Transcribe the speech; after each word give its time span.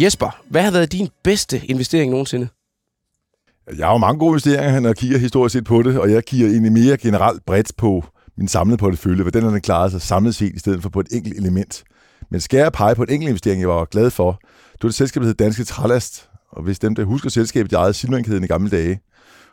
Jesper, 0.00 0.40
hvad 0.48 0.62
har 0.62 0.70
været 0.70 0.92
din 0.92 1.08
bedste 1.24 1.66
investering 1.66 2.10
nogensinde? 2.10 2.48
Jeg 3.76 3.86
har 3.86 3.92
jo 3.92 3.98
mange 3.98 4.18
gode 4.18 4.30
investeringer, 4.30 4.80
når 4.80 4.88
jeg 4.88 4.96
kigger 4.96 5.18
historisk 5.18 5.52
set 5.52 5.64
på 5.64 5.82
det, 5.82 5.98
og 5.98 6.10
jeg 6.10 6.24
kigger 6.24 6.46
egentlig 6.46 6.72
mere 6.72 6.96
generelt 6.96 7.44
bredt 7.46 7.72
på 7.76 8.04
min 8.36 8.48
samlede 8.48 8.78
portefølje, 8.78 9.22
hvordan 9.22 9.42
den 9.42 9.60
klaret 9.60 9.90
sig 9.90 10.02
samlet 10.02 10.34
set, 10.34 10.54
i 10.54 10.58
stedet 10.58 10.82
for 10.82 10.88
på 10.88 11.00
et 11.00 11.06
enkelt 11.12 11.38
element. 11.38 11.84
Men 12.30 12.40
skal 12.40 12.58
jeg 12.58 12.72
pege 12.72 12.94
på 12.94 13.02
en 13.02 13.10
enkelt 13.10 13.28
investering, 13.28 13.60
jeg 13.60 13.68
var 13.68 13.84
glad 13.84 14.10
for, 14.10 14.38
det 14.72 14.82
var 14.82 14.88
det 14.88 14.94
selskab, 14.94 15.20
der 15.20 15.26
hed 15.26 15.34
Danske 15.34 15.64
Trælast. 15.64 16.28
Og 16.52 16.62
hvis 16.62 16.78
dem, 16.78 16.94
der 16.94 17.04
husker 17.04 17.30
selskabet, 17.30 17.72
jeg 17.72 17.78
ejede 17.78 17.94
Silvankæden 17.94 18.44
i 18.44 18.46
gamle 18.46 18.70
dage, 18.70 19.00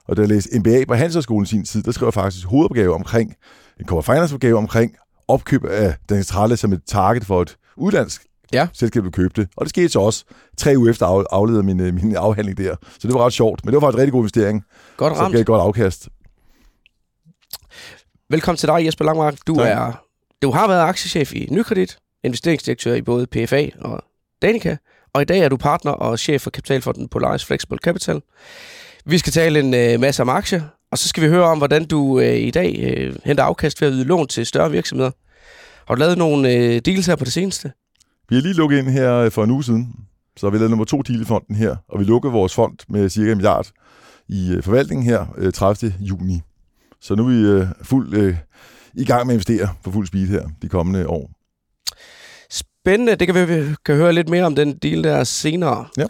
og 0.08 0.18
da 0.18 0.22
jeg 0.22 0.30
læste 0.30 0.60
MBA 0.60 0.86
på 0.88 0.94
Handelshøjskolen 0.94 1.44
i 1.44 1.48
sin 1.48 1.66
tid, 1.66 1.84
der 1.84 1.92
skrev 1.92 2.08
jeg 2.08 2.14
faktisk 2.14 2.48
hovedopgave 2.48 2.96
omkring, 2.96 3.36
en 3.80 3.86
corporate 3.86 4.14
finance 4.14 4.36
opgave 4.36 4.58
omkring 4.58 4.96
opkøb 5.28 5.66
af 5.66 5.96
Danske 6.10 6.32
Trælast 6.32 6.62
som 6.62 6.74
et 6.74 6.82
target 6.88 7.26
for 7.26 7.42
et 7.42 7.58
udlandsk 7.78 8.22
Ja. 8.54 8.68
selskab, 8.74 9.04
der 9.04 9.10
købte 9.10 9.42
det. 9.42 9.50
Og 9.58 9.66
det 9.66 9.70
skete 9.70 9.90
så 9.90 10.00
også 10.00 10.24
tre 10.58 10.74
uger 10.78 10.90
efter 10.92 11.06
af, 11.06 11.24
afleder 11.32 11.62
min, 11.62 11.80
øh, 11.80 11.94
min 11.94 12.16
afhandling 12.16 12.58
der. 12.58 12.76
Så 13.00 13.08
det 13.08 13.14
var 13.14 13.26
ret 13.26 13.34
sjovt, 13.34 13.66
men 13.66 13.74
det 13.74 13.82
var 13.82 13.88
faktisk 13.88 13.96
en 13.96 14.00
rigtig 14.02 14.12
god 14.12 14.22
investering, 14.22 14.64
Godt 14.98 15.14
ramt. 15.14 15.32
gav 15.34 15.42
et 15.42 15.48
godt 15.48 15.62
afkast. 15.62 16.10
Velkommen 18.30 18.58
til 18.58 18.68
dig, 18.70 18.86
Jesper 18.86 19.06
Langmark. 19.06 19.36
Du, 19.48 19.56
Tak. 19.56 19.68
er, 19.68 20.04
du 20.42 20.52
har 20.52 20.68
været 20.68 20.82
aktiechef 20.82 21.34
i 21.34 21.48
Nykredit, 21.52 21.98
investeringsdirektør 22.24 22.94
i 22.94 23.02
både 23.02 23.28
PFA 23.28 23.70
og 23.82 24.04
Danica, 24.42 24.78
og 25.14 25.22
i 25.22 25.26
dag 25.26 25.40
er 25.40 25.50
du 25.50 25.58
partner 25.58 25.92
og 25.92 26.20
chef 26.20 26.42
for 26.42 26.50
kapitalfonden 26.50 27.08
Polaris 27.08 27.46
Flexible 27.46 27.78
Capital. 27.84 28.22
Vi 29.06 29.18
skal 29.18 29.34
tale 29.34 29.60
en 29.60 29.74
øh, 29.74 30.00
masse 30.00 30.22
om 30.22 30.30
aktier, 30.30 30.62
og 30.92 30.98
så 30.98 31.08
skal 31.08 31.24
vi 31.24 31.28
høre 31.28 31.44
om, 31.44 31.58
hvordan 31.58 31.86
du 31.86 32.20
øh, 32.20 32.36
i 32.36 32.52
dag 32.52 32.80
øh, 32.98 33.16
henter 33.26 33.44
afkast 33.44 33.82
ved 33.82 33.88
at 33.88 33.94
yde 33.94 34.04
lån 34.04 34.28
til 34.28 34.46
større 34.46 34.72
virksomheder. 34.72 35.12
Har 35.88 35.96
du 35.96 36.00
lavet 36.00 36.18
nogle 36.18 36.54
øh, 36.54 36.82
deals 36.86 37.06
her 37.06 37.16
på 37.16 37.26
det 37.26 37.34
seneste? 37.34 37.72
Vi 38.30 38.36
har 38.36 38.42
lige 38.42 38.54
lukket 38.54 38.78
ind 38.78 38.90
her 38.90 39.16
øh, 39.16 39.32
for 39.32 39.44
en 39.44 39.52
uge 39.52 39.64
siden, 39.64 39.96
så 40.38 40.46
har 40.46 40.52
vi 40.52 40.58
lavet 40.58 40.70
nummer 40.70 40.86
to 40.86 41.02
deal 41.02 41.22
i 41.22 41.26
fonden 41.26 41.56
her, 41.56 41.76
og 41.90 42.00
vi 42.00 42.04
lukker 42.04 42.30
vores 42.30 42.56
fond 42.56 42.78
med 42.90 43.10
cirka 43.10 43.32
en 43.32 43.38
milliard 43.38 43.68
i 44.30 44.52
øh, 44.52 44.64
forvaltningen 44.64 45.06
her 45.06 45.26
øh, 45.38 45.54
30. 45.54 45.94
juni. 46.00 46.42
Så 47.02 47.16
nu 47.16 47.24
er 47.24 47.30
vi 47.30 47.62
øh, 47.62 47.68
fuld 47.82 48.14
øh, 48.14 48.36
i 48.94 49.06
gang 49.06 49.28
med 49.28 49.34
at 49.34 49.36
investere 49.36 49.70
på 49.84 49.92
fuld 49.92 50.08
speed 50.08 50.28
her 50.28 50.50
de 50.62 50.70
kommende 50.70 51.08
år. 51.08 51.32
Spændende. 52.50 53.16
Det 53.16 53.28
kan 53.28 53.36
vi 53.36 53.56
vi 53.56 53.76
kan 53.86 53.96
høre 53.96 54.14
lidt 54.14 54.30
mere 54.30 54.44
om 54.44 54.56
den 54.56 54.78
deal 54.78 55.04
der 55.04 55.24
senere. 55.24 55.86
Ja. 55.98 56.06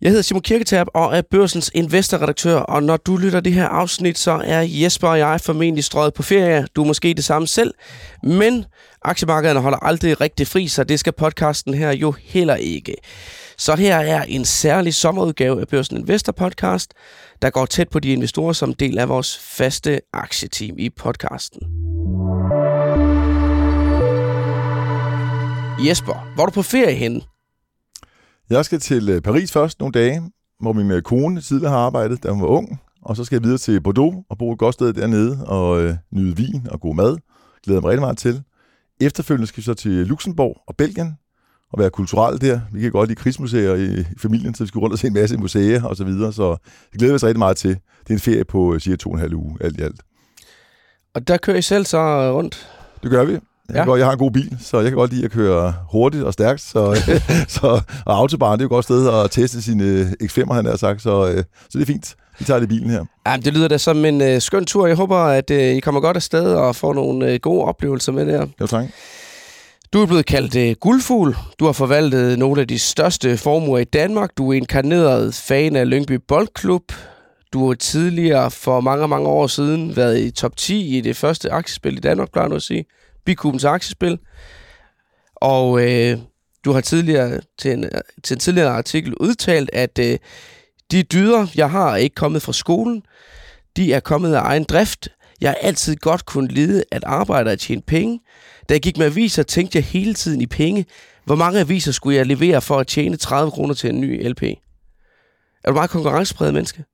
Jeg 0.00 0.10
hedder 0.10 0.22
Simon 0.22 0.42
Kirketab 0.42 0.86
og 0.94 1.16
er 1.16 1.22
børsens 1.30 1.70
investorredaktør, 1.74 2.56
og 2.56 2.82
når 2.82 2.96
du 2.96 3.16
lytter 3.16 3.40
det 3.40 3.52
her 3.52 3.68
afsnit, 3.68 4.18
så 4.18 4.42
er 4.44 4.60
Jesper 4.60 5.08
og 5.08 5.18
jeg 5.18 5.40
formentlig 5.40 5.84
strøget 5.84 6.14
på 6.14 6.22
ferie. 6.22 6.66
Du 6.76 6.82
er 6.82 6.86
måske 6.86 7.14
det 7.14 7.24
samme 7.24 7.46
selv, 7.46 7.74
men 8.22 8.64
aktiemarkederne 9.06 9.60
holder 9.60 9.78
aldrig 9.78 10.20
rigtig 10.20 10.46
fri, 10.46 10.68
så 10.68 10.84
det 10.84 11.00
skal 11.00 11.12
podcasten 11.12 11.74
her 11.74 11.92
jo 11.92 12.14
heller 12.22 12.54
ikke. 12.54 12.94
Så 13.58 13.76
her 13.76 13.96
er 13.96 14.22
en 14.22 14.44
særlig 14.44 14.94
sommerudgave 14.94 15.60
af 15.60 15.68
Børsen 15.68 15.96
Investor 15.96 16.32
Podcast, 16.32 16.94
der 17.42 17.50
går 17.50 17.66
tæt 17.66 17.88
på 17.88 17.98
de 17.98 18.12
investorer 18.12 18.52
som 18.52 18.74
del 18.74 18.98
af 18.98 19.08
vores 19.08 19.38
faste 19.38 20.00
aktieteam 20.12 20.78
i 20.78 20.90
podcasten. 20.90 21.60
Jesper, 25.86 26.32
hvor 26.34 26.42
er 26.42 26.46
du 26.46 26.52
på 26.52 26.62
ferie 26.62 26.94
henne? 26.94 27.20
Jeg 28.50 28.64
skal 28.64 28.80
til 28.80 29.08
øh, 29.08 29.22
Paris 29.22 29.52
først 29.52 29.80
nogle 29.80 29.92
dage, 29.92 30.22
hvor 30.60 30.72
min 30.72 30.90
øh, 30.90 31.02
kone 31.02 31.40
tidligere 31.40 31.72
har 31.72 31.78
arbejdet, 31.78 32.22
da 32.22 32.30
hun 32.30 32.42
var 32.42 32.48
ung. 32.48 32.80
Og 33.02 33.16
så 33.16 33.24
skal 33.24 33.36
jeg 33.36 33.42
videre 33.42 33.58
til 33.58 33.80
Bordeaux 33.80 34.16
og 34.30 34.38
bo 34.38 34.52
et 34.52 34.58
godt 34.58 34.74
sted 34.74 34.92
dernede 34.92 35.46
og 35.46 35.82
øh, 35.82 35.94
nyde 36.12 36.36
vin 36.36 36.66
og 36.70 36.80
god 36.80 36.94
mad. 36.94 37.16
Glæder 37.64 37.80
mig 37.80 37.90
rigtig 37.90 38.00
meget 38.00 38.18
til. 38.18 38.42
Efterfølgende 39.00 39.46
skal 39.46 39.56
vi 39.56 39.62
så 39.62 39.74
til 39.74 39.90
Luxembourg 39.90 40.62
og 40.66 40.76
Belgien 40.76 41.16
og 41.72 41.78
være 41.78 41.90
kulturelle 41.90 42.38
der. 42.38 42.60
Vi 42.72 42.80
kan 42.80 42.90
godt 42.90 43.08
lide 43.08 43.18
krigsmuseer 43.20 43.74
i, 43.74 44.04
familien, 44.18 44.54
så 44.54 44.64
vi 44.64 44.68
skal 44.68 44.78
rundt 44.78 44.92
og 44.92 44.98
se 44.98 45.06
en 45.06 45.12
masse 45.12 45.36
museer 45.36 45.82
og 45.82 45.96
så 45.96 46.04
videre. 46.04 46.32
Så 46.32 46.56
det 46.92 46.98
glæder 46.98 47.12
vi 47.12 47.14
os 47.14 47.24
rigtig 47.24 47.38
meget 47.38 47.56
til. 47.56 47.70
Det 47.70 48.10
er 48.10 48.14
en 48.14 48.20
ferie 48.20 48.44
på 48.44 48.74
øh, 48.74 48.80
cirka 48.80 48.96
to 48.96 49.10
og 49.10 49.14
en 49.14 49.20
halv 49.20 49.34
uge, 49.34 49.56
alt 49.60 49.80
i 49.80 49.82
alt. 49.82 50.00
Og 51.14 51.28
der 51.28 51.36
kører 51.36 51.56
I 51.56 51.62
selv 51.62 51.84
så 51.84 52.32
rundt? 52.32 52.68
Det 53.02 53.10
gør 53.10 53.24
vi. 53.24 53.32
Jeg, 53.32 53.40
Ja. 53.74 53.78
ja. 53.78 53.84
godt, 53.84 53.98
jeg 53.98 54.06
har 54.06 54.12
en 54.12 54.18
god 54.18 54.30
bil, 54.30 54.56
så 54.60 54.80
jeg 54.80 54.90
kan 54.90 54.96
godt 54.98 55.12
lide 55.12 55.24
at 55.24 55.30
køre 55.30 55.74
hurtigt 55.92 56.24
og 56.24 56.32
stærkt. 56.32 56.60
Så, 56.60 56.94
så, 57.48 57.66
og 58.06 58.16
autobahn, 58.18 58.52
det 58.52 58.60
er 58.60 58.64
jo 58.64 58.66
et 58.66 58.70
godt 58.70 58.84
sted 58.84 59.08
at 59.08 59.30
teste 59.30 59.62
sine 59.62 60.14
X5'er, 60.22 60.52
han 60.52 60.66
har 60.66 60.76
sagt. 60.76 61.02
Så, 61.02 61.28
øh, 61.28 61.44
så 61.70 61.78
det 61.78 61.82
er 61.82 61.86
fint. 61.86 62.16
Vi 62.38 62.44
tager 62.44 62.60
det 62.60 62.66
i 62.66 62.68
bilen 62.68 62.90
her. 62.90 63.04
Ja, 63.26 63.36
det 63.36 63.54
lyder 63.54 63.68
da 63.68 63.78
som 63.78 64.04
en 64.04 64.20
øh, 64.20 64.40
skøn 64.40 64.64
tur. 64.66 64.86
Jeg 64.86 64.96
håber, 64.96 65.16
at 65.16 65.50
øh, 65.50 65.76
I 65.76 65.80
kommer 65.80 66.00
godt 66.00 66.16
afsted 66.16 66.54
og 66.54 66.76
får 66.76 66.94
nogle 66.94 67.32
øh, 67.32 67.40
gode 67.40 67.64
oplevelser 67.64 68.12
med 68.12 68.26
der. 68.26 68.46
Jo, 68.60 68.66
tak. 68.66 68.84
Du 69.92 70.02
er 70.02 70.06
blevet 70.06 70.26
kaldt 70.26 70.56
øh, 70.56 70.76
guldfugl. 70.80 71.36
Du 71.58 71.64
har 71.64 71.72
forvaltet 71.72 72.38
nogle 72.38 72.60
af 72.60 72.68
de 72.68 72.78
største 72.78 73.36
formuer 73.36 73.78
i 73.78 73.84
Danmark. 73.84 74.30
Du 74.38 74.50
er 74.50 74.54
inkarneret 74.54 75.34
fan 75.34 75.76
af 75.76 75.90
Lyngby 75.90 76.12
Boldklub. 76.28 76.92
Du 77.52 77.66
har 77.66 77.74
tidligere 77.74 78.50
for 78.50 78.80
mange, 78.80 79.08
mange 79.08 79.28
år 79.28 79.46
siden 79.46 79.96
været 79.96 80.20
i 80.20 80.30
top 80.30 80.56
10 80.56 80.96
i 80.96 81.00
det 81.00 81.16
første 81.16 81.50
aktiespil 81.52 81.96
i 81.96 82.00
Danmark, 82.00 82.32
plejer 82.32 82.48
du 82.48 82.54
at 82.54 82.62
sige. 82.62 82.84
Bikubens 83.24 83.64
aktiespil. 83.64 84.18
Og 85.36 85.82
øh, 85.82 86.18
du 86.64 86.72
har 86.72 86.80
tidligere 86.80 87.40
til 87.58 87.72
en, 87.72 87.90
til 88.24 88.34
en 88.34 88.40
tidligere 88.40 88.70
artikel 88.70 89.14
udtalt, 89.14 89.70
at 89.72 89.98
øh, 89.98 90.18
de 90.92 91.02
dyder, 91.02 91.46
jeg 91.56 91.70
har, 91.70 91.90
er 91.90 91.96
ikke 91.96 92.14
kommet 92.14 92.42
fra 92.42 92.52
skolen. 92.52 93.02
De 93.76 93.92
er 93.92 94.00
kommet 94.00 94.34
af 94.34 94.40
egen 94.40 94.64
drift. 94.64 95.08
Jeg 95.40 95.50
har 95.50 95.56
altid 95.62 95.96
godt 95.96 96.26
kunne 96.26 96.48
lide 96.48 96.84
at 96.90 97.04
arbejde 97.04 97.50
og 97.50 97.58
tjene 97.58 97.82
penge. 97.82 98.20
Da 98.68 98.74
jeg 98.74 98.80
gik 98.80 98.98
med 98.98 99.06
aviser, 99.06 99.42
tænkte 99.42 99.76
jeg 99.76 99.84
hele 99.84 100.14
tiden 100.14 100.40
i 100.40 100.46
penge. 100.46 100.86
Hvor 101.24 101.36
mange 101.36 101.60
aviser 101.60 101.92
skulle 101.92 102.16
jeg 102.16 102.26
levere 102.26 102.60
for 102.60 102.78
at 102.78 102.86
tjene 102.86 103.16
30 103.16 103.50
kroner 103.50 103.74
til 103.74 103.90
en 103.90 104.00
ny 104.00 104.28
LP? 104.28 104.42
Er 104.42 105.70
du 105.70 105.74
meget 105.74 105.90
konkurrencepræget 105.90 106.54
menneske? 106.54 106.84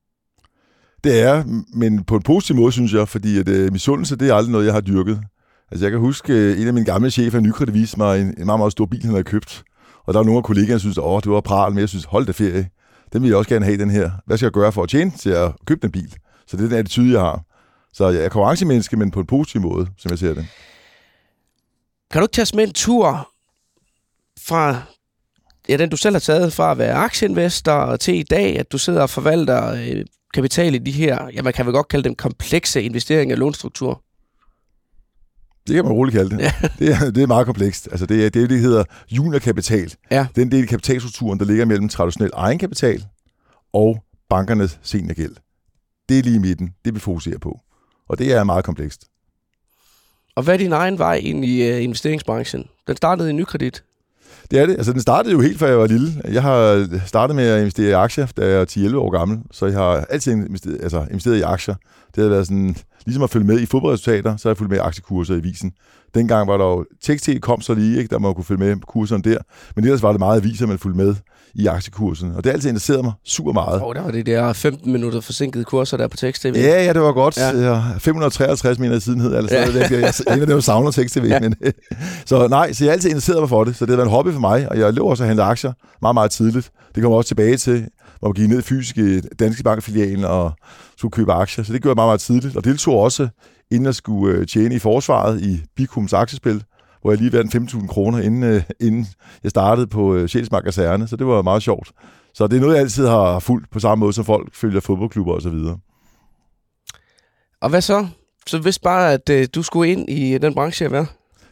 Det 1.03 1.21
er, 1.21 1.43
men 1.73 2.03
på 2.03 2.15
en 2.15 2.21
positiv 2.21 2.55
måde, 2.55 2.71
synes 2.71 2.93
jeg, 2.93 3.07
fordi 3.07 3.37
at, 3.37 3.49
øh, 3.49 3.71
misundelse, 3.71 4.15
det 4.15 4.29
er 4.29 4.35
aldrig 4.35 4.51
noget, 4.51 4.65
jeg 4.65 4.73
har 4.73 4.81
dyrket. 4.81 5.21
Altså, 5.71 5.85
jeg 5.85 5.91
kan 5.91 5.99
huske, 5.99 6.33
øh, 6.33 6.61
en 6.61 6.67
af 6.67 6.73
mine 6.73 6.85
gamle 6.85 7.11
chefer 7.11 7.39
i 7.39 7.41
Nykredit 7.41 7.73
viste 7.73 7.97
mig 7.97 8.21
en, 8.21 8.27
en 8.27 8.45
meget, 8.45 8.59
meget 8.59 8.71
stor 8.71 8.85
bil, 8.85 9.01
han 9.01 9.09
havde 9.09 9.23
købt. 9.23 9.63
Og 10.05 10.13
der 10.13 10.19
var 10.19 10.25
nogle 10.25 10.37
af 10.37 10.43
kollegaerne, 10.43 10.73
der 10.73 10.79
syntes, 10.79 10.97
åh, 10.97 11.21
det 11.23 11.31
var 11.31 11.41
pral, 11.41 11.71
men 11.71 11.79
jeg 11.79 11.89
synes, 11.89 12.05
hold 12.05 12.25
da 12.25 12.31
ferie. 12.31 12.69
Den 13.13 13.21
vil 13.21 13.27
jeg 13.27 13.37
også 13.37 13.49
gerne 13.49 13.65
have, 13.65 13.77
den 13.77 13.89
her. 13.89 14.11
Hvad 14.25 14.37
skal 14.37 14.45
jeg 14.45 14.51
gøre 14.51 14.71
for 14.71 14.83
at 14.83 14.89
tjene 14.89 15.11
til 15.11 15.29
at 15.29 15.51
købe 15.65 15.81
den 15.81 15.91
bil? 15.91 16.15
Så 16.47 16.57
det 16.57 16.63
er 16.63 16.69
den 16.69 16.77
attitude, 16.77 17.11
jeg 17.11 17.21
har. 17.21 17.41
Så 17.93 18.09
jeg 18.09 18.25
er 18.25 18.29
konkurrencemenneske, 18.29 18.97
men 18.97 19.11
på 19.11 19.19
en 19.19 19.25
positiv 19.25 19.61
måde, 19.61 19.87
som 19.97 20.11
jeg 20.11 20.19
ser 20.19 20.33
det. 20.33 20.47
Kan 22.11 22.19
du 22.19 22.23
ikke 22.23 22.33
tage 22.33 22.43
os 22.43 22.55
med 22.55 22.63
en 22.63 22.73
tur 22.73 23.29
fra 24.39 24.81
ja, 25.69 25.77
den, 25.77 25.89
du 25.89 25.97
selv 25.97 26.15
har 26.15 26.19
taget 26.19 26.53
fra 26.53 26.71
at 26.71 26.77
være 26.77 26.93
aktieinvestor 26.93 27.95
til 27.95 28.15
i 28.15 28.23
dag, 28.23 28.59
at 28.59 28.71
du 28.71 28.77
sidder 28.77 29.01
og 29.01 29.09
forvalter 29.09 29.71
øh, 29.71 30.05
kapital 30.33 30.75
i 30.75 30.77
de 30.77 30.91
her, 30.91 31.29
ja, 31.33 31.41
man 31.41 31.53
kan 31.53 31.65
vel 31.65 31.73
godt 31.73 31.87
kalde 31.87 32.03
dem 32.03 32.15
komplekse 32.15 32.81
investeringer 32.81 33.35
og 33.35 33.39
lånstrukturer? 33.39 33.95
Det 35.67 35.75
kan 35.75 35.83
man 35.83 35.93
roligt 35.93 36.15
kalde 36.15 36.29
det. 36.29 36.39
Ja. 36.39 36.53
Det, 36.79 36.91
er, 36.93 37.11
det 37.11 37.23
er 37.23 37.27
meget 37.27 37.45
komplekst. 37.45 37.87
Altså, 37.91 38.05
det 38.05 38.25
er 38.25 38.29
det, 38.29 38.33
det 38.33 38.49
der 38.49 38.57
hedder 38.57 38.83
juniorkapital. 39.11 39.93
Ja. 40.11 40.27
Den 40.35 40.51
del 40.51 40.61
af 40.61 40.67
kapitalstrukturen, 40.67 41.39
der 41.39 41.45
ligger 41.45 41.65
mellem 41.65 41.89
traditionel 41.89 42.31
egenkapital 42.33 43.05
og 43.73 44.03
bankernes 44.29 44.79
seniorgæld. 44.81 45.35
Det 46.09 46.19
er 46.19 46.23
lige 46.23 46.35
i 46.35 46.39
midten. 46.39 46.73
Det 46.85 46.95
vi 46.95 46.99
fokuserer 46.99 47.37
på. 47.39 47.59
Og 48.09 48.19
det 48.19 48.33
er 48.33 48.43
meget 48.43 48.65
komplekst. 48.65 49.05
Og 50.35 50.43
hvad 50.43 50.53
er 50.53 50.57
din 50.57 50.71
egen 50.71 50.97
vej 50.97 51.15
ind 51.15 51.45
i 51.45 51.69
øh, 51.69 51.83
investeringsbranchen? 51.83 52.65
Den 52.87 52.97
startede 52.97 53.29
i 53.29 53.33
Nykredit. 53.33 53.83
Det 54.53 54.61
er 54.61 54.65
det. 54.65 54.73
Altså, 54.73 54.93
den 54.93 55.01
startede 55.01 55.33
jo 55.33 55.41
helt 55.41 55.59
fra 55.59 55.65
jeg 55.65 55.79
var 55.79 55.87
lille. 55.87 56.21
Jeg 56.31 56.41
har 56.41 56.87
startet 57.05 57.35
med 57.35 57.47
at 57.47 57.59
investere 57.59 57.89
i 57.89 57.91
aktier, 57.91 58.27
da 58.37 58.45
jeg 58.45 58.61
er 58.61 58.65
10-11 58.65 58.95
år 58.95 59.09
gammel. 59.09 59.39
Så 59.51 59.65
jeg 59.65 59.75
har 59.75 60.05
altid 60.09 60.31
investeret, 60.31 60.79
altså, 60.81 61.05
investeret 61.09 61.37
i 61.37 61.41
aktier. 61.41 61.75
Det 62.15 62.23
har 62.23 62.29
været 62.29 62.47
sådan, 62.47 62.75
ligesom 63.05 63.23
at 63.23 63.29
følge 63.29 63.47
med 63.47 63.59
i 63.59 63.65
fodboldresultater, 63.65 64.37
så 64.37 64.49
har 64.49 64.51
jeg 64.51 64.57
fulgt 64.57 64.69
med 64.69 64.77
i 64.77 64.81
aktiekurser 64.81 65.35
i 65.35 65.39
visen. 65.39 65.71
Dengang 66.15 66.47
var 66.47 66.57
der 66.57 66.65
jo, 66.65 66.85
tekst 67.01 67.29
kom 67.41 67.61
så 67.61 67.73
lige, 67.73 67.97
ikke? 67.97 68.09
der 68.09 68.19
man 68.19 68.33
kunne 68.33 68.43
følge 68.43 68.59
med 68.59 68.75
på 68.75 68.85
kurserne 68.85 69.23
der. 69.23 69.37
Men 69.75 69.85
ellers 69.85 70.03
var 70.03 70.11
det 70.11 70.19
meget 70.19 70.41
aviser, 70.41 70.67
man 70.67 70.79
fulgte 70.79 70.97
med 70.97 71.15
i 71.55 71.67
aktiekursen. 71.67 72.31
Og 72.35 72.43
det 72.43 72.45
har 72.45 72.53
altid 72.53 72.69
interesseret 72.69 73.03
mig 73.03 73.13
super 73.25 73.51
meget. 73.51 73.81
Og 73.81 73.87
oh, 73.87 73.95
der 73.95 74.01
var 74.01 74.11
det 74.11 74.25
der 74.25 74.53
15 74.53 74.91
minutter 74.91 75.21
forsinkede 75.21 75.63
kurser 75.63 75.97
der 75.97 76.07
på 76.07 76.17
tekst-tv. 76.17 76.53
Ja, 76.55 76.83
ja, 76.83 76.93
det 76.93 77.01
var 77.01 77.11
godt. 77.11 77.37
Ja. 77.37 77.73
Ja. 77.73 77.81
553 77.99 78.79
mener 78.79 78.99
siden 78.99 79.21
hed 79.21 79.35
altså. 79.35 79.55
Ja. 79.55 79.69
Ja. 79.69 79.87
Jeg, 79.91 80.13
jeg, 80.27 80.35
en 80.35 80.41
af 80.41 80.47
dem 80.47 80.61
savner 80.61 80.91
tekst-tv. 80.91 81.25
Ja. 81.25 81.39
Men, 81.39 81.55
så 82.25 82.47
nej, 82.47 82.73
så 82.73 82.83
jeg 82.83 82.91
har 82.91 82.93
altid 82.93 83.09
interesseret 83.09 83.39
mig 83.39 83.49
for 83.49 83.63
det. 83.63 83.75
Så 83.75 83.85
det 83.85 83.89
har 83.89 83.97
været 83.97 84.07
en 84.07 84.11
hobby 84.11 84.29
for 84.29 84.39
mig, 84.39 84.69
og 84.69 84.79
jeg 84.79 84.93
løb 84.93 85.03
også 85.03 85.23
at 85.23 85.27
handle 85.27 85.43
aktier 85.43 85.73
meget, 86.01 86.13
meget 86.13 86.31
tidligt. 86.31 86.71
Det 86.95 87.03
kommer 87.03 87.17
også 87.17 87.27
tilbage 87.27 87.57
til, 87.57 87.87
hvor 88.19 88.27
man 88.27 88.33
gik 88.33 88.49
ned 88.49 88.61
fysisk 88.61 88.97
i 88.97 89.19
Danske 89.19 89.63
Bankfilialen 89.63 90.25
og 90.25 90.51
skulle 90.97 91.11
købe 91.11 91.33
aktier. 91.33 91.65
Så 91.65 91.73
det 91.73 91.81
gjorde 91.81 91.91
jeg 91.91 91.95
meget, 91.95 92.07
meget 92.07 92.21
tidligt. 92.21 92.55
Og 92.55 92.63
deltog 92.63 92.99
også, 92.99 93.27
inden 93.71 93.85
jeg 93.85 93.95
skulle 93.95 94.37
øh, 94.37 94.47
tjene 94.47 94.75
i 94.75 94.79
forsvaret 94.79 95.41
i 95.41 95.63
Bikums 95.75 96.13
aktiespil, 96.13 96.63
hvor 97.03 97.11
jeg 97.11 97.19
lige 97.19 97.33
vandt 97.33 97.73
5.000 97.73 97.87
kroner, 97.87 98.19
inden, 98.19 98.43
øh, 98.43 98.63
inden 98.79 99.07
jeg 99.43 99.49
startede 99.49 99.87
på 99.87 100.15
øh, 100.15 100.27
Sjælsmark 100.29 100.63
Kaserne. 100.63 101.07
Så 101.07 101.15
det 101.15 101.27
var 101.27 101.41
meget 101.41 101.63
sjovt. 101.63 101.91
Så 102.33 102.47
det 102.47 102.55
er 102.57 102.61
noget, 102.61 102.73
jeg 102.73 102.81
altid 102.81 103.07
har 103.07 103.39
fulgt 103.39 103.69
på 103.71 103.79
samme 103.79 103.99
måde, 103.99 104.13
som 104.13 104.25
folk 104.25 104.55
følger 104.55 104.79
fodboldklubber 104.79 105.33
osv. 105.33 105.57
Og 107.61 107.69
hvad 107.69 107.81
så? 107.81 108.07
Så 108.47 108.59
hvis 108.59 108.79
bare, 108.79 109.13
at 109.13 109.29
øh, 109.29 109.47
du 109.55 109.63
skulle 109.63 109.91
ind 109.91 110.09
i 110.09 110.37
den 110.37 110.53
branche, 110.53 110.87
hvad? 110.87 111.05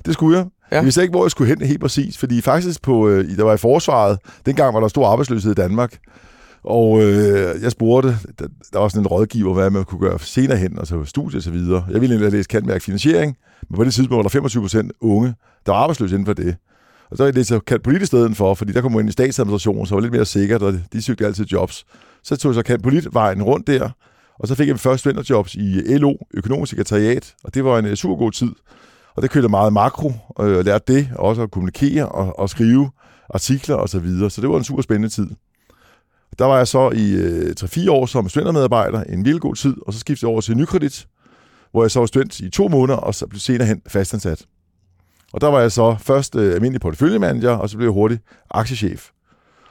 Det 0.05 0.13
skulle 0.13 0.37
jeg. 0.37 0.47
Ja. 0.71 0.75
Jeg 0.75 0.83
vidste 0.83 1.01
ikke, 1.01 1.11
hvor 1.11 1.23
jeg 1.23 1.31
skulle 1.31 1.47
hen 1.47 1.67
helt 1.67 1.81
præcis, 1.81 2.17
fordi 2.17 2.41
faktisk 2.41 2.81
på, 2.81 3.07
øh, 3.07 3.37
der 3.37 3.43
var 3.43 3.53
i 3.53 3.57
forsvaret, 3.57 4.19
dengang 4.45 4.73
var 4.73 4.79
der 4.79 4.87
stor 4.87 5.07
arbejdsløshed 5.07 5.51
i 5.51 5.55
Danmark, 5.55 5.97
og 6.63 7.01
øh, 7.01 7.61
jeg 7.61 7.71
spurgte, 7.71 8.17
der, 8.39 8.47
der 8.73 8.79
var 8.79 8.87
sådan 8.87 9.01
en 9.01 9.07
rådgiver, 9.07 9.53
hvad 9.53 9.69
man 9.69 9.83
kunne 9.83 10.01
gøre 10.01 10.19
senere 10.19 10.57
hen, 10.57 10.79
altså 10.79 11.03
studie 11.05 11.39
og 11.39 11.43
så 11.43 11.51
videre. 11.51 11.85
Jeg 11.91 12.01
ville 12.01 12.15
egentlig 12.15 12.31
læse 12.31 12.47
kantmærk 12.47 12.81
finansiering, 12.81 13.37
men 13.69 13.75
på 13.75 13.83
det 13.83 13.93
tidspunkt 13.93 14.17
var 14.17 14.21
der 14.21 14.29
25 14.29 14.63
procent 14.63 14.91
unge, 15.01 15.33
der 15.65 15.71
var 15.71 15.79
arbejdsløse 15.79 16.15
inden 16.15 16.25
for 16.25 16.33
det. 16.33 16.55
Og 17.11 17.17
så 17.17 17.23
er 17.23 17.31
det 17.31 17.47
så 17.47 17.59
kaldt 17.59 17.83
politisk 17.83 18.07
stedet 18.07 18.37
for, 18.37 18.53
fordi 18.53 18.71
der 18.71 18.81
kom 18.81 18.91
man 18.91 18.99
ind 18.99 19.09
i 19.09 19.11
statsadministrationen, 19.11 19.85
så 19.85 19.95
var 19.95 20.01
lidt 20.01 20.13
mere 20.13 20.25
sikkert, 20.25 20.61
og 20.63 20.73
de 20.93 21.01
søgte 21.01 21.25
altid 21.25 21.45
jobs. 21.45 21.85
Så 22.23 22.35
tog 22.35 22.49
jeg 22.49 22.55
så 22.55 22.63
kaldt 22.63 22.83
polit 22.83 23.13
vejen 23.13 23.43
rundt 23.43 23.67
der, 23.67 23.89
og 24.39 24.47
så 24.47 24.55
fik 24.55 24.67
jeg 24.67 24.73
min 24.73 24.79
første 24.79 24.97
studenterjobs 24.97 25.55
i 25.55 25.97
LO, 25.97 26.13
økonomisk 26.33 26.69
sekretariat, 26.69 27.35
og 27.43 27.53
det 27.53 27.65
var 27.65 27.79
en 27.79 27.85
øh, 27.85 27.95
super 27.95 28.15
god 28.15 28.31
tid. 28.31 28.51
Og 29.15 29.21
det 29.21 29.31
kørte 29.31 29.49
meget 29.49 29.73
makro, 29.73 30.09
øh, 30.09 30.13
og 30.29 30.51
jeg 30.51 30.63
lærte 30.63 30.93
det, 30.93 31.09
og 31.15 31.25
også 31.25 31.41
at 31.41 31.51
kommunikere 31.51 32.09
og, 32.09 32.39
og 32.39 32.49
skrive 32.49 32.89
artikler 33.29 33.75
og 33.75 33.89
så 33.89 33.99
videre. 33.99 34.29
Så 34.29 34.41
det 34.41 34.49
var 34.49 34.57
en 34.57 34.63
super 34.63 34.81
spændende 34.81 35.09
tid. 35.09 35.27
Der 36.39 36.45
var 36.45 36.57
jeg 36.57 36.67
så 36.67 36.89
i 36.89 37.13
øh, 37.13 37.55
3-4 37.59 37.91
år 37.91 38.05
som 38.05 38.29
studentermedarbejder, 38.29 39.03
en 39.03 39.25
vild 39.25 39.39
god 39.39 39.55
tid, 39.55 39.75
og 39.81 39.93
så 39.93 39.99
skiftede 39.99 40.29
jeg 40.29 40.31
over 40.31 40.41
til 40.41 40.57
Nykredit, 40.57 41.07
hvor 41.71 41.83
jeg 41.83 41.91
så 41.91 41.99
var 41.99 42.05
student 42.05 42.39
i 42.39 42.49
to 42.49 42.67
måneder, 42.67 42.97
og 42.97 43.15
så 43.15 43.27
blev 43.27 43.39
senere 43.39 43.67
hen 43.67 43.81
fastansat. 43.87 44.45
Og 45.33 45.41
der 45.41 45.47
var 45.47 45.59
jeg 45.59 45.71
så 45.71 45.95
først 45.99 46.35
øh, 46.35 46.53
almindelig 46.53 46.81
porteføljemanager, 46.81 47.51
og 47.51 47.69
så 47.69 47.77
blev 47.77 47.87
jeg 47.87 47.93
hurtigt 47.93 48.21
aktiechef. 48.49 49.09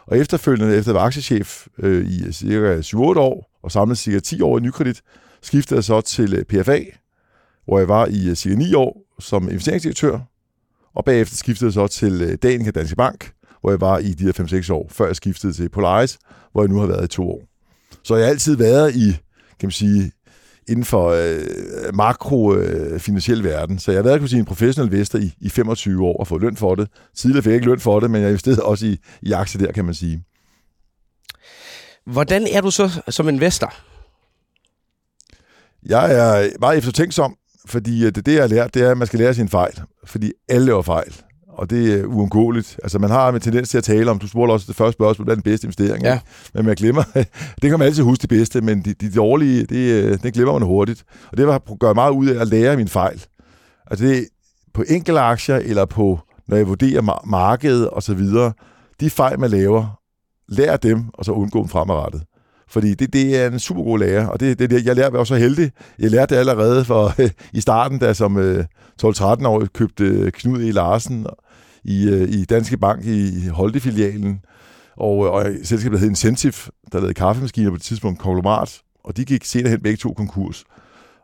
Og 0.06 0.18
efterfølgende, 0.18 0.76
efter 0.76 0.92
jeg 0.92 1.00
var 1.00 1.06
aktiechef 1.06 1.66
øh, 1.78 2.06
i 2.06 2.24
øh, 2.24 2.32
cirka 2.32 2.80
7-8 2.80 2.96
år, 2.98 3.50
og 3.62 3.72
samlet 3.72 3.98
cirka 3.98 4.20
10 4.20 4.40
år 4.40 4.58
i 4.58 4.60
Nykredit, 4.60 5.02
skiftede 5.42 5.76
jeg 5.76 5.84
så 5.84 6.00
til 6.00 6.34
øh, 6.34 6.44
PFA, 6.44 6.80
hvor 7.64 7.78
jeg 7.78 7.88
var 7.88 8.06
i 8.06 8.28
øh, 8.28 8.34
cirka 8.34 8.56
9 8.56 8.74
år 8.74 9.02
som 9.18 9.48
investeringsdirektør, 9.48 10.18
og 10.94 11.04
bagefter 11.04 11.36
skiftede 11.36 11.66
jeg 11.66 11.72
så 11.72 11.86
til 11.86 12.22
øh, 12.22 12.38
Danica 12.42 12.70
Danske 12.70 12.96
Bank, 12.96 13.32
hvor 13.60 13.70
jeg 13.70 13.80
var 13.80 13.98
i 13.98 14.12
de 14.12 14.24
her 14.24 14.32
5-6 14.68 14.72
år, 14.72 14.86
før 14.90 15.06
jeg 15.06 15.16
skiftede 15.16 15.52
til 15.52 15.68
Polaris, 15.68 16.18
hvor 16.52 16.62
jeg 16.62 16.68
nu 16.68 16.78
har 16.78 16.86
været 16.86 17.04
i 17.04 17.08
to 17.08 17.30
år. 17.30 17.42
Så 18.02 18.16
jeg 18.16 18.24
har 18.24 18.30
altid 18.30 18.56
været 18.56 18.96
i, 18.96 19.10
kan 19.58 19.66
man 19.66 19.70
sige, 19.70 20.12
inden 20.68 20.84
for 20.84 21.08
øh, 21.08 21.94
makro 21.94 22.54
øh, 22.54 23.44
verden. 23.44 23.78
Så 23.78 23.90
jeg 23.90 23.98
har 23.98 24.02
været 24.02 24.20
kan 24.20 24.28
sige, 24.28 24.40
en 24.40 24.44
professionel 24.44 24.92
investor 24.92 25.18
i, 25.18 25.32
i 25.40 25.48
25 25.48 26.04
år 26.04 26.16
og 26.16 26.26
fået 26.26 26.42
løn 26.42 26.56
for 26.56 26.74
det. 26.74 26.88
Tidligere 27.16 27.42
fik 27.42 27.50
jeg 27.50 27.54
ikke 27.54 27.66
løn 27.66 27.80
for 27.80 28.00
det, 28.00 28.10
men 28.10 28.22
jeg 28.22 28.28
investeret 28.28 28.60
også 28.60 28.86
i, 28.86 28.98
i 29.22 29.32
aktier 29.32 29.66
der, 29.66 29.72
kan 29.72 29.84
man 29.84 29.94
sige. 29.94 30.24
Hvordan 32.06 32.46
er 32.52 32.60
du 32.60 32.70
så 32.70 33.02
som 33.08 33.28
investor? 33.28 33.74
Jeg 35.86 36.14
er 36.14 36.48
meget 36.60 36.78
eftertænksom, 36.78 37.36
fordi 37.66 38.10
det, 38.10 38.26
det, 38.26 38.34
jeg 38.34 38.42
har 38.42 38.48
lært, 38.48 38.74
det 38.74 38.82
er, 38.82 38.90
at 38.90 38.98
man 38.98 39.06
skal 39.06 39.18
lære 39.18 39.34
sin 39.34 39.48
fejl. 39.48 39.80
Fordi 40.04 40.32
alle 40.48 40.66
laver 40.66 40.82
fejl 40.82 41.14
og 41.60 41.70
det 41.70 42.00
er 42.00 42.04
uundgåeligt. 42.04 42.80
Altså, 42.82 42.98
man 42.98 43.10
har 43.10 43.28
en 43.28 43.40
tendens 43.40 43.68
til 43.68 43.78
at 43.78 43.84
tale 43.84 44.10
om, 44.10 44.18
du 44.18 44.28
spurgte 44.28 44.52
også 44.52 44.66
det 44.68 44.76
første 44.76 44.92
spørgsmål, 44.92 45.24
hvad 45.24 45.32
er 45.32 45.36
den 45.36 45.42
bedste 45.42 45.64
investering? 45.64 46.04
Ja. 46.04 46.14
Ikke? 46.14 46.26
Men 46.54 46.66
man 46.66 46.74
glemmer, 46.74 47.02
det 47.62 47.70
kan 47.70 47.78
man 47.78 47.82
altid 47.82 48.02
huske 48.02 48.22
det 48.22 48.28
bedste, 48.28 48.60
men 48.60 48.82
de, 48.82 48.94
de 48.94 49.10
dårlige, 49.10 49.64
det, 49.64 50.04
øh, 50.04 50.18
det 50.22 50.34
glemmer 50.34 50.52
man 50.52 50.62
hurtigt. 50.62 51.04
Og 51.30 51.36
det 51.36 51.46
var 51.46 51.76
gøre 51.80 51.94
meget 51.94 52.10
ud 52.10 52.28
af 52.28 52.40
at 52.40 52.48
lære 52.48 52.76
min 52.76 52.88
fejl. 52.88 53.24
Altså, 53.90 54.06
det 54.06 54.28
på 54.74 54.84
enkelte 54.88 55.20
aktier, 55.20 55.56
eller 55.56 55.84
på, 55.84 56.20
når 56.48 56.56
jeg 56.56 56.68
vurderer 56.68 57.26
markedet 57.26 57.90
og 57.90 58.02
så 58.02 58.14
videre, 58.14 58.52
de 59.00 59.10
fejl, 59.10 59.40
man 59.40 59.50
laver, 59.50 60.00
lær 60.48 60.76
dem, 60.76 61.04
og 61.14 61.24
så 61.24 61.32
undgå 61.32 61.58
dem 61.58 61.68
fremadrettet. 61.68 62.22
Fordi 62.70 62.94
det, 62.94 63.12
det 63.12 63.36
er 63.36 63.46
en 63.46 63.58
super 63.58 63.82
god 63.82 63.98
lærer, 63.98 64.26
og 64.26 64.40
det, 64.40 64.58
det, 64.58 64.86
jeg 64.86 64.96
lærte, 64.96 65.12
var 65.12 65.24
så 65.24 65.36
heldig. 65.36 65.70
Jeg 65.98 66.10
lærte 66.10 66.34
det 66.34 66.40
allerede 66.40 66.84
for, 66.84 67.14
i 67.58 67.60
starten, 67.60 67.98
da 67.98 68.14
som 68.14 68.36
øh, 68.38 68.64
12-13 69.02 69.46
år 69.46 69.66
købte 69.74 70.04
øh, 70.04 70.32
Knud 70.32 70.62
E. 70.62 70.70
Larsen 70.70 71.26
i, 71.84 72.08
øh, 72.08 72.28
i 72.28 72.44
Danske 72.44 72.76
Bank 72.76 73.04
i 73.04 73.46
Holte-filialen, 73.46 74.40
og, 74.96 75.26
øh, 75.26 75.32
og 75.32 75.46
selskabet, 75.62 76.00
hed 76.00 76.08
Incentive, 76.08 76.52
der 76.92 76.98
lavede 76.98 77.14
kaffemaskiner 77.14 77.70
på 77.70 77.76
det 77.76 77.82
tidspunkt, 77.82 78.18
konglomerat, 78.18 78.80
og 79.04 79.16
de 79.16 79.24
gik 79.24 79.44
senere 79.44 79.70
hen 79.70 79.82
begge 79.82 79.96
to 79.96 80.12
konkurs. 80.12 80.64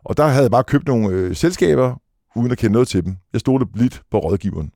Og 0.05 0.17
der 0.17 0.27
havde 0.27 0.43
jeg 0.43 0.51
bare 0.51 0.63
købt 0.63 0.87
nogle 0.87 1.09
øh, 1.09 1.35
selskaber, 1.35 1.95
uden 2.35 2.51
at 2.51 2.57
kende 2.57 2.73
noget 2.73 2.87
til 2.87 3.05
dem. 3.05 3.15
Jeg 3.33 3.39
stod 3.39 3.59
det 3.59 3.67
blidt 3.73 4.01
på 4.11 4.19
rådgiveren. 4.19 4.71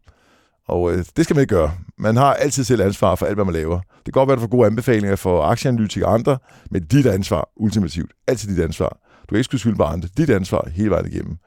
Og 0.72 0.92
øh, 0.92 1.06
det 1.18 1.24
skal 1.24 1.36
man 1.36 1.42
ikke 1.42 1.56
gøre. 1.56 1.72
Man 1.98 2.18
har 2.18 2.34
altid 2.34 2.64
selv 2.64 2.82
ansvar 2.82 3.16
for 3.16 3.26
alt, 3.26 3.36
hvad 3.36 3.46
man 3.46 3.54
laver. 3.54 3.80
Det 3.80 4.06
kan 4.06 4.12
godt 4.12 4.28
være, 4.28 4.34
at 4.34 4.38
du 4.38 4.42
får 4.42 4.58
gode 4.58 4.68
anbefalinger 4.68 5.16
for 5.16 5.44
aktieanalytikere 5.44 6.10
og 6.10 6.14
andre, 6.14 6.38
men 6.72 6.84
dit 6.84 7.06
ansvar, 7.06 7.50
ultimativt. 7.56 8.12
Altid 8.28 8.56
dit 8.56 8.64
ansvar. 8.64 8.90
Du 9.22 9.28
kan 9.30 9.38
ikke 9.38 9.44
skulle 9.44 9.62
skylde 9.62 9.76
på 9.76 9.84
andre. 9.84 10.10
Dit 10.18 10.30
ansvar 10.30 10.70
hele 10.74 10.90
vejen 10.90 11.08
igennem. 11.08 11.38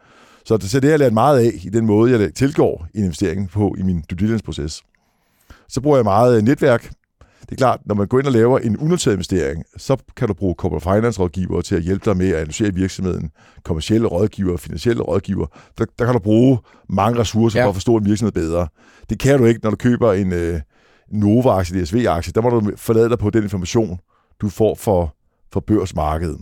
Så 0.44 0.56
det, 0.56 0.70
så 0.70 0.80
det 0.80 0.84
har 0.84 0.92
jeg 0.92 0.98
lært 0.98 1.12
meget 1.12 1.38
af 1.38 1.50
i 1.64 1.68
den 1.68 1.86
måde, 1.86 2.20
jeg 2.20 2.34
tilgår 2.34 2.86
en 2.94 3.02
investering 3.02 3.50
på 3.50 3.74
i 3.78 3.82
min 3.82 4.04
due 4.10 4.16
diligence-proces. 4.16 4.82
Så 5.68 5.80
bruger 5.80 5.96
jeg 5.96 6.04
meget 6.04 6.36
øh, 6.36 6.42
netværk. 6.42 6.90
Det 7.44 7.52
er 7.52 7.56
klart, 7.56 7.80
når 7.86 7.94
man 7.94 8.06
går 8.06 8.18
ind 8.18 8.26
og 8.26 8.32
laver 8.32 8.58
en 8.58 8.76
unoteret 8.76 9.14
investering, 9.14 9.64
så 9.76 9.96
kan 10.16 10.28
du 10.28 10.34
bruge 10.34 10.54
corporate 10.58 10.84
finance 10.84 11.20
rådgiver 11.20 11.60
til 11.60 11.76
at 11.76 11.82
hjælpe 11.82 12.10
dig 12.10 12.16
med 12.16 12.28
at 12.28 12.34
analysere 12.34 12.74
virksomheden, 12.74 13.30
kommersielle 13.64 14.06
rådgiver, 14.06 14.56
finansielle 14.56 15.02
rådgiver. 15.02 15.46
Der, 15.78 15.84
der 15.98 16.04
kan 16.04 16.14
du 16.14 16.20
bruge 16.20 16.58
mange 16.88 17.18
ressourcer 17.18 17.58
ja. 17.58 17.64
for 17.64 17.68
at 17.68 17.74
forstå 17.74 17.96
en 17.96 18.04
virksomhed 18.04 18.32
bedre. 18.32 18.68
Det 19.10 19.18
kan 19.18 19.38
du 19.38 19.44
ikke, 19.44 19.60
når 19.62 19.70
du 19.70 19.76
køber 19.76 20.12
en 20.12 20.32
øh, 20.32 20.60
Nova-aktie, 21.12 21.82
DSV-aktie. 21.82 22.32
Der 22.32 22.40
må 22.40 22.50
du 22.50 22.70
forlade 22.76 23.08
dig 23.08 23.18
på 23.18 23.30
den 23.30 23.42
information, 23.42 23.98
du 24.40 24.48
får 24.48 24.74
for, 24.74 25.14
for 25.52 25.60
børsmarkedet. 25.60 26.40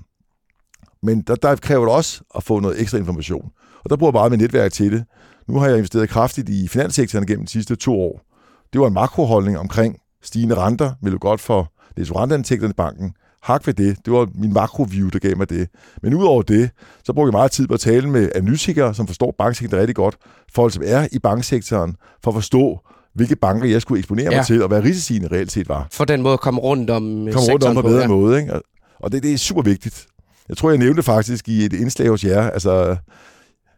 Men 1.02 1.22
der, 1.22 1.34
der 1.34 1.56
kræver 1.56 1.84
det 1.84 1.94
også 1.94 2.22
at 2.36 2.42
få 2.42 2.60
noget 2.60 2.80
ekstra 2.80 2.98
information. 2.98 3.50
Og 3.84 3.90
der 3.90 3.96
bruger 3.96 4.10
jeg 4.10 4.18
meget 4.18 4.30
med 4.30 4.38
netværk 4.38 4.72
til 4.72 4.92
det. 4.92 5.04
Nu 5.48 5.58
har 5.58 5.66
jeg 5.66 5.76
investeret 5.76 6.08
kraftigt 6.08 6.48
i 6.48 6.68
finanssektoren 6.68 7.26
gennem 7.26 7.46
de 7.46 7.52
sidste 7.52 7.76
to 7.76 8.00
år. 8.00 8.20
Det 8.72 8.80
var 8.80 8.86
en 8.86 8.94
makroholdning 8.94 9.58
omkring 9.58 9.96
stigende 10.22 10.54
renter, 10.54 10.92
vil 11.02 11.12
jo 11.12 11.18
godt 11.20 11.40
for 11.40 11.72
det 11.96 12.10
er 12.10 12.20
renteindtægterne 12.20 12.70
i 12.70 12.74
banken. 12.76 13.14
Hak 13.42 13.66
ved 13.66 13.74
det. 13.74 13.96
Det 14.04 14.12
var 14.12 14.28
min 14.34 14.52
makroview, 14.52 15.08
der 15.08 15.18
gav 15.18 15.36
mig 15.36 15.50
det. 15.50 15.68
Men 16.02 16.14
udover 16.14 16.42
det, 16.42 16.70
så 17.04 17.12
brugte 17.12 17.28
jeg 17.28 17.32
meget 17.32 17.50
tid 17.50 17.66
på 17.66 17.74
at 17.74 17.80
tale 17.80 18.08
med 18.08 18.30
analytikere, 18.34 18.94
som 18.94 19.06
forstår 19.06 19.34
banksektoren 19.38 19.80
rigtig 19.80 19.96
godt. 19.96 20.16
Folk, 20.54 20.72
som 20.72 20.82
er 20.86 21.08
i 21.12 21.18
banksektoren, 21.18 21.96
for 22.24 22.30
at 22.30 22.34
forstå, 22.34 22.80
hvilke 23.14 23.36
banker 23.36 23.68
jeg 23.68 23.82
skulle 23.82 23.98
eksponere 23.98 24.30
ja. 24.30 24.36
mig 24.36 24.46
til, 24.46 24.62
og 24.62 24.68
hvad 24.68 24.82
risiciene 24.82 25.28
reelt 25.28 25.52
set 25.52 25.68
var. 25.68 25.86
For 25.92 26.04
den 26.04 26.22
måde 26.22 26.32
at 26.32 26.40
komme 26.40 26.60
rundt 26.60 26.90
om 26.90 27.02
Komme 27.32 27.52
rundt 27.52 27.64
om 27.64 27.74
på 27.74 27.80
en 27.80 27.86
bedre 27.86 28.00
ja. 28.00 28.08
måde. 28.08 28.40
Ikke? 28.40 28.60
Og 29.00 29.12
det, 29.12 29.22
det 29.22 29.32
er 29.32 29.38
super 29.38 29.62
vigtigt. 29.62 30.06
Jeg 30.48 30.56
tror, 30.56 30.70
jeg 30.70 30.78
nævnte 30.78 31.02
faktisk 31.02 31.48
i 31.48 31.64
et 31.64 31.72
indslag 31.72 32.08
hos 32.08 32.24
jer, 32.24 32.50
altså 32.50 32.96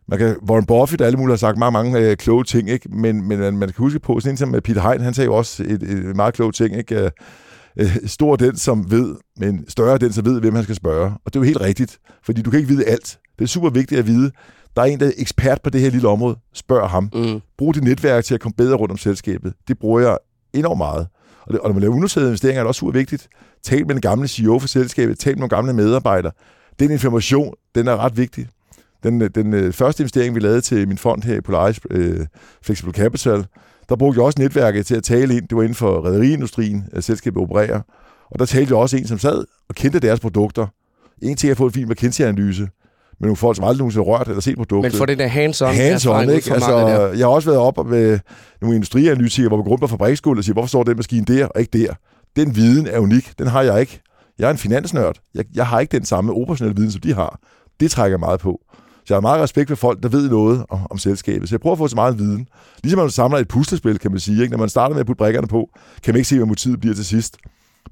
man 0.09 0.19
kan, 0.19 0.37
Warren 0.49 0.67
Buffett 0.67 1.01
og 1.01 1.07
alle 1.07 1.17
mulige 1.17 1.33
har 1.33 1.37
sagt 1.37 1.59
mange, 1.59 1.73
mange 1.73 1.99
øh, 1.99 2.17
kloge 2.17 2.45
ting, 2.45 2.71
ikke? 2.71 2.89
Men, 2.89 3.29
men 3.29 3.39
man, 3.39 3.61
kan 3.61 3.75
huske 3.79 3.99
på, 3.99 4.21
sådan 4.21 4.33
en 4.33 4.37
som 4.37 4.53
Peter 4.65 4.91
Hein, 4.91 5.01
han 5.01 5.15
sagde 5.15 5.27
jo 5.27 5.35
også 5.35 5.63
et, 5.63 5.83
et 5.83 6.17
meget 6.17 6.35
kloge 6.35 6.53
ting, 6.53 6.77
ikke? 6.77 7.05
Øh, 7.05 7.11
øh, 7.79 7.97
stor 8.07 8.37
den, 8.37 8.57
som 8.57 8.91
ved, 8.91 9.17
men 9.37 9.65
større 9.69 9.99
den, 9.99 10.13
som 10.13 10.25
ved, 10.25 10.41
hvem 10.41 10.55
han 10.55 10.65
skal 10.65 10.77
spørge. 10.77 11.07
Og 11.25 11.35
det 11.35 11.37
er 11.37 11.41
jo 11.41 11.45
helt 11.45 11.61
rigtigt, 11.61 11.99
fordi 12.25 12.43
du 12.43 12.51
kan 12.51 12.59
ikke 12.59 12.69
vide 12.69 12.85
alt. 12.85 13.19
Det 13.39 13.45
er 13.45 13.49
super 13.49 13.71
vigtigt 13.71 13.99
at 13.99 14.07
vide, 14.07 14.31
der 14.77 14.83
er 14.83 14.87
en, 14.87 15.01
der 15.01 15.07
er 15.07 15.13
ekspert 15.17 15.63
på 15.63 15.71
det 15.71 15.81
her 15.81 15.91
lille 15.91 16.09
område. 16.09 16.37
Spørg 16.55 16.91
ham. 16.91 17.11
Mm. 17.15 17.41
Brug 17.59 17.75
dit 17.75 17.85
netværk 17.85 18.25
til 18.25 18.35
at 18.35 18.41
komme 18.41 18.55
bedre 18.57 18.77
rundt 18.77 18.93
om 18.93 18.99
selskabet. 18.99 19.55
Det 19.69 19.79
bruger 19.79 20.01
jeg 20.01 20.19
enormt 20.53 20.79
meget. 20.79 21.07
Og, 21.47 21.53
det, 21.53 21.61
og 21.61 21.69
når 21.69 21.73
man 21.73 21.81
laver 21.81 21.95
unoterede 21.95 22.29
investeringer, 22.29 22.61
er 22.61 22.65
det 22.65 22.69
også 22.69 22.79
super 22.79 22.93
vigtigt. 22.93 23.29
Tal 23.63 23.87
med 23.87 23.95
den 23.95 24.01
gamle 24.01 24.29
CEO 24.29 24.59
for 24.59 24.69
selskabet, 24.69 25.19
tal 25.19 25.33
med 25.33 25.39
nogle 25.39 25.49
gamle 25.49 25.73
medarbejdere. 25.73 26.33
Den 26.79 26.91
information, 26.91 27.55
den 27.75 27.89
er 27.89 27.97
ret 27.97 28.17
vigtig. 28.17 28.49
Den, 29.05 29.21
den 29.21 29.55
øh, 29.55 29.73
første 29.73 30.03
investering, 30.03 30.35
vi 30.35 30.41
lavede 30.41 30.61
til 30.61 30.89
min 30.89 30.99
fond 30.99 31.23
her 31.23 31.35
i 31.35 31.41
Polaris 31.41 31.81
øh, 31.91 32.27
Flexible 32.63 32.93
Capital, 32.93 33.47
der 33.89 33.97
brugte 33.97 34.19
jeg 34.19 34.25
også 34.27 34.43
netværket 34.43 34.87
til 34.87 34.95
at 34.95 35.03
tale 35.03 35.37
ind. 35.37 35.49
Det 35.49 35.57
var 35.57 35.63
inden 35.63 35.75
for 35.75 36.01
rædderiindustrien, 36.01 36.85
at 36.93 37.05
selskabet 37.05 37.43
opererer. 37.43 37.81
Og 38.31 38.39
der 38.39 38.45
talte 38.45 38.71
jeg 38.71 38.79
også 38.79 38.97
en, 38.97 39.07
som 39.07 39.19
sad 39.19 39.45
og 39.69 39.75
kendte 39.75 39.99
deres 40.01 40.21
produkter. 40.21 40.67
En 41.23 41.37
ting 41.37 41.49
er 41.49 41.53
at 41.53 41.57
få 41.57 41.67
en 41.67 41.73
fin 41.73 41.89
McKinsey-analyse, 41.89 42.69
men 43.21 43.27
nogle 43.27 43.37
folk, 43.37 43.57
som 43.57 43.65
aldrig 43.65 43.79
nogensinde 43.79 44.07
rørt 44.07 44.29
eller 44.29 44.41
set 44.41 44.57
produktet. 44.57 44.93
Men 44.93 44.99
for 44.99 45.07
det 45.07 45.19
der 45.19 45.29
hands-on. 45.29 45.67
Hands-on, 45.67 46.31
ikke? 46.31 46.53
Altså, 46.53 46.87
jeg 47.17 47.27
har 47.27 47.33
også 47.33 47.51
været 47.51 47.61
op 47.61 47.87
med 47.87 48.19
nogle 48.61 48.77
industrianalytikere, 48.77 49.49
hvor 49.49 49.57
vi 49.57 49.63
går 49.63 49.71
rundt 49.71 49.81
på 49.81 49.87
fabriksgulvet 49.87 50.39
og 50.39 50.45
siger, 50.45 50.53
hvorfor 50.53 50.69
står 50.69 50.83
den 50.83 50.97
maskine 50.97 51.25
der 51.25 51.47
og 51.47 51.61
ikke 51.61 51.79
der? 51.79 51.95
Den 52.37 52.57
viden 52.57 52.87
er 52.87 52.99
unik. 52.99 53.33
Den 53.39 53.47
har 53.47 53.63
jeg 53.63 53.81
ikke. 53.81 54.01
Jeg 54.39 54.47
er 54.47 54.51
en 54.51 54.59
finansnørd. 54.59 55.17
Jeg, 55.35 55.45
jeg 55.55 55.67
har 55.67 55.81
ikke 55.81 55.99
den 55.99 56.05
samme 56.05 56.33
operationelle 56.33 56.77
viden, 56.77 56.93
som 56.93 57.01
de 57.01 57.15
har. 57.15 57.39
Det 57.81 57.91
trækker 57.91 58.19
meget 58.19 58.41
på. 58.41 58.61
Så 59.07 59.15
jeg 59.15 59.17
har 59.17 59.21
meget 59.21 59.43
respekt 59.43 59.69
for 59.69 59.77
folk, 59.77 60.03
der 60.03 60.09
ved 60.09 60.31
noget 60.31 60.65
om, 60.69 60.87
om 60.91 60.99
selskabet. 60.99 61.49
Så 61.49 61.55
jeg 61.55 61.61
prøver 61.61 61.73
at 61.73 61.79
få 61.79 61.89
så 61.89 61.95
meget 61.97 62.19
viden. 62.19 62.49
Ligesom 62.83 62.99
man 62.99 63.11
samler 63.11 63.39
et 63.39 63.49
puslespil, 63.49 63.99
kan 63.99 64.11
man 64.11 64.21
sige. 64.21 64.43
Ikke? 64.43 64.51
Når 64.51 64.59
man 64.59 64.69
starter 64.69 64.95
med 64.95 65.01
at 65.01 65.07
putte 65.07 65.19
brikkerne 65.19 65.47
på, 65.47 65.71
kan 66.03 66.15
man 66.15 66.17
ikke 66.17 66.29
se, 66.29 66.37
hvad 66.37 66.47
motivet 66.47 66.81
bliver 66.81 66.95
til 66.95 67.05
sidst. 67.05 67.37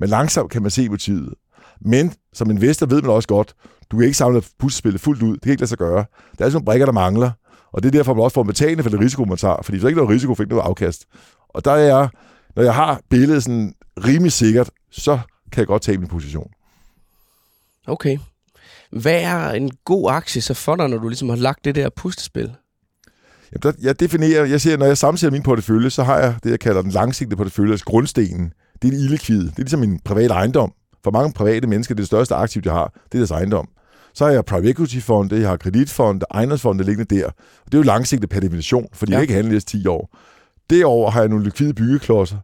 Men 0.00 0.08
langsomt 0.08 0.50
kan 0.50 0.62
man 0.62 0.70
se 0.70 0.88
motivet. 0.88 1.34
Men 1.80 2.12
som 2.32 2.50
investor 2.50 2.86
ved 2.86 3.02
man 3.02 3.10
også 3.10 3.28
godt, 3.28 3.54
du 3.90 3.96
kan 3.96 4.04
ikke 4.04 4.16
samle 4.16 4.42
puslespillet 4.58 5.00
fuldt 5.00 5.22
ud. 5.22 5.32
Det 5.32 5.42
kan 5.42 5.50
ikke 5.50 5.60
lade 5.60 5.68
sig 5.68 5.78
gøre. 5.78 5.96
Der 5.96 6.04
er 6.04 6.04
sådan 6.38 6.52
nogle 6.52 6.64
brikker, 6.64 6.86
der 6.86 6.92
mangler. 6.92 7.30
Og 7.72 7.82
det 7.82 7.88
er 7.88 7.92
derfor, 7.92 8.14
man 8.14 8.24
også 8.24 8.34
får 8.34 8.42
betalende 8.42 8.82
for 8.82 8.90
det 8.90 9.00
risiko, 9.00 9.24
man 9.24 9.36
tager. 9.36 9.56
Fordi 9.62 9.74
hvis 9.74 9.82
der 9.82 9.88
ikke 9.88 9.98
er 9.98 10.04
noget 10.04 10.14
risiko, 10.14 10.34
fik 10.34 10.48
noget 10.48 10.62
afkast. 10.62 11.06
Og 11.48 11.64
der 11.64 11.72
er 11.72 11.96
jeg, 11.96 12.08
når 12.56 12.62
jeg 12.62 12.74
har 12.74 13.00
billedet 13.10 13.42
sådan 13.42 13.74
rimelig 14.04 14.32
sikkert, 14.32 14.70
så 14.90 15.18
kan 15.52 15.60
jeg 15.60 15.66
godt 15.66 15.82
tage 15.82 15.98
min 15.98 16.08
position. 16.08 16.50
Okay. 17.86 18.18
Hvad 18.92 19.22
er 19.22 19.50
en 19.50 19.70
god 19.84 20.10
aktie 20.10 20.42
så 20.42 20.54
for 20.54 20.76
dig, 20.76 20.88
når 20.88 20.98
du 20.98 21.08
ligesom 21.08 21.28
har 21.28 21.36
lagt 21.36 21.64
det 21.64 21.74
der 21.74 21.88
pustespil? 21.96 22.52
Jamen, 23.52 23.62
der, 23.62 23.72
jeg 23.82 24.00
definerer, 24.00 24.44
jeg 24.44 24.60
siger, 24.60 24.76
når 24.76 24.86
jeg 24.86 24.98
sammensætter 24.98 25.32
min 25.32 25.42
portefølje, 25.42 25.90
så 25.90 26.02
har 26.02 26.18
jeg 26.18 26.34
det, 26.44 26.50
jeg 26.50 26.60
kalder 26.60 26.82
den 26.82 26.90
langsigtede 26.90 27.36
portefølje, 27.36 27.72
altså 27.72 27.84
grundstenen. 27.84 28.52
Det 28.82 28.88
er 28.88 28.92
det 28.92 29.00
illikvide. 29.00 29.44
Det 29.44 29.58
er 29.58 29.62
ligesom 29.62 29.82
en 29.82 30.00
privat 30.04 30.30
ejendom. 30.30 30.72
For 31.04 31.10
mange 31.10 31.32
private 31.32 31.66
mennesker, 31.66 31.94
det 31.94 32.00
er 32.00 32.02
det 32.02 32.06
største 32.06 32.34
aktiv, 32.34 32.62
de 32.62 32.70
har, 32.70 32.92
det 33.04 33.14
er 33.14 33.18
deres 33.18 33.30
ejendom. 33.30 33.68
Så 34.14 34.24
har 34.24 34.32
jeg 34.32 34.44
private 34.44 34.70
equity 34.70 34.98
fonde, 34.98 35.40
jeg 35.40 35.48
har 35.48 35.56
kreditfonde, 35.56 36.26
ejendomsfonde 36.30 36.84
liggende 36.84 37.16
der. 37.16 37.26
Og 37.26 37.66
det 37.66 37.74
er 37.74 37.78
jo 37.78 37.82
langsigtet 37.82 38.30
per 38.30 38.40
definition, 38.40 38.86
for 38.92 39.06
de 39.06 39.12
ja. 39.12 39.20
ikke 39.20 39.34
handle 39.34 39.56
i 39.56 39.60
10 39.60 39.86
år. 39.86 40.16
Derover 40.70 41.10
har 41.10 41.20
jeg 41.20 41.28
nogle 41.28 41.44
likvide 41.44 41.74
byggeklodser, 41.74 42.36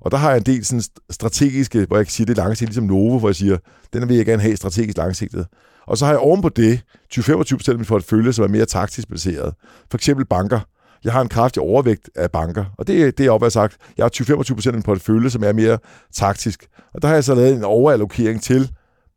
og 0.00 0.10
der 0.10 0.16
har 0.16 0.30
jeg 0.30 0.38
en 0.38 0.42
del 0.42 0.64
sådan 0.64 0.82
strategiske, 1.10 1.84
hvor 1.84 1.96
jeg 1.96 2.06
kan 2.06 2.12
sige, 2.12 2.26
det 2.26 2.38
er 2.38 2.42
langsigtet, 2.42 2.68
ligesom 2.68 2.84
Novo, 2.84 3.18
hvor 3.18 3.28
jeg 3.28 3.36
siger, 3.36 3.56
den 3.92 4.08
vil 4.08 4.16
jeg 4.16 4.26
gerne 4.26 4.42
have 4.42 4.56
strategisk 4.56 4.96
langsigtet. 4.96 5.46
Og 5.86 5.98
så 5.98 6.04
har 6.04 6.12
jeg 6.12 6.20
ovenpå 6.20 6.48
det 6.48 6.80
20-25% 7.14 7.70
af 7.70 7.76
min 7.76 7.84
portefølje, 7.84 8.32
som 8.32 8.44
er 8.44 8.48
mere 8.48 8.66
taktisk 8.66 9.08
baseret. 9.08 9.54
For 9.90 9.98
eksempel 9.98 10.26
banker. 10.26 10.60
Jeg 11.04 11.12
har 11.12 11.20
en 11.20 11.28
kraftig 11.28 11.62
overvægt 11.62 12.10
af 12.14 12.30
banker, 12.30 12.64
og 12.78 12.86
det, 12.86 13.18
det 13.18 13.26
er 13.26 13.30
op, 13.30 13.42
jeg 13.42 13.52
sagt. 13.52 13.76
Jeg 13.96 14.04
har 14.04 14.10
20-25% 14.10 14.66
af 14.66 14.72
min 14.72 14.82
portefølje, 14.82 15.30
som 15.30 15.44
er 15.44 15.52
mere 15.52 15.78
taktisk. 16.12 16.66
Og 16.94 17.02
der 17.02 17.08
har 17.08 17.14
jeg 17.14 17.24
så 17.24 17.34
lavet 17.34 17.56
en 17.56 17.64
overallokering 17.64 18.42
til 18.42 18.70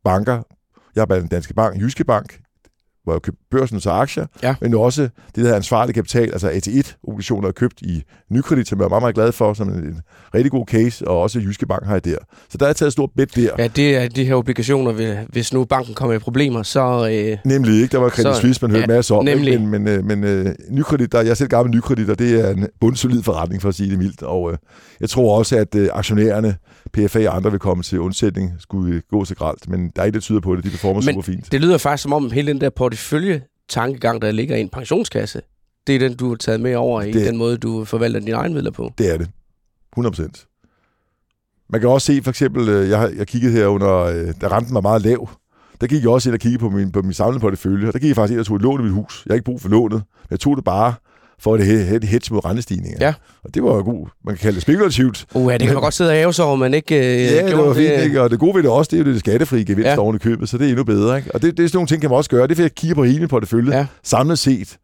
banker. 0.04 0.44
Jeg 0.96 1.02
har 1.02 1.06
blandt 1.06 1.32
Danske 1.32 1.54
Bank, 1.54 1.82
Jyske 1.82 2.04
Bank, 2.04 2.40
hvor 3.06 3.14
jeg 3.14 3.22
købt 3.22 3.38
børsen 3.52 3.80
så 3.80 3.90
aktier, 3.90 4.26
Ja. 4.44 4.56
men 4.62 4.74
også 4.74 5.02
det, 5.02 5.12
der 5.36 5.42
hedder 5.42 5.56
ansvarlig 5.56 5.96
kapital, 5.96 6.32
altså 6.32 6.50
AT1-obligationer, 6.50 7.48
er 7.48 7.52
købt 7.52 7.82
i 7.82 8.04
Nykredit, 8.32 8.68
som 8.68 8.80
jeg 8.80 8.86
er 8.86 8.90
meget, 8.90 9.04
meget 9.04 9.16
glad 9.16 9.32
for, 9.32 9.54
som 9.54 9.70
en, 9.70 9.76
en 9.76 10.02
rigtig 10.36 10.52
god 10.52 10.66
case, 10.68 11.08
og 11.08 11.22
også 11.22 11.40
Jyske 11.40 11.66
Bank 11.66 11.86
har 11.86 11.94
jeg 11.94 12.06
der. 12.06 12.18
Så 12.50 12.58
der 12.58 12.68
er 12.68 12.74
taget 12.74 12.88
et 12.88 12.94
stort 12.94 13.10
bet 13.18 13.36
der. 13.36 13.50
Ja, 13.58 13.68
det 13.68 13.98
er 13.98 14.08
de 14.08 14.26
her 14.26 14.36
obligationer, 14.36 15.24
hvis 15.30 15.54
nu 15.54 15.66
banken 15.66 15.94
kommer 15.96 16.16
i 16.16 16.20
problemer, 16.20 16.64
så... 16.64 17.10
Øh, 17.12 17.38
Nemlig 17.46 17.82
ikke. 17.82 17.92
Der 17.92 17.98
var 17.98 18.10
Credit 18.10 18.36
Suisse, 18.36 18.62
man 18.62 18.72
hørte 18.72 18.82
ja, 18.92 18.96
masser 18.96 19.16
om. 19.16 19.26
nemlig. 19.26 19.54
Ikke? 19.54 19.66
Men, 19.66 19.84
men, 19.84 19.94
øh, 19.94 20.06
men 20.06 20.24
øh, 20.24 20.46
nykredit, 20.70 21.12
der, 21.12 21.22
jeg 21.22 21.30
er 21.30 21.34
selv 21.34 21.50
gammel 21.50 21.76
nykredit, 21.76 22.10
og 22.10 22.20
det 22.20 22.46
er 22.46 22.50
en 22.50 22.68
bundsolid 22.82 23.24
forretning, 23.24 23.62
for 23.62 23.70
at 23.70 23.76
sige 23.76 23.90
det 23.90 23.98
mildt. 24.00 24.24
Og 24.24 24.52
øh, 24.52 24.58
jeg 25.02 25.10
tror 25.10 25.38
også, 25.38 25.58
at 25.58 25.76
øh, 25.76 25.90
aktionærerne, 25.94 26.56
PFA 26.96 27.30
og 27.30 27.36
andre 27.36 27.52
vil 27.52 27.60
komme 27.60 27.84
til 27.84 28.00
undsætning, 28.00 28.52
skulle 28.60 29.02
gå 29.10 29.26
så 29.26 29.36
gralt. 29.36 29.70
Men 29.70 29.90
der 29.96 30.02
er 30.02 30.06
ikke 30.06 30.14
det, 30.16 30.22
der 30.22 30.26
tyder 30.26 30.40
på 30.40 30.56
det. 30.56 30.64
De 30.64 30.70
performer 30.70 31.02
Men- 31.02 31.14
super 31.14 31.22
fint. 31.22 31.52
det 31.52 31.62
lyder 31.62 31.78
faktisk 31.78 32.04
som 32.04 32.14
om 32.14 32.32
hele 32.32 32.48
den 32.48 32.62
der 32.62 32.70
portefølje-tankegang, 32.70 34.22
der 34.22 34.32
ligger 34.32 34.56
i 34.56 34.62
en 34.62 34.70
pensionskasse, 34.70 35.42
det 35.88 35.96
er 35.96 36.00
den, 36.00 36.16
du 36.16 36.30
har 36.30 36.36
taget 36.36 36.60
med 36.62 36.76
over 36.76 37.02
i 37.02 37.12
Det- 37.12 37.28
den 37.28 37.38
måde, 37.38 37.58
du 37.58 37.86
forvalter 37.86 38.20
dine 38.20 38.32
egne 38.32 38.54
midler 38.54 38.72
på. 38.72 38.92
Det 38.98 39.14
er 39.14 39.18
det. 39.18 39.28
100 39.94 40.12
procent. 40.16 40.46
Man 41.70 41.82
kan 41.82 41.90
også 41.90 42.06
se, 42.14 42.22
for 42.24 42.30
eksempel, 42.30 42.70
øh, 42.70 42.90
jeg, 42.90 43.00
har- 43.00 43.12
jeg 43.18 43.28
kiggede 43.28 43.54
her 43.54 43.68
under, 43.68 43.94
øh, 44.00 44.34
da 44.42 44.48
renten 44.48 44.74
var 44.76 44.82
meget 44.82 45.02
lav, 45.02 45.30
der 45.82 45.88
gik 45.88 46.02
jeg 46.02 46.10
også 46.10 46.30
ind 46.30 46.34
og 46.34 46.40
kiggede 46.40 46.60
på 46.60 46.70
min, 46.70 46.92
på 46.92 47.02
min 47.02 47.14
samlede 47.14 47.40
portefølje, 47.40 47.88
og 47.88 47.94
der 47.94 48.00
gik 48.00 48.08
jeg 48.08 48.16
faktisk 48.16 48.32
ind 48.32 48.40
og 48.40 48.46
tog 48.46 48.56
et 48.56 48.62
lån 48.62 48.80
i 48.80 48.84
mit 48.84 48.92
hus. 48.94 49.24
Jeg 49.26 49.32
har 49.32 49.36
ikke 49.36 49.46
brug 49.46 49.62
for 49.62 49.70
lånet, 49.70 49.92
men 49.98 50.28
jeg 50.32 50.40
tog 50.40 50.56
det 50.58 50.64
bare 50.66 50.94
for 51.40 51.58
have 51.58 51.96
et 51.96 52.04
hedge 52.04 52.34
mod 52.34 52.46
rentestigninger. 52.46 52.98
Ja. 53.02 53.14
Og 53.44 53.54
det 53.54 53.64
var 53.64 53.76
jo 53.76 53.82
god. 53.82 54.08
Man 54.26 54.36
kan 54.36 54.42
kalde 54.42 54.56
det 54.56 54.62
spekulativt. 54.62 55.26
Uh, 55.34 55.52
ja, 55.52 55.58
det 55.58 55.68
kan 55.68 55.74
man 55.74 55.84
godt 55.84 55.94
sidde 55.94 56.10
og 56.12 56.16
hæve 56.16 56.34
sig 56.34 56.46
over, 56.46 56.56
men 56.56 56.74
ikke... 56.74 56.96
Øh, 56.96 57.22
Ja, 57.22 57.48
det 57.48 57.58
var 57.58 57.74
fint, 57.74 58.04
ikke? 58.04 58.22
Og 58.22 58.30
det 58.30 58.40
gode 58.40 58.56
ved 58.56 58.64
det 58.64 58.72
også, 58.72 58.90
det 58.92 59.00
er 59.02 59.06
jo 59.06 59.12
det 59.12 59.20
skattefri 59.20 59.64
gevinst 59.64 59.88
Ja. 59.88 59.98
oven 60.00 60.16
i 60.16 60.20
købet, 60.20 60.50
så 60.50 60.58
det 60.58 60.66
er 60.66 60.70
endnu 60.70 60.84
bedre, 60.84 61.18
ikke? 61.18 61.36
Og 61.36 61.42
det, 61.42 61.58
det 61.58 61.64
er 61.64 61.68
sådan 61.68 61.78
nogle 61.78 61.88
ting, 61.88 62.02
kan 62.02 62.10
man 62.10 62.18
også 62.18 62.30
gøre. 62.30 62.48
Det 62.48 62.60
er, 62.60 62.64
jeg 62.64 62.76
kigger 62.76 62.96
på 62.96 63.04
hele 63.04 63.20
min 63.20 63.28
portefølje, 63.28 63.78
ja. 63.78 63.88
samlet 64.04 64.40
set. 64.40 64.78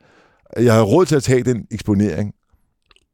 Jeg 0.60 0.74
har 0.74 0.82
råd 0.82 1.06
til 1.06 1.16
at 1.16 1.24
tage 1.24 1.44
den 1.44 1.66
eksponering. 1.72 2.34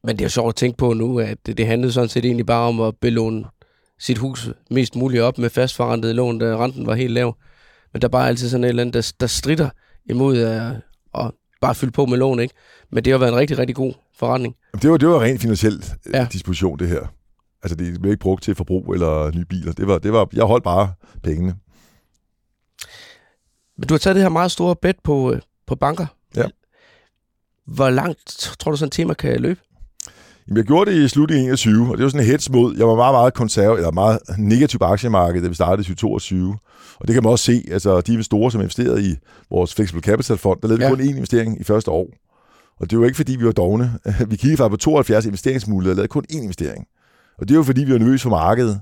Men 0.04 0.16
det 0.16 0.22
er 0.22 0.26
jo 0.26 0.30
sjovt 0.30 0.50
at 0.50 0.56
tænke 0.56 0.78
på 0.78 0.94
nu, 0.94 1.20
at 1.20 1.38
det, 1.46 1.58
det 1.58 1.68
handlede 1.68 1.92
sådan 1.92 2.10
set 2.10 2.26
egentlig 2.26 2.46
bare 2.46 2.68
om 2.68 2.82
at 2.82 2.94
belåne 3.02 3.44
sit 4.00 4.18
hus 4.18 4.50
mest 4.72 4.96
muligt 4.96 5.22
op 5.24 5.38
med 5.38 5.50
fastforrentet 5.50 6.16
lån, 6.16 6.40
da 6.40 6.46
renten 6.58 6.88
var 6.88 6.96
helt 6.96 7.12
lav. 7.14 7.36
Men 7.94 8.02
der 8.02 8.08
er 8.08 8.12
bare 8.12 8.28
altid 8.28 8.50
sådan 8.50 8.64
et 8.64 8.70
eller 8.70 8.82
andet, 8.84 8.94
der, 8.94 9.12
der 9.20 9.28
strider 9.28 9.70
imod 10.10 10.38
at, 10.38 10.72
at 11.16 11.32
bare 11.62 11.76
fylde 11.76 11.92
på 11.92 12.06
med 12.06 12.18
lån, 12.18 12.40
ikke? 12.40 12.54
Men 12.92 13.06
det 13.06 13.12
har 13.14 13.18
været 13.18 13.32
en 13.32 13.38
rigtig, 13.38 13.58
rigtig 13.58 13.76
god 13.76 13.94
forretning. 14.16 14.56
Det 14.82 14.92
var, 14.92 14.98
det 14.98 15.08
var 15.08 15.22
rent 15.22 15.42
finansiel 15.42 15.84
Ja. 16.14 16.20
ja. 16.20 16.28
disposition, 16.32 16.80
det 16.80 16.88
her. 16.90 17.08
Altså, 17.64 17.76
det 17.76 18.02
blev 18.02 18.12
ikke 18.12 18.22
brugt 18.22 18.44
til 18.44 18.56
forbrug 18.56 18.94
eller 18.94 19.32
nye 19.36 19.46
biler. 19.46 19.72
Det 19.72 19.88
var, 19.88 19.98
det 20.00 20.14
var, 20.14 20.28
jeg 20.34 20.46
holdt 20.46 20.64
bare 20.64 20.94
pengene. 21.24 21.56
Men 23.78 23.88
du 23.88 23.94
har 23.94 24.00
taget 24.00 24.16
det 24.16 24.24
her 24.24 24.30
meget 24.30 24.52
store 24.52 24.76
bet 24.76 24.96
på, 25.04 25.34
øh, 25.34 25.42
på 25.68 25.76
banker. 25.76 26.06
Ja. 26.36 26.46
Hvor 27.66 27.90
langt 27.90 28.56
tror 28.60 28.72
du 28.72 28.78
sådan 28.78 28.88
et 28.88 28.92
tema 28.92 29.14
kan 29.14 29.42
løbe? 29.42 29.60
Jamen, 30.48 30.58
jeg 30.58 30.66
gjorde 30.66 30.92
det 30.92 30.98
i 30.98 31.08
slutningen 31.08 31.46
af 31.46 31.50
21, 31.50 31.92
og 31.92 31.98
det 31.98 32.04
var 32.04 32.10
sådan 32.10 32.26
en 32.26 32.32
hets 32.32 32.50
mod. 32.50 32.76
Jeg 32.78 32.88
var 32.88 32.96
meget, 32.96 33.14
meget 33.14 33.34
konservativ, 33.34 33.78
eller 33.78 33.92
meget 33.92 34.20
negativ 34.38 34.80
på 34.80 34.86
aktiemarkedet, 34.86 35.44
da 35.44 35.50
vi 35.50 35.56
startede 35.56 35.82
i 35.82 35.96
2022. 35.96 36.58
Og 37.00 37.08
det 37.08 37.14
kan 37.14 37.24
man 37.24 37.32
også 37.32 37.46
se, 37.46 37.64
altså 37.72 38.02
de 38.02 38.12
investorer, 38.12 38.50
som 38.50 38.62
investerede 38.62 39.04
i 39.10 39.16
vores 39.50 39.76
Flexible 39.76 40.02
Capital 40.02 40.38
Fond, 40.38 40.62
der 40.62 40.68
lavede 40.68 40.84
ja. 40.84 40.90
kun 40.90 41.00
én 41.00 41.16
investering 41.16 41.62
i 41.62 41.64
første 41.64 41.92
år. 41.92 42.10
Og 42.80 42.92
det 42.92 43.00
var 43.00 43.06
ikke, 43.06 43.16
fordi 43.16 43.36
vi 43.36 43.46
var 43.46 43.52
dogne. 43.52 43.94
Vi 44.30 44.36
kiggede 44.36 44.58
faktisk 44.58 44.72
på 44.72 44.78
72 44.78 45.26
investeringsmuligheder 45.26 45.94
og 45.94 45.96
lavede 45.96 46.08
kun 46.08 46.24
én 46.32 46.42
investering. 46.42 46.86
Og 47.38 47.50
det 47.50 47.58
var, 47.58 47.64
fordi 47.64 47.84
vi 47.84 47.92
var 47.92 47.98
nervøse 47.98 48.24
for 48.24 48.30
markedet. 48.30 48.80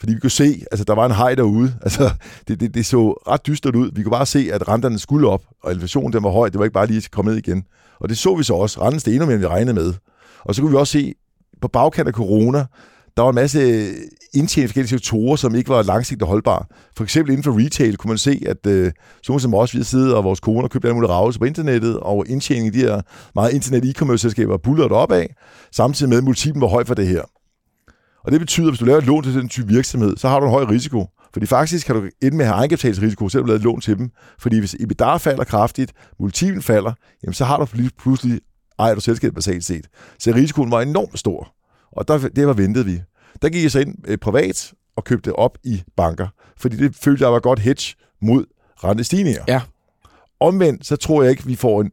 Fordi 0.00 0.14
vi 0.14 0.20
kunne 0.20 0.30
se, 0.30 0.62
altså 0.70 0.84
der 0.84 0.94
var 0.94 1.06
en 1.06 1.14
hej 1.14 1.34
derude. 1.34 1.74
Altså, 1.82 2.10
det, 2.48 2.60
det, 2.60 2.74
det 2.74 2.86
så 2.86 3.12
ret 3.12 3.46
dystert 3.46 3.76
ud. 3.76 3.90
Vi 3.94 4.02
kunne 4.02 4.10
bare 4.10 4.26
se, 4.26 4.50
at 4.52 4.68
renterne 4.68 4.98
skulle 4.98 5.28
op, 5.28 5.42
og 5.62 5.72
inflationen 5.72 6.12
den 6.12 6.22
var 6.22 6.30
høj. 6.30 6.48
Det 6.48 6.58
var 6.58 6.64
ikke 6.64 6.74
bare 6.74 6.86
lige 6.86 6.96
at 6.96 7.10
komme 7.10 7.30
ned 7.30 7.38
igen. 7.38 7.64
Og 8.00 8.08
det 8.08 8.18
så 8.18 8.34
vi 8.34 8.42
så 8.42 8.54
også. 8.54 8.82
Renten 8.82 9.00
steg 9.00 9.12
endnu 9.12 9.26
mere, 9.26 9.34
end 9.34 9.42
vi 9.42 9.46
regnede 9.46 9.74
med. 9.74 9.94
Og 10.44 10.54
så 10.54 10.62
kunne 10.62 10.70
vi 10.70 10.76
også 10.76 10.92
se, 10.92 11.14
på 11.60 11.68
bagkant 11.68 12.08
af 12.08 12.14
corona, 12.14 12.66
der 13.16 13.22
var 13.22 13.28
en 13.28 13.34
masse 13.34 13.60
indtjening 14.34 14.68
forskellige 14.68 14.88
sektorer, 14.88 15.36
som 15.36 15.54
ikke 15.54 15.68
var 15.68 15.82
langsigtet 15.82 16.28
holdbare. 16.28 16.64
For 16.96 17.04
eksempel 17.04 17.32
inden 17.32 17.44
for 17.44 17.64
retail 17.64 17.96
kunne 17.96 18.08
man 18.08 18.18
se, 18.18 18.42
at 18.46 18.66
øh, 18.66 18.92
sådan 19.22 19.40
som 19.40 19.54
os, 19.54 19.74
vi 19.74 19.78
har 19.78 20.14
og 20.14 20.24
vores 20.24 20.40
koner 20.40 20.68
købte 20.68 20.88
alle 20.88 20.94
mulige 20.94 21.10
ravelser 21.10 21.38
på 21.38 21.44
internettet, 21.44 21.96
og 22.00 22.24
indtjeningen 22.28 22.74
i 22.74 22.78
de 22.78 22.82
her 22.82 23.00
meget 23.34 23.52
internet 23.52 23.84
e-commerce-selskaber 23.84 24.56
bullerede 24.56 24.92
op 24.92 25.12
af, 25.12 25.34
samtidig 25.72 26.10
med, 26.10 26.18
at 26.18 26.24
multiplen 26.24 26.60
var 26.60 26.68
høj 26.68 26.84
for 26.84 26.94
det 26.94 27.06
her. 27.06 27.22
Og 28.24 28.32
det 28.32 28.40
betyder, 28.40 28.66
at 28.66 28.72
hvis 28.72 28.78
du 28.78 28.84
laver 28.84 28.98
et 28.98 29.06
lån 29.06 29.22
til 29.22 29.34
den 29.34 29.48
type 29.48 29.68
virksomhed, 29.68 30.16
så 30.16 30.28
har 30.28 30.40
du 30.40 30.46
en 30.46 30.52
høj 30.52 30.64
risiko. 30.64 31.06
Fordi 31.32 31.46
faktisk 31.46 31.86
kan 31.86 31.94
du 31.94 32.08
ende 32.22 32.36
med 32.36 32.44
at 32.44 32.50
have 32.50 32.58
egenkapitalsrisiko, 32.58 33.28
selvom 33.28 33.46
du 33.46 33.48
laver 33.48 33.58
et 33.58 33.64
lån 33.64 33.80
til 33.80 33.98
dem. 33.98 34.10
Fordi 34.38 34.58
hvis 34.58 34.76
EBITDA 34.80 35.16
falder 35.16 35.44
kraftigt, 35.44 35.92
multiplen 36.20 36.62
falder, 36.62 36.92
jamen 37.22 37.34
så 37.34 37.44
har 37.44 37.56
du 37.56 37.66
pludselig 37.98 38.40
ejer 38.78 38.94
du 38.94 39.00
selskabet 39.00 39.34
basalt 39.34 39.64
set. 39.64 39.86
Så 40.18 40.32
risikoen 40.34 40.70
var 40.70 40.80
enormt 40.80 41.18
stor. 41.18 41.54
Og 41.92 42.08
der, 42.08 42.28
det 42.28 42.46
var 42.46 42.52
ventet 42.52 42.86
vi. 42.86 43.00
Der 43.42 43.48
gik 43.48 43.62
jeg 43.62 43.70
så 43.70 43.80
ind 43.80 43.94
øh, 44.06 44.18
privat 44.18 44.72
og 44.96 45.04
købte 45.04 45.36
op 45.36 45.58
i 45.64 45.82
banker. 45.96 46.28
Fordi 46.56 46.76
det 46.76 46.96
følte 46.96 47.24
jeg 47.24 47.32
var 47.32 47.40
godt 47.40 47.58
hedge 47.58 47.94
mod 48.22 48.44
rentestigninger. 48.84 49.42
Ja. 49.48 49.60
Omvendt, 50.40 50.86
så 50.86 50.96
tror 50.96 51.22
jeg 51.22 51.30
ikke, 51.30 51.46
vi 51.46 51.54
får 51.54 51.80
en 51.80 51.90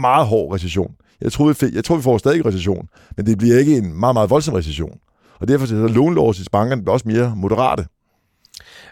meget 0.00 0.26
hård 0.26 0.54
recession. 0.54 0.94
Jeg 1.20 1.32
tror, 1.32 1.46
vi, 1.52 1.74
jeg 1.74 1.84
tror, 1.84 1.96
vi 1.96 2.02
får 2.02 2.18
stadig 2.18 2.46
recession, 2.46 2.88
men 3.16 3.26
det 3.26 3.38
bliver 3.38 3.58
ikke 3.58 3.76
en 3.76 4.00
meget, 4.00 4.14
meget 4.14 4.30
voldsom 4.30 4.54
recession. 4.54 4.98
Og 5.40 5.48
derfor 5.48 5.66
er 5.84 5.88
lånlås 5.88 6.40
i 6.40 6.44
bankerne 6.52 6.90
også 6.90 7.08
mere 7.08 7.36
moderate. 7.36 7.86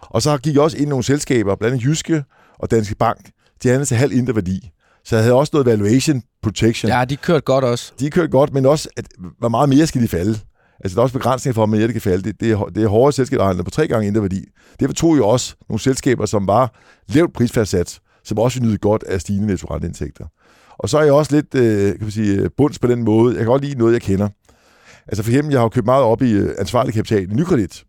Og 0.00 0.23
så 0.23 0.38
gik 0.38 0.55
jeg 0.55 0.62
også 0.62 0.76
ind 0.76 0.87
i 0.87 0.88
nogle 0.88 1.05
selskaber, 1.05 1.57
blandt 1.57 1.75
andet 1.75 1.87
Jyske 1.87 2.25
og 2.59 2.71
Danske 2.71 2.95
Bank. 2.95 3.31
De 3.62 3.69
handlede 3.69 3.88
til 3.88 3.97
halv 3.97 4.12
indre 4.12 4.35
værdi. 4.35 4.71
Så 5.07 5.17
jeg 5.17 5.23
havde 5.25 5.35
også 5.35 5.51
noget 5.53 5.67
valuation 5.67 6.23
protection. 6.43 6.91
Ja, 6.91 7.05
de 7.05 7.17
kørte 7.17 7.41
godt 7.41 7.65
også. 7.65 7.93
De 8.01 8.11
kørte 8.11 8.29
godt, 8.29 8.55
men 8.55 8.67
også, 8.67 8.89
at, 8.97 9.07
hvor 9.39 9.49
meget 9.49 9.69
mere 9.69 9.87
skal 9.87 10.03
de 10.03 10.09
falde? 10.09 10.39
Altså, 10.81 10.95
der 10.95 11.01
er 11.01 11.03
også 11.03 11.13
begrænsninger 11.13 11.55
for, 11.55 11.67
hvor 11.67 11.77
mere 11.77 11.87
det 11.87 11.93
kan 11.93 12.03
falde. 12.03 12.23
Det, 12.23 12.41
det, 12.41 12.51
er, 12.51 12.65
det 12.75 12.83
er 12.83 12.89
hårdere 12.89 13.13
selskaber, 13.13 13.63
på 13.63 13.71
tre 13.71 13.89
gange 13.89 14.07
indre 14.07 14.23
værdi. 14.23 14.45
Derfor 14.81 14.95
tog 14.95 15.17
jo 15.17 15.29
også 15.29 15.55
nogle 15.69 15.81
selskaber, 15.81 16.27
som 16.27 16.47
var 16.47 16.75
lavt 17.09 17.33
prisfastsat, 17.33 17.99
som 18.25 18.39
også 18.39 18.63
nyde 18.63 18.79
godt 18.79 19.03
af 19.03 19.21
stigende 19.21 19.47
nettorenteindtægter. 19.47 20.25
Og 20.79 20.89
så 20.89 20.99
er 20.99 21.03
jeg 21.03 21.13
også 21.13 21.35
lidt, 21.35 21.55
øh, 21.55 21.93
kan 21.93 22.01
man 22.01 22.11
sige, 22.11 22.51
bunds 22.57 22.79
på 22.79 22.87
den 22.87 23.05
måde. 23.05 23.35
Jeg 23.35 23.39
kan 23.39 23.47
godt 23.47 23.65
lide 23.65 23.79
noget, 23.79 23.93
jeg 23.93 24.03
kender. 24.03 24.29
Altså 25.09 25.23
for 25.23 25.31
eksempel, 25.31 25.53
jeg 25.53 25.61
har 25.61 25.65
jo 25.65 25.69
købt 25.69 25.87
meget 25.87 26.05
op 26.05 26.23
i 26.23 26.33
øh, 26.33 26.55
ansvarlig 26.59 26.95
kapital 26.95 27.23
i 27.23 27.35
Nykredit. 27.35 27.85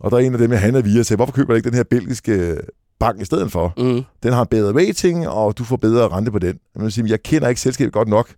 Og 0.00 0.10
der 0.10 0.16
er 0.16 0.20
en 0.20 0.32
af 0.32 0.38
dem, 0.38 0.52
jeg 0.52 0.60
handler 0.60 0.82
via, 0.82 1.00
og 1.00 1.06
sagde, 1.06 1.18
hvorfor 1.18 1.32
køber 1.32 1.52
jeg 1.52 1.56
ikke 1.56 1.68
den 1.68 1.76
her 1.76 1.84
belgiske 1.90 2.32
øh, 2.32 2.56
bank 3.06 3.20
i 3.20 3.24
stedet 3.24 3.52
for? 3.52 3.72
Mm. 3.76 4.02
Den 4.22 4.32
har 4.32 4.40
en 4.40 4.48
bedre 4.50 4.86
rating, 4.88 5.28
og 5.28 5.58
du 5.58 5.64
får 5.64 5.76
bedre 5.76 6.08
rente 6.08 6.30
på 6.30 6.38
den. 6.38 6.58
Jeg, 6.74 6.82
vil 6.82 6.92
sige, 6.92 7.10
jeg 7.10 7.22
kender 7.22 7.48
ikke 7.48 7.60
selskabet 7.60 7.92
godt 7.92 8.08
nok. 8.08 8.28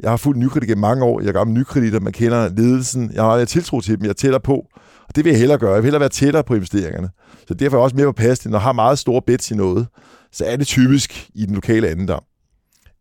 Jeg 0.00 0.10
har 0.10 0.16
fulgt 0.16 0.38
Nykredit 0.38 0.68
gennem 0.68 0.80
mange 0.80 1.04
år. 1.04 1.20
Jeg 1.20 1.28
er 1.28 1.32
gammel 1.32 1.56
nykrediter. 1.58 2.00
Man 2.00 2.12
kender 2.12 2.48
ledelsen. 2.56 3.10
Jeg 3.14 3.22
har 3.22 3.36
jeg 3.36 3.48
tiltro 3.48 3.80
til 3.80 3.96
dem. 3.96 4.02
Jeg 4.02 4.08
er 4.08 4.14
tættere 4.14 4.40
på. 4.40 4.66
Og 5.08 5.16
det 5.16 5.24
vil 5.24 5.30
jeg 5.30 5.38
hellere 5.38 5.58
gøre. 5.58 5.70
Jeg 5.70 5.82
vil 5.82 5.84
hellere 5.84 6.00
være 6.00 6.08
tættere 6.08 6.44
på 6.44 6.54
investeringerne. 6.54 7.10
Så 7.48 7.54
derfor 7.54 7.76
er 7.76 7.80
jeg 7.80 7.84
også 7.84 7.96
mere 7.96 8.06
på 8.06 8.12
past, 8.12 8.46
når 8.46 8.58
jeg 8.58 8.62
har 8.62 8.72
meget 8.72 8.98
store 8.98 9.22
bets 9.26 9.50
i 9.50 9.54
noget, 9.54 9.86
så 10.32 10.44
er 10.44 10.56
det 10.56 10.66
typisk 10.66 11.30
i 11.34 11.46
den 11.46 11.54
lokale 11.54 11.88
andendam. 11.88 12.22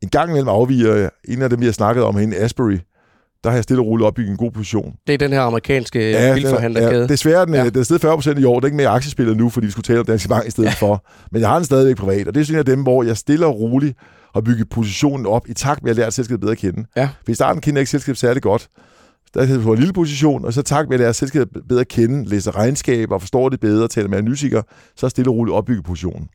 En 0.01 0.09
gang 0.09 0.29
imellem 0.29 0.49
afviger. 0.49 1.09
En 1.27 1.41
af 1.41 1.49
dem, 1.49 1.59
vi 1.59 1.65
har 1.65 1.71
snakket 1.71 2.03
om 2.03 2.15
herinde, 2.15 2.37
Asbury, 2.37 2.77
der 3.43 3.49
har 3.49 3.57
jeg 3.57 3.63
stille 3.63 3.81
og 3.81 3.85
roligt 3.87 4.05
opbygget 4.07 4.31
en 4.31 4.37
god 4.37 4.51
position. 4.51 4.93
Det 5.07 5.13
er 5.13 5.17
den 5.17 5.33
her 5.33 5.41
amerikanske 5.41 5.99
ja, 6.11 6.17
er- 6.27 6.33
bilforhandlerkæde. 6.35 7.01
ja, 7.01 7.07
desværre 7.07 7.45
den, 7.45 7.53
Ja. 7.53 7.63
ja. 7.63 7.69
den 7.69 7.79
er 7.79 7.83
stedet 7.83 8.01
40 8.01 8.15
procent 8.15 8.39
i 8.39 8.43
år. 8.43 8.55
Det 8.59 8.63
er 8.63 8.67
ikke 8.67 8.77
mere 8.77 8.87
aktiespillet 8.87 9.37
nu, 9.37 9.49
fordi 9.49 9.65
vi 9.65 9.71
skulle 9.71 9.83
tale 9.83 9.99
om 9.99 10.05
Danske 10.05 10.29
Bank 10.29 10.47
i 10.47 10.51
stedet 10.51 10.67
ja. 10.69 10.73
for. 10.73 11.05
Men 11.31 11.41
jeg 11.41 11.49
har 11.49 11.55
den 11.55 11.65
stadigvæk 11.65 11.95
privat, 11.95 12.27
og 12.27 12.35
det 12.35 12.41
er 12.41 12.45
sådan 12.45 12.55
en 12.55 12.59
af 12.59 12.65
dem, 12.65 12.81
hvor 12.83 13.03
jeg 13.03 13.17
stille 13.17 13.45
og 13.45 13.59
roligt 13.59 13.97
har 14.33 14.41
bygget 14.41 14.69
positionen 14.69 15.25
op 15.25 15.49
i 15.49 15.53
takt 15.53 15.83
med 15.83 15.89
at 15.91 15.95
lære 15.97 16.11
selskabet 16.11 16.39
bedre 16.41 16.51
at 16.51 16.57
kende. 16.57 16.85
Ja. 16.95 17.09
For 17.25 17.31
i 17.31 17.35
starten 17.35 17.61
kendte 17.61 17.77
jeg 17.77 17.81
ikke 17.81 17.91
selskabet 17.91 18.17
særlig 18.19 18.41
godt. 18.41 18.67
Der 19.33 19.43
jeg 19.47 19.61
på 19.61 19.73
en 19.73 19.79
lille 19.79 19.93
position, 19.93 20.45
og 20.45 20.53
så 20.53 20.61
tak 20.61 20.85
med 20.87 20.93
at 20.93 20.99
lære 20.99 21.13
selskabet 21.13 21.49
bedre 21.69 21.81
at 21.81 21.87
kende, 21.87 22.29
læse 22.29 22.51
regnskaber, 22.51 23.19
forstår 23.19 23.49
det 23.49 23.59
bedre, 23.59 23.87
tale 23.87 24.07
med 24.07 24.17
analytikere, 24.17 24.63
så 24.95 25.09
stille 25.09 25.31
og 25.31 25.35
roligt 25.35 25.55
opbygge 25.55 25.83
positionen. 25.83 26.27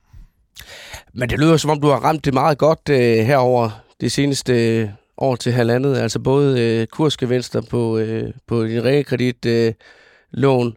Men 1.15 1.29
det 1.31 1.39
lyder 1.39 1.57
som 1.57 1.71
om, 1.71 1.81
du 1.81 1.87
har 1.89 1.97
ramt 1.97 2.25
det 2.25 2.35
meget 2.35 2.59
godt 2.59 2.89
øh, 2.91 2.97
herover 3.27 3.71
de 4.01 4.11
seneste 4.11 4.77
øh, 4.81 4.89
år 5.19 5.37
til 5.37 5.53
halvandet. 5.53 5.97
Altså 5.99 6.19
både 6.19 6.61
øh, 6.61 6.87
kursgevinster 6.87 7.61
på, 7.61 7.99
øh, 7.99 8.33
på 8.47 8.65
din 8.65 8.85
realkredit 8.85 9.47
øh, 9.47 9.73
lån, 10.31 10.77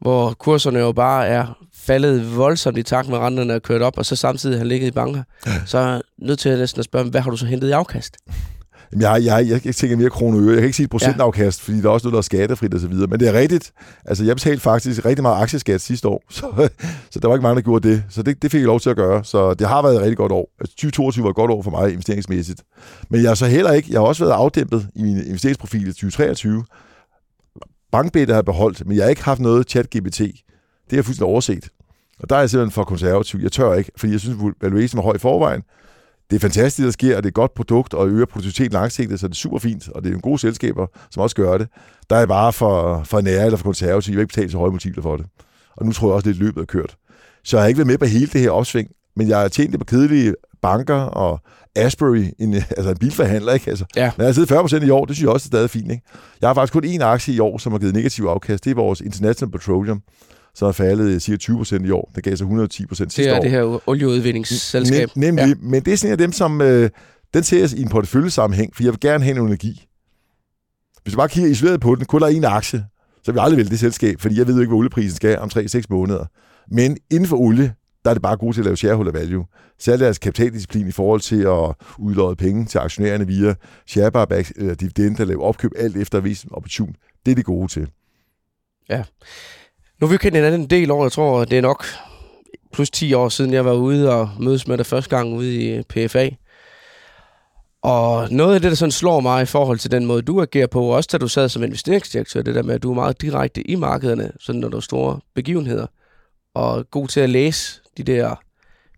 hvor 0.00 0.32
kurserne 0.32 0.78
jo 0.78 0.92
bare 0.92 1.26
er 1.26 1.58
faldet 1.74 2.36
voldsomt 2.36 2.78
i 2.78 2.82
takt 2.82 3.08
med 3.08 3.18
renterne 3.18 3.52
er 3.52 3.58
kørt 3.58 3.82
op, 3.82 3.98
og 3.98 4.06
så 4.06 4.16
samtidig 4.16 4.58
har 4.58 4.64
ligget 4.64 4.88
i 4.88 4.90
banker. 4.90 5.22
Så 5.66 5.78
er 5.78 5.88
jeg 5.88 6.00
nødt 6.18 6.38
til 6.38 6.48
at 6.48 6.58
næsten 6.58 6.78
at 6.80 6.84
spørge, 6.84 7.10
hvad 7.10 7.20
har 7.20 7.30
du 7.30 7.36
så 7.36 7.46
hentet 7.46 7.68
i 7.68 7.72
afkast? 7.72 8.16
Jeg, 8.92 9.24
jeg, 9.24 9.48
jeg, 9.48 9.66
jeg 9.66 9.74
tænker 9.74 9.96
mere 9.96 10.10
kroner 10.10 10.46
Jeg 10.46 10.54
kan 10.54 10.64
ikke 10.64 10.76
sige 10.76 10.88
procentafkast, 10.88 11.60
ja. 11.60 11.64
fordi 11.64 11.80
der 11.82 11.88
er 11.88 11.92
også 11.92 12.06
noget, 12.06 12.12
der 12.12 12.18
er 12.18 12.22
skattefrit 12.22 12.74
og 12.74 12.80
så 12.80 12.88
videre. 12.88 13.06
Men 13.06 13.20
det 13.20 13.28
er 13.28 13.32
rigtigt. 13.32 13.72
Altså, 14.04 14.24
jeg 14.24 14.36
betalte 14.36 14.60
faktisk 14.60 15.04
rigtig 15.04 15.22
meget 15.22 15.42
aktieskat 15.42 15.80
sidste 15.80 16.08
år, 16.08 16.22
så, 16.30 16.68
så 17.10 17.20
der 17.20 17.28
var 17.28 17.34
ikke 17.34 17.42
mange, 17.42 17.56
der 17.56 17.62
gjorde 17.62 17.88
det. 17.88 18.04
Så 18.08 18.22
det, 18.22 18.42
det 18.42 18.50
fik 18.50 18.60
jeg 18.60 18.66
lov 18.66 18.80
til 18.80 18.90
at 18.90 18.96
gøre. 18.96 19.24
Så 19.24 19.54
det 19.54 19.68
har 19.68 19.82
været 19.82 19.94
et 19.94 20.00
rigtig 20.00 20.16
godt 20.16 20.32
år. 20.32 20.50
Altså, 20.60 20.74
2022 20.76 21.24
var 21.24 21.30
et 21.30 21.36
godt 21.36 21.50
år 21.50 21.62
for 21.62 21.70
mig 21.70 21.92
investeringsmæssigt. 21.92 22.62
Men 23.10 23.22
jeg 23.22 23.30
har 23.30 23.34
så 23.34 23.46
heller 23.46 23.72
ikke, 23.72 23.88
jeg 23.92 24.00
har 24.00 24.06
også 24.06 24.24
været 24.24 24.36
afdæmpet 24.36 24.88
i 24.94 25.02
min 25.02 25.16
investeringsprofil 25.26 25.82
i 25.88 25.92
2023. 25.92 26.64
Bankbeta 27.92 28.34
har 28.34 28.42
beholdt, 28.42 28.86
men 28.86 28.96
jeg 28.96 29.04
har 29.04 29.10
ikke 29.10 29.24
haft 29.24 29.40
noget 29.40 29.76
chat-GPT. 29.76 30.20
Det 30.20 30.92
er 30.92 30.96
jeg 30.96 31.04
fuldstændig 31.04 31.32
overset. 31.32 31.68
Og 32.20 32.30
der 32.30 32.36
er 32.36 32.40
jeg 32.40 32.50
simpelthen 32.50 32.72
for 32.72 32.84
konservativ. 32.84 33.40
Jeg 33.42 33.52
tør 33.52 33.74
ikke, 33.74 33.92
fordi 33.96 34.12
jeg 34.12 34.20
synes, 34.20 34.38
at 34.42 34.52
valuation 34.60 34.98
er 34.98 35.02
høj 35.02 35.14
i 35.14 35.18
forvejen 35.18 35.62
det 36.30 36.36
er 36.36 36.40
fantastisk, 36.40 36.84
der 36.84 36.90
sker, 36.90 37.16
og 37.16 37.22
det 37.22 37.26
er 37.26 37.30
et 37.30 37.34
godt 37.34 37.54
produkt, 37.54 37.94
og 37.94 38.08
øger 38.08 38.26
produktivitet 38.26 38.72
langsigtet, 38.72 39.20
så 39.20 39.28
det 39.28 39.34
er 39.34 39.36
super 39.36 39.58
fint, 39.58 39.88
og 39.88 40.02
det 40.02 40.10
er 40.10 40.14
en 40.14 40.20
gode 40.20 40.38
selskaber, 40.38 40.86
som 41.10 41.22
også 41.22 41.36
gør 41.36 41.58
det. 41.58 41.68
Der 42.10 42.16
er 42.16 42.26
bare 42.26 42.52
for, 42.52 43.02
for 43.04 43.20
nære 43.20 43.44
eller 43.44 43.56
for 43.56 43.64
konservative, 43.64 44.12
jeg 44.12 44.16
vil 44.16 44.22
ikke 44.22 44.34
betale 44.34 44.50
så 44.50 44.58
høje 44.58 44.70
multipler 44.70 45.02
for 45.02 45.16
det. 45.16 45.26
Og 45.76 45.86
nu 45.86 45.92
tror 45.92 46.08
jeg 46.08 46.14
også, 46.14 46.30
at 46.30 46.36
løbet 46.36 46.60
er 46.60 46.64
kørt. 46.64 46.96
Så 47.44 47.56
jeg 47.56 47.62
har 47.62 47.68
ikke 47.68 47.78
været 47.78 47.86
med 47.86 47.98
på 47.98 48.04
hele 48.04 48.26
det 48.26 48.40
her 48.40 48.50
opsving, 48.50 48.88
men 49.16 49.28
jeg 49.28 49.38
har 49.38 49.48
tjent 49.48 49.72
det 49.72 49.80
på 49.80 49.84
kedelige 49.84 50.34
banker 50.62 51.00
og 51.00 51.40
Asbury, 51.76 52.24
en, 52.38 52.54
altså 52.76 52.90
en 52.90 52.96
bilforhandler, 52.96 53.52
ikke? 53.52 53.70
Altså, 53.70 53.84
ja. 53.96 54.10
Når 54.16 54.24
jeg 54.24 54.28
har 54.28 54.32
siddet 54.32 54.82
40% 54.82 54.86
i 54.86 54.90
år, 54.90 55.04
det 55.04 55.16
synes 55.16 55.24
jeg 55.24 55.32
også 55.32 55.46
er 55.46 55.48
stadig 55.48 55.70
fint, 55.70 55.90
ikke? 55.90 56.02
Jeg 56.40 56.48
har 56.48 56.54
faktisk 56.54 56.72
kun 56.72 56.84
én 56.84 57.02
aktie 57.02 57.34
i 57.34 57.38
år, 57.38 57.58
som 57.58 57.72
har 57.72 57.78
givet 57.78 57.94
negativ 57.94 58.24
afkast. 58.24 58.64
Det 58.64 58.70
er 58.70 58.74
vores 58.74 59.00
International 59.00 59.52
Petroleum 59.52 60.02
så 60.58 60.66
er 60.66 60.72
faldet 60.72 61.22
cirka 61.22 61.36
20 61.36 61.56
procent 61.56 61.86
i 61.86 61.90
år. 61.90 62.12
Det 62.14 62.24
gav 62.24 62.36
sig 62.36 62.44
110 62.44 62.86
procent 62.86 63.12
sidste 63.12 63.32
år. 63.32 63.40
Det 63.40 63.52
er 63.54 63.60
det 63.62 63.72
her 63.72 63.88
olieudvindingsselskab. 63.88 65.08
Nem, 65.16 65.34
nemlig, 65.34 65.48
ja. 65.48 65.54
men 65.60 65.84
det 65.84 65.92
er 65.92 65.96
sådan 65.96 66.08
en 66.08 66.12
af 66.12 66.18
dem, 66.18 66.32
som 66.32 66.60
øh, 66.60 66.90
den 67.34 67.42
ser 67.42 67.58
jeg 67.58 67.72
i 67.72 67.82
en 67.82 67.88
porteføljesammenhæng, 67.88 68.76
for 68.76 68.82
jeg 68.82 68.92
vil 68.92 69.00
gerne 69.00 69.24
have 69.24 69.36
en 69.36 69.46
energi. 69.46 69.86
Hvis 71.02 71.12
du 71.12 71.16
bare 71.16 71.28
kigger 71.28 71.50
isoleret 71.50 71.80
på 71.80 71.94
den, 71.94 72.04
kun 72.04 72.20
der 72.20 72.26
er 72.26 72.30
en 72.30 72.44
aktie, 72.44 72.84
så 73.22 73.32
vil 73.32 73.38
jeg 73.38 73.44
aldrig 73.44 73.56
vælge 73.56 73.70
det 73.70 73.78
selskab, 73.78 74.20
fordi 74.20 74.38
jeg 74.38 74.46
ved 74.46 74.54
jo 74.54 74.60
ikke, 74.60 74.68
hvad 74.68 74.78
olieprisen 74.78 75.16
skal 75.16 75.38
om 75.38 75.50
3-6 75.54 75.82
måneder. 75.90 76.24
Men 76.70 76.96
inden 77.10 77.28
for 77.28 77.36
olie, 77.36 77.74
der 78.04 78.10
er 78.10 78.14
det 78.14 78.22
bare 78.22 78.36
godt 78.36 78.54
til 78.54 78.60
at 78.60 78.64
lave 78.64 78.76
shareholder 78.76 79.12
value. 79.12 79.44
Særligt 79.78 80.04
deres 80.04 80.18
kapitaldisciplin 80.18 80.88
i 80.88 80.92
forhold 80.92 81.20
til 81.20 81.42
at 81.42 81.74
udlåde 81.98 82.36
penge 82.36 82.64
til 82.64 82.78
aktionærerne 82.78 83.26
via 83.26 83.54
share 83.86 84.12
buyback, 84.12 84.52
eller 84.56 84.74
dividender, 84.74 85.24
lave 85.24 85.42
opkøb 85.42 85.70
alt 85.76 85.96
efter 85.96 86.20
vis 86.20 86.46
opportun. 86.50 86.96
Det 87.26 87.30
er 87.30 87.34
det 87.34 87.44
gode 87.44 87.68
til. 87.68 87.88
Ja. 88.88 89.02
Nu 90.00 90.06
har 90.06 90.12
vi 90.12 90.18
kendt 90.18 90.36
hinanden 90.36 90.60
en 90.60 90.70
del 90.70 90.90
år. 90.90 91.04
Jeg 91.04 91.12
tror, 91.12 91.44
det 91.44 91.58
er 91.58 91.62
nok 91.62 91.84
plus 92.72 92.90
10 92.90 93.14
år 93.14 93.28
siden, 93.28 93.52
jeg 93.52 93.64
var 93.64 93.72
ude 93.72 94.14
og 94.14 94.30
mødes 94.40 94.68
med 94.68 94.78
dig 94.78 94.86
første 94.86 95.16
gang 95.16 95.34
ude 95.34 95.78
i 95.78 95.82
PFA. 95.82 96.28
Og 97.82 98.28
noget 98.30 98.54
af 98.54 98.60
det, 98.60 98.70
der 98.70 98.76
sådan 98.76 98.92
slår 98.92 99.20
mig 99.20 99.42
i 99.42 99.46
forhold 99.46 99.78
til 99.78 99.90
den 99.90 100.06
måde, 100.06 100.22
du 100.22 100.42
agerer 100.42 100.66
på, 100.66 100.82
også 100.82 101.08
da 101.12 101.18
du 101.18 101.28
sad 101.28 101.48
som 101.48 101.62
investeringsdirektør, 101.62 102.42
det 102.42 102.54
der 102.54 102.62
med, 102.62 102.74
at 102.74 102.82
du 102.82 102.90
er 102.90 102.94
meget 102.94 103.22
direkte 103.22 103.70
i 103.70 103.74
markederne, 103.74 104.32
sådan 104.40 104.60
når 104.60 104.68
der 104.68 104.76
er 104.76 104.80
store 104.80 105.20
begivenheder, 105.34 105.86
og 106.54 106.90
god 106.90 107.08
til 107.08 107.20
at 107.20 107.30
læse 107.30 107.80
de 107.96 108.02
der 108.02 108.34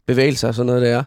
bevægelser 0.06 0.48
og 0.48 0.54
sådan 0.54 0.66
noget, 0.66 0.82
der 0.82 0.88
er. 0.98 1.04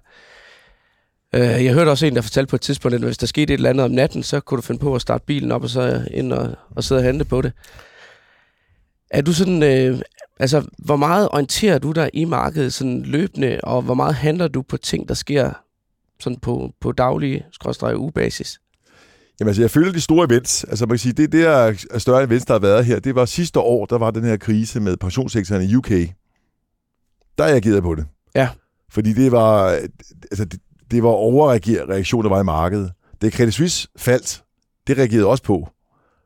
Øh, 1.35 1.65
jeg 1.65 1.73
hørte 1.73 1.89
også 1.89 2.05
en, 2.05 2.15
der 2.15 2.21
fortalte 2.21 2.49
på 2.49 2.55
et 2.55 2.61
tidspunkt, 2.61 2.95
at 2.95 3.01
hvis 3.01 3.17
der 3.17 3.27
skete 3.27 3.53
et 3.53 3.57
eller 3.57 3.69
andet 3.69 3.85
om 3.85 3.91
natten, 3.91 4.23
så 4.23 4.39
kunne 4.39 4.57
du 4.57 4.61
finde 4.61 4.81
på 4.81 4.95
at 4.95 5.01
starte 5.01 5.25
bilen 5.25 5.51
op 5.51 5.63
og 5.63 5.69
så 5.69 6.07
ind 6.11 6.33
og, 6.33 6.55
og 6.75 6.83
sidde 6.83 6.99
og 6.99 7.05
handle 7.05 7.25
på 7.25 7.41
det. 7.41 7.51
Er 9.13 9.21
du 9.21 9.33
sådan, 9.33 9.63
øh, 9.63 10.01
altså, 10.39 10.65
hvor 10.77 10.95
meget 10.95 11.29
orienterer 11.31 11.79
du 11.79 11.91
dig 11.91 12.09
i 12.13 12.25
markedet 12.25 12.73
sådan 12.73 13.01
løbende, 13.01 13.59
og 13.63 13.81
hvor 13.81 13.93
meget 13.93 14.15
handler 14.15 14.47
du 14.47 14.61
på 14.61 14.77
ting, 14.77 15.07
der 15.07 15.13
sker 15.13 15.51
sådan 16.19 16.39
på, 16.39 16.71
på 16.81 16.91
daglige, 16.91 17.45
skråstrej 17.51 17.93
ugebasis? 17.93 18.59
Jamen 19.39 19.49
altså, 19.49 19.61
jeg 19.61 19.71
føler 19.71 19.91
de 19.91 20.01
store 20.01 20.27
events. 20.29 20.63
Altså 20.63 20.85
man 20.85 20.89
kan 20.89 20.99
sige, 20.99 21.13
det 21.13 21.31
der 21.31 21.49
er 21.91 21.99
større 21.99 22.23
events, 22.23 22.45
der 22.45 22.53
har 22.53 22.59
været 22.59 22.85
her, 22.85 22.99
det 22.99 23.15
var 23.15 23.25
sidste 23.25 23.59
år, 23.59 23.85
der 23.85 23.97
var 23.97 24.11
den 24.11 24.23
her 24.23 24.37
krise 24.37 24.79
med 24.79 24.97
pensionssektoren 24.97 25.69
i 25.69 25.75
UK. 25.75 25.89
Der 27.37 27.43
reagerede 27.43 27.75
jeg 27.75 27.83
på 27.83 27.95
det. 27.95 28.05
Ja. 28.35 28.49
Fordi 28.91 29.13
det 29.13 29.31
var, 29.31 29.67
altså, 30.31 30.45
det, 30.45 30.59
det 30.91 31.03
var 31.03 31.09
overreaktion, 31.09 32.23
der 32.23 32.29
var 32.29 32.41
i 32.41 32.43
markedet. 32.43 32.91
Det 33.21 33.33
Credit 33.33 33.53
Suisse 33.53 33.87
faldt, 33.97 34.43
det 34.87 34.97
reagerede 34.97 35.27
også 35.27 35.43
på. 35.43 35.69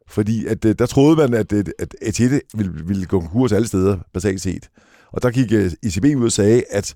Fordi 0.08 0.46
at, 0.46 0.66
øh, 0.66 0.76
der 0.80 0.86
troede 0.86 1.16
man, 1.16 1.34
at, 1.34 1.54
at, 1.54 1.70
at 1.80 1.96
Etihad 2.02 2.40
ville, 2.54 2.74
ville 2.86 3.06
gå 3.06 3.20
konkurs 3.20 3.52
alle 3.52 3.68
steder, 3.68 3.98
basalt 4.14 4.42
set. 4.42 4.70
Og 5.12 5.24
der 5.24 5.32
gik 5.32 5.54
øh, 5.54 5.72
ECB 5.84 6.06
ud 6.18 6.26
og 6.26 6.32
sagde, 6.32 6.64
at 6.72 6.96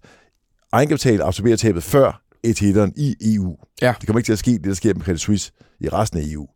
egenkapital 0.71 1.21
absorberer 1.21 1.56
tabet 1.56 1.84
før 1.84 2.21
Etihad'eren 2.47 2.91
i 2.95 3.36
EU. 3.36 3.58
Ja. 3.82 3.93
Det 4.00 4.08
kommer 4.08 4.19
ikke 4.19 4.28
til 4.28 4.34
at 4.34 4.39
ske, 4.39 4.52
det 4.52 4.63
der 4.63 4.74
sker 4.74 4.93
med 4.93 5.02
Credit 5.02 5.21
Suisse 5.21 5.52
i 5.80 5.89
resten 5.89 6.19
af 6.19 6.24
EU. 6.26 6.47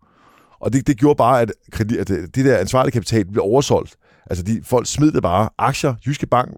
Og 0.60 0.74
det, 0.74 0.88
det 0.88 0.98
gjorde 0.98 1.18
bare, 1.18 1.41
at, 1.41 1.52
kredit, 1.72 1.98
at 1.98 2.10
øh, 2.10 2.28
det 2.36 2.46
der 2.46 2.58
ansvarlige 2.58 2.91
kapital 2.91 3.26
blev 3.26 3.44
oversolgt. 3.44 3.96
Altså 4.30 4.44
de, 4.44 4.62
folk 4.63 4.88
smed 4.88 5.12
det 5.12 5.22
bare. 5.22 5.50
Aktier, 5.58 5.96
Jyske 6.06 6.28
Bank, 6.28 6.52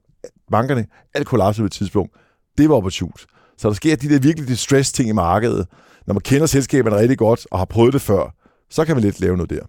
bankerne, 0.51 0.85
alt 1.13 1.27
kollapsede 1.27 1.63
på 1.63 1.65
et 1.65 1.71
tidspunkt. 1.71 2.13
Det 2.57 2.69
var 2.69 2.75
opportunt. 2.75 3.25
Så 3.57 3.67
der 3.67 3.73
sker 3.73 3.95
de 3.95 4.09
der 4.09 4.19
virkelig 4.19 4.47
distress 4.47 4.91
ting 4.91 5.09
i 5.09 5.11
markedet. 5.11 5.67
Når 6.07 6.13
man 6.13 6.21
kender 6.21 6.45
selskaberne 6.45 6.95
rigtig 6.95 7.17
godt 7.17 7.47
og 7.51 7.57
har 7.57 7.65
prøvet 7.65 7.93
det 7.93 8.01
før, 8.01 8.35
så 8.69 8.85
kan 8.85 8.95
man 8.95 9.03
lidt 9.03 9.19
lave 9.19 9.37
noget 9.37 9.49
der. 9.49 9.65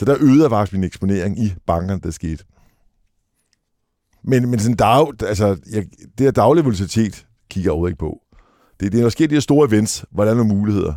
Så 0.00 0.06
der 0.06 0.16
øgede 0.20 0.42
jeg 0.42 0.50
faktisk 0.50 0.72
min 0.72 0.84
eksponering 0.84 1.38
i 1.38 1.54
bankerne, 1.66 2.00
der 2.00 2.10
skete. 2.10 2.44
Men, 4.22 4.50
men 4.50 4.58
sådan 4.58 4.76
dag, 4.76 5.22
altså, 5.22 5.46
jeg, 5.72 5.84
det 6.18 6.26
her 6.26 6.30
daglige 6.30 6.64
volatilitet 6.64 7.26
kigger 7.50 7.66
jeg 7.66 7.72
overhovedet 7.72 7.92
ikke 7.92 7.98
på. 7.98 8.20
Det, 8.80 8.92
det 8.92 8.98
er 8.98 9.02
når 9.02 9.08
sker 9.08 9.28
de 9.28 9.34
her 9.34 9.40
store 9.40 9.68
events, 9.68 10.04
hvor 10.10 10.24
der 10.24 10.30
er 10.30 10.34
nogle 10.34 10.54
muligheder. 10.54 10.94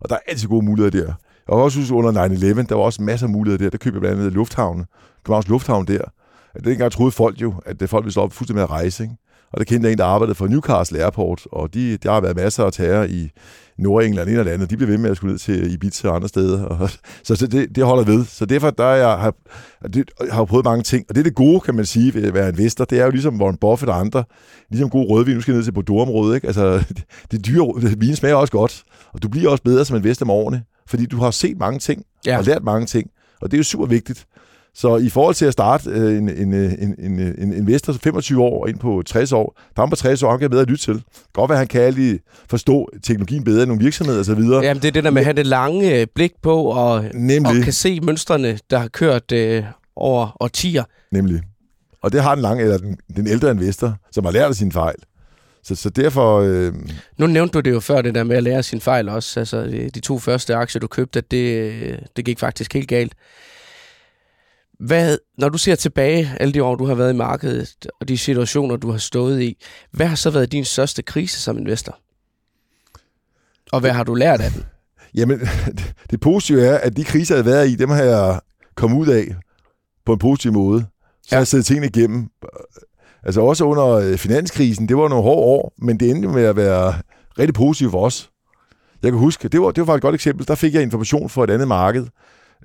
Og 0.00 0.08
der 0.08 0.14
er 0.14 0.20
altid 0.28 0.48
gode 0.48 0.64
muligheder 0.64 0.90
der. 0.90 1.14
Jeg 1.48 1.56
også 1.62 1.78
huske, 1.78 1.94
under 1.94 2.28
9-11, 2.28 2.62
der 2.62 2.74
var 2.74 2.82
også 2.82 3.02
masser 3.02 3.26
af 3.26 3.30
muligheder 3.30 3.64
der. 3.64 3.70
Der 3.70 3.78
købte 3.78 3.96
jeg 3.96 4.00
blandt 4.00 4.20
andet 4.20 4.32
lufthavne. 4.32 4.86
Københavns 5.24 5.48
lufthavn 5.48 5.86
der. 5.86 6.04
Det 6.64 6.92
troede 6.92 7.12
folk 7.12 7.40
jo, 7.40 7.54
at 7.66 7.80
folk 7.90 8.04
ville 8.04 8.12
stå 8.12 8.20
op 8.20 8.32
fuldstændig 8.32 8.54
med 8.54 8.62
at 8.62 8.70
rejse. 8.70 9.02
Ikke? 9.02 9.16
Og 9.54 9.60
der 9.60 9.64
kendte 9.64 9.86
jeg 9.86 9.92
en, 9.92 9.98
der 9.98 10.04
arbejdede 10.04 10.34
for 10.34 10.46
Newcastle 10.46 11.02
Airport, 11.02 11.46
og 11.52 11.74
de, 11.74 11.96
der 11.96 12.12
har 12.12 12.20
været 12.20 12.36
masser 12.36 12.64
af 12.64 12.72
terror 12.72 13.04
i 13.04 13.30
Nordengland, 13.78 14.28
en 14.28 14.38
eller 14.38 14.52
andet. 14.52 14.70
De 14.70 14.76
blev 14.76 14.88
ved 14.88 14.98
med 14.98 15.10
at 15.10 15.16
skulle 15.16 15.32
ned 15.32 15.38
til 15.38 15.72
Ibiza 15.72 16.08
og 16.08 16.16
andre 16.16 16.28
steder. 16.28 16.64
Og, 16.74 16.90
så 17.22 17.46
det, 17.46 17.76
det 17.76 17.84
holder 17.84 18.04
ved. 18.04 18.24
Så 18.24 18.46
derfor 18.46 18.70
der 18.70 18.88
jeg 18.88 19.08
har 19.08 19.34
jeg 19.94 20.04
har 20.30 20.44
prøvet 20.44 20.64
mange 20.64 20.82
ting. 20.82 21.06
Og 21.08 21.14
det 21.14 21.20
er 21.20 21.24
det 21.24 21.34
gode, 21.34 21.60
kan 21.60 21.74
man 21.74 21.86
sige, 21.86 22.14
ved 22.14 22.24
at 22.24 22.34
være 22.34 22.48
investor. 22.48 22.84
Det 22.84 23.00
er 23.00 23.04
jo 23.04 23.10
ligesom 23.10 23.40
Warren 23.40 23.56
Buffett 23.56 23.90
og 23.90 24.00
andre. 24.00 24.24
Ligesom 24.70 24.90
god 24.90 25.10
rødvin. 25.10 25.34
Nu 25.34 25.40
skal 25.40 25.52
jeg 25.52 25.56
ned 25.56 25.64
til 25.64 25.72
Bordeaux-området. 25.72 26.34
Ikke? 26.34 26.46
Altså, 26.46 26.84
det, 26.88 27.04
det 27.30 27.46
dyre 27.46 27.72
vin 27.98 28.16
smager 28.16 28.34
også 28.34 28.52
godt. 28.52 28.84
Og 29.12 29.22
du 29.22 29.28
bliver 29.28 29.50
også 29.50 29.62
bedre 29.62 29.84
som 29.84 29.96
investor 29.96 30.26
med 30.26 30.34
årene. 30.34 30.62
Fordi 30.86 31.06
du 31.06 31.16
har 31.16 31.30
set 31.30 31.58
mange 31.58 31.78
ting 31.78 32.04
ja. 32.26 32.38
og 32.38 32.44
lært 32.44 32.64
mange 32.64 32.86
ting. 32.86 33.10
Og 33.40 33.50
det 33.50 33.56
er 33.56 33.58
jo 33.58 33.64
super 33.64 33.86
vigtigt. 33.86 34.26
Så 34.76 34.96
i 34.96 35.08
forhold 35.08 35.34
til 35.34 35.44
at 35.44 35.52
starte 35.52 35.90
øh, 35.90 36.18
en, 36.18 36.28
en, 36.28 36.54
en, 36.54 36.94
en, 36.98 37.20
en 37.38 37.52
investor 37.52 37.92
25 37.92 38.42
år 38.42 38.66
ind 38.66 38.78
på 38.78 39.02
60 39.06 39.32
år, 39.32 39.60
der 39.76 39.82
er 39.82 39.86
på 39.86 39.96
60 39.96 40.22
år, 40.22 40.30
han 40.30 40.40
kan 40.40 40.50
bedre 40.50 40.62
at 40.62 40.68
lytte 40.68 40.84
til. 40.84 41.02
Godt 41.32 41.48
være, 41.48 41.58
han 41.58 41.66
kan 41.66 41.94
lige 41.94 42.20
forstå 42.48 42.88
teknologien 43.02 43.44
bedre 43.44 43.62
end 43.62 43.68
nogle 43.68 43.82
virksomheder 43.82 44.20
osv. 44.20 44.40
Jamen, 44.40 44.82
det 44.82 44.88
er 44.88 44.92
det 44.92 45.04
der 45.04 45.10
med 45.10 45.20
at 45.20 45.26
have 45.26 45.36
det 45.36 45.46
lange 45.46 46.00
øh, 46.00 46.06
blik 46.14 46.32
på, 46.42 46.64
og, 46.64 47.04
Nemlig. 47.14 47.58
og 47.58 47.64
kan 47.64 47.72
se 47.72 48.00
mønstrene, 48.00 48.58
der 48.70 48.78
har 48.78 48.88
kørt 48.88 49.32
øh, 49.32 49.64
over 49.96 50.36
årtier. 50.42 50.84
Nemlig. 51.12 51.42
Og 52.02 52.12
det 52.12 52.22
har 52.22 52.34
den 52.34 52.42
lange, 52.42 52.62
eller 52.62 52.78
den, 52.78 52.96
den 53.16 53.26
ældre 53.26 53.50
investor, 53.50 53.96
som 54.12 54.24
har 54.24 54.32
lært 54.32 54.48
af 54.48 54.54
sine 54.54 54.72
fejl. 54.72 54.96
Så, 55.62 55.74
så 55.74 55.90
derfor... 55.90 56.40
Øh... 56.40 56.72
Nu 57.18 57.26
nævnte 57.26 57.52
du 57.52 57.60
det 57.60 57.70
jo 57.70 57.80
før, 57.80 58.02
det 58.02 58.14
der 58.14 58.24
med 58.24 58.36
at 58.36 58.42
lære 58.42 58.62
sin 58.62 58.80
fejl 58.80 59.08
også. 59.08 59.40
Altså, 59.40 59.66
de 59.94 60.00
to 60.00 60.18
første 60.18 60.54
aktier, 60.54 60.80
du 60.80 60.86
købte, 60.86 61.20
det, 61.20 62.00
det 62.16 62.24
gik 62.24 62.38
faktisk 62.38 62.74
helt 62.74 62.88
galt. 62.88 63.12
Hvad, 64.80 65.18
når 65.38 65.48
du 65.48 65.58
ser 65.58 65.74
tilbage 65.74 66.32
alle 66.40 66.54
de 66.54 66.64
år, 66.64 66.76
du 66.76 66.86
har 66.86 66.94
været 66.94 67.12
i 67.12 67.16
markedet, 67.16 67.76
og 68.00 68.08
de 68.08 68.18
situationer, 68.18 68.76
du 68.76 68.90
har 68.90 68.98
stået 68.98 69.42
i, 69.42 69.64
hvad 69.90 70.06
har 70.06 70.16
så 70.16 70.30
været 70.30 70.52
din 70.52 70.64
største 70.64 71.02
krise 71.02 71.40
som 71.40 71.58
investor? 71.58 71.98
Og 73.72 73.80
hvad 73.80 73.90
har 73.90 74.04
du 74.04 74.14
lært 74.14 74.40
af 74.40 74.50
den? 74.50 74.64
Jamen, 75.18 75.40
det 76.10 76.20
positive 76.20 76.62
er, 76.62 76.78
at 76.78 76.96
de 76.96 77.04
kriser, 77.04 77.34
jeg 77.34 77.44
har 77.44 77.50
været 77.50 77.68
i, 77.68 77.74
dem 77.74 77.90
har 77.90 78.02
jeg 78.02 78.40
kommet 78.74 78.98
ud 78.98 79.06
af 79.06 79.36
på 80.06 80.12
en 80.12 80.18
positiv 80.18 80.52
måde. 80.52 80.80
Så 81.22 81.28
ja. 81.30 81.36
har 81.36 81.40
jeg 81.40 81.46
siddet 81.46 81.66
tingene 81.66 81.86
igennem. 81.86 82.28
Altså 83.22 83.40
også 83.40 83.64
under 83.64 83.86
øh, 83.86 84.18
finanskrisen, 84.18 84.88
det 84.88 84.96
var 84.96 85.08
nogle 85.08 85.22
hårde 85.22 85.42
år, 85.42 85.74
men 85.78 86.00
det 86.00 86.10
endte 86.10 86.28
med 86.28 86.44
at 86.44 86.56
være 86.56 86.94
rigtig 87.38 87.54
positivt 87.54 87.90
for 87.90 88.06
os. 88.06 88.30
Jeg 89.02 89.12
kan 89.12 89.18
huske, 89.18 89.48
det 89.48 89.60
var, 89.60 89.70
det 89.70 89.86
var 89.86 89.94
et 89.94 90.02
godt 90.02 90.14
eksempel, 90.14 90.48
der 90.48 90.54
fik 90.54 90.74
jeg 90.74 90.82
information 90.82 91.28
fra 91.28 91.44
et 91.44 91.50
andet 91.50 91.68
marked, 91.68 92.06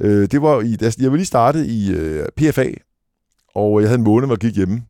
Øh, 0.01 0.27
det 0.31 0.41
var 0.41 0.61
i, 0.61 0.77
jeg 0.99 1.11
var 1.11 1.15
lige 1.17 1.25
startet 1.25 1.65
i 1.65 1.91
øh, 1.91 2.25
PFA, 2.37 2.67
og 3.55 3.81
jeg 3.81 3.89
havde 3.89 3.97
en 3.99 4.03
måned, 4.03 4.27
hvor 4.27 4.35
jeg 4.35 4.39
gik 4.39 4.55
hjemme. 4.55 4.83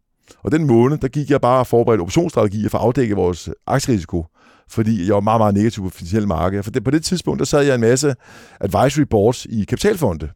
Og 0.43 0.51
den 0.51 0.67
måned, 0.67 0.97
der 0.97 1.07
gik 1.07 1.29
jeg 1.29 1.41
bare 1.41 1.59
og 1.59 1.67
forberedte 1.67 2.01
optionsstrategier 2.01 2.69
for 2.69 2.77
at 2.77 2.83
afdække 2.83 3.15
vores 3.15 3.49
aktierisiko. 3.67 4.25
fordi 4.69 5.07
jeg 5.07 5.13
var 5.15 5.21
meget, 5.21 5.39
meget 5.41 5.53
negativ 5.53 5.83
på 5.83 5.89
finansielle 5.89 6.27
markeder. 6.27 6.61
For 6.61 6.71
det, 6.71 6.83
på 6.83 6.91
det 6.91 7.03
tidspunkt, 7.03 7.39
der 7.39 7.45
sad 7.45 7.61
jeg 7.61 7.75
en 7.75 7.81
masse 7.81 8.15
advisory 8.59 9.03
boards 9.09 9.45
i 9.45 9.63
kapitalfonde. 9.63 10.29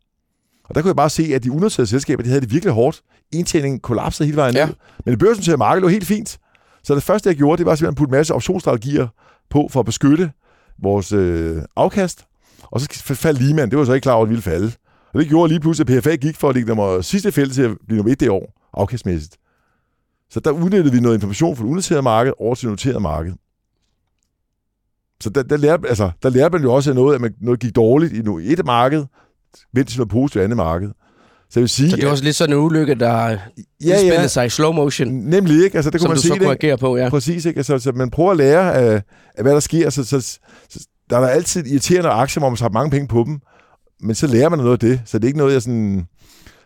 Og 0.64 0.76
der 0.76 0.82
kunne 0.82 0.90
jeg 0.90 0.96
bare 0.96 1.10
se, 1.10 1.24
at 1.36 1.44
de 1.44 1.52
unoterede 1.52 1.88
selskaber, 1.88 2.24
de 2.24 2.30
havde 2.30 2.42
det 2.42 2.52
virkelig 2.52 2.74
hårdt. 2.74 3.02
Indtjeningen 3.34 3.80
kollapsede 3.80 4.26
hele 4.28 4.36
vejen 4.38 4.56
Ja. 4.56 4.66
ned. 4.66 4.74
Men 5.06 5.12
det 5.12 5.20
børsnoterede 5.20 5.58
marked 5.58 5.82
lå 5.82 5.88
helt 5.88 6.06
fint. 6.06 6.40
Så 6.84 6.96
det 6.96 7.04
første, 7.04 7.30
jeg 7.30 7.38
gjorde, 7.38 7.58
det 7.58 7.66
var 7.66 7.76
simpelthen 7.76 7.94
at 7.94 7.98
putte 7.98 8.12
en 8.12 8.18
masse 8.18 8.34
optionsstrategier 8.34 9.08
på 9.50 9.68
for 9.72 9.80
at 9.80 9.86
beskytte 9.86 10.32
vores 10.84 11.12
øh, 11.12 11.62
afkast. 11.76 12.26
Og 12.74 12.82
så 12.82 13.16
faldt 13.16 13.42
Lehman. 13.42 13.70
Det 13.70 13.78
var 13.78 13.86
så 13.86 13.94
ikke 13.94 14.04
klar 14.04 14.14
over, 14.14 14.24
at 14.24 14.28
det 14.28 14.30
ville 14.30 14.42
falde. 14.42 14.72
Og 15.14 15.20
det 15.20 15.30
gjorde 15.30 15.50
lige 15.50 15.60
pludselig, 15.60 15.96
at 15.96 16.04
PFA 16.04 16.16
gik 16.16 16.36
for 16.36 16.50
at 16.50 16.56
ligge 16.56 16.68
nummer 16.68 17.02
sidste 17.02 17.32
felt 17.32 17.54
til 17.54 17.62
at 17.62 17.72
blive 17.88 17.98
nummer 17.98 18.12
et 18.12 18.20
det 18.20 18.30
år, 18.30 18.54
afkastmæssigt. 18.74 19.38
Så 20.30 20.40
der 20.40 20.52
udnyttede 20.52 20.92
vi 20.92 21.00
noget 21.00 21.16
information 21.16 21.56
fra 21.56 21.64
det 21.64 21.70
unoterede 21.70 22.02
marked 22.02 22.34
over 22.40 22.56
til 22.56 22.66
det 22.68 22.72
noterede 22.72 23.00
marked. 23.00 23.34
Så 25.22 25.30
der, 25.30 25.44
der, 25.44 25.58
lærte, 25.58 25.88
altså, 25.90 26.12
der 26.24 26.30
lærte 26.30 26.52
man 26.54 26.62
jo 26.62 26.74
også 26.74 26.90
af 26.90 26.96
noget, 26.96 27.16
at 27.16 27.22
man, 27.22 27.34
noget 27.42 27.60
gik 27.60 27.76
dårligt 27.76 28.14
i 28.14 28.54
et 28.54 28.66
marked, 28.66 29.06
vendte 29.74 29.92
til 29.92 30.00
noget 30.00 30.12
positivt 30.12 30.42
i 30.42 30.44
andet 30.44 30.58
marked. 30.58 30.90
Så 31.50 31.60
jeg 31.60 31.62
vil 31.62 31.70
sige, 31.70 31.90
Så 31.90 31.96
det 31.96 32.06
var 32.06 32.12
også 32.12 32.24
lidt 32.24 32.36
sådan 32.36 32.56
en 32.56 32.62
ulykke, 32.62 32.96
der 32.96 33.38
ja, 33.86 34.02
ja, 34.02 34.28
sig 34.28 34.46
i 34.46 34.50
slow 34.50 34.72
motion, 34.72 35.08
nemlig 35.08 35.64
ikke. 35.64 35.76
Altså, 35.76 35.92
det 35.92 36.02
kunne 36.02 36.08
man 36.08 36.16
du 36.16 36.22
se 36.22 36.28
så 36.28 36.58
det. 36.62 36.80
på, 36.80 36.98
ja. 36.98 37.10
Præcis, 37.10 37.46
ikke? 37.46 37.58
Altså, 37.58 37.80
så 37.80 37.92
man 37.92 38.10
prøver 38.10 38.32
at 38.32 38.38
lære 38.38 38.74
af, 38.74 39.02
af 39.36 39.44
hvad 39.44 39.54
der 39.54 39.60
sker. 39.60 39.90
Så, 39.90 40.04
så, 40.04 40.22
så, 40.70 40.88
der 41.14 41.20
er 41.20 41.22
der 41.26 41.30
altid 41.30 41.66
irriterende 41.68 42.10
aktier, 42.10 42.42
hvor 42.42 42.50
man 42.50 42.58
har 42.62 42.70
mange 42.70 42.92
penge 42.92 43.08
på 43.08 43.24
dem, 43.28 43.40
men 44.02 44.16
så 44.16 44.28
lærer 44.28 44.50
man 44.50 44.60
noget 44.60 44.72
af 44.72 44.80
det. 44.80 45.02
Så 45.06 45.18
det 45.18 45.24
er 45.24 45.28
ikke 45.28 45.38
noget, 45.38 45.54
jeg 45.54 45.62
sådan 45.62 46.08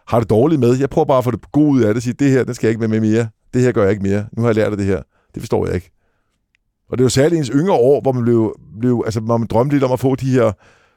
har 0.08 0.20
det 0.20 0.30
dårligt 0.30 0.60
med. 0.60 0.78
Jeg 0.78 0.90
prøver 0.90 1.06
bare 1.06 1.18
at 1.18 1.24
få 1.24 1.32
det 1.32 1.52
gode 1.52 1.68
ud 1.72 1.82
af 1.82 1.88
det 1.88 1.96
og 1.96 2.02
sige, 2.02 2.14
det 2.14 2.32
her, 2.32 2.44
det 2.44 2.56
skal 2.56 2.68
jeg 2.68 2.72
ikke 2.72 2.80
være 2.82 3.00
med 3.00 3.00
mere. 3.00 3.28
Det 3.54 3.62
her 3.62 3.72
gør 3.72 3.82
jeg 3.84 3.92
ikke 3.92 4.04
mere. 4.04 4.26
Nu 4.38 4.42
har 4.42 4.50
jeg 4.50 4.56
lært 4.56 4.72
af 4.72 4.78
det 4.78 4.86
her. 4.86 5.02
Det 5.34 5.42
forstår 5.42 5.66
jeg 5.66 5.76
ikke. 5.76 5.92
Og 6.90 6.98
det 6.98 7.02
er 7.04 7.06
jo 7.06 7.10
særligt 7.10 7.40
ens 7.40 7.52
yngre 7.54 7.74
år, 7.76 8.02
hvor 8.02 8.12
man 8.12 8.24
blev, 8.24 8.56
blev 8.80 9.02
altså, 9.06 9.20
hvor 9.20 9.38
man 9.38 9.48
drømte 9.48 9.76
lidt 9.76 9.84
om 9.84 9.92
at 9.92 10.00
få 10.00 10.16
de 10.16 10.32
her 10.32 10.52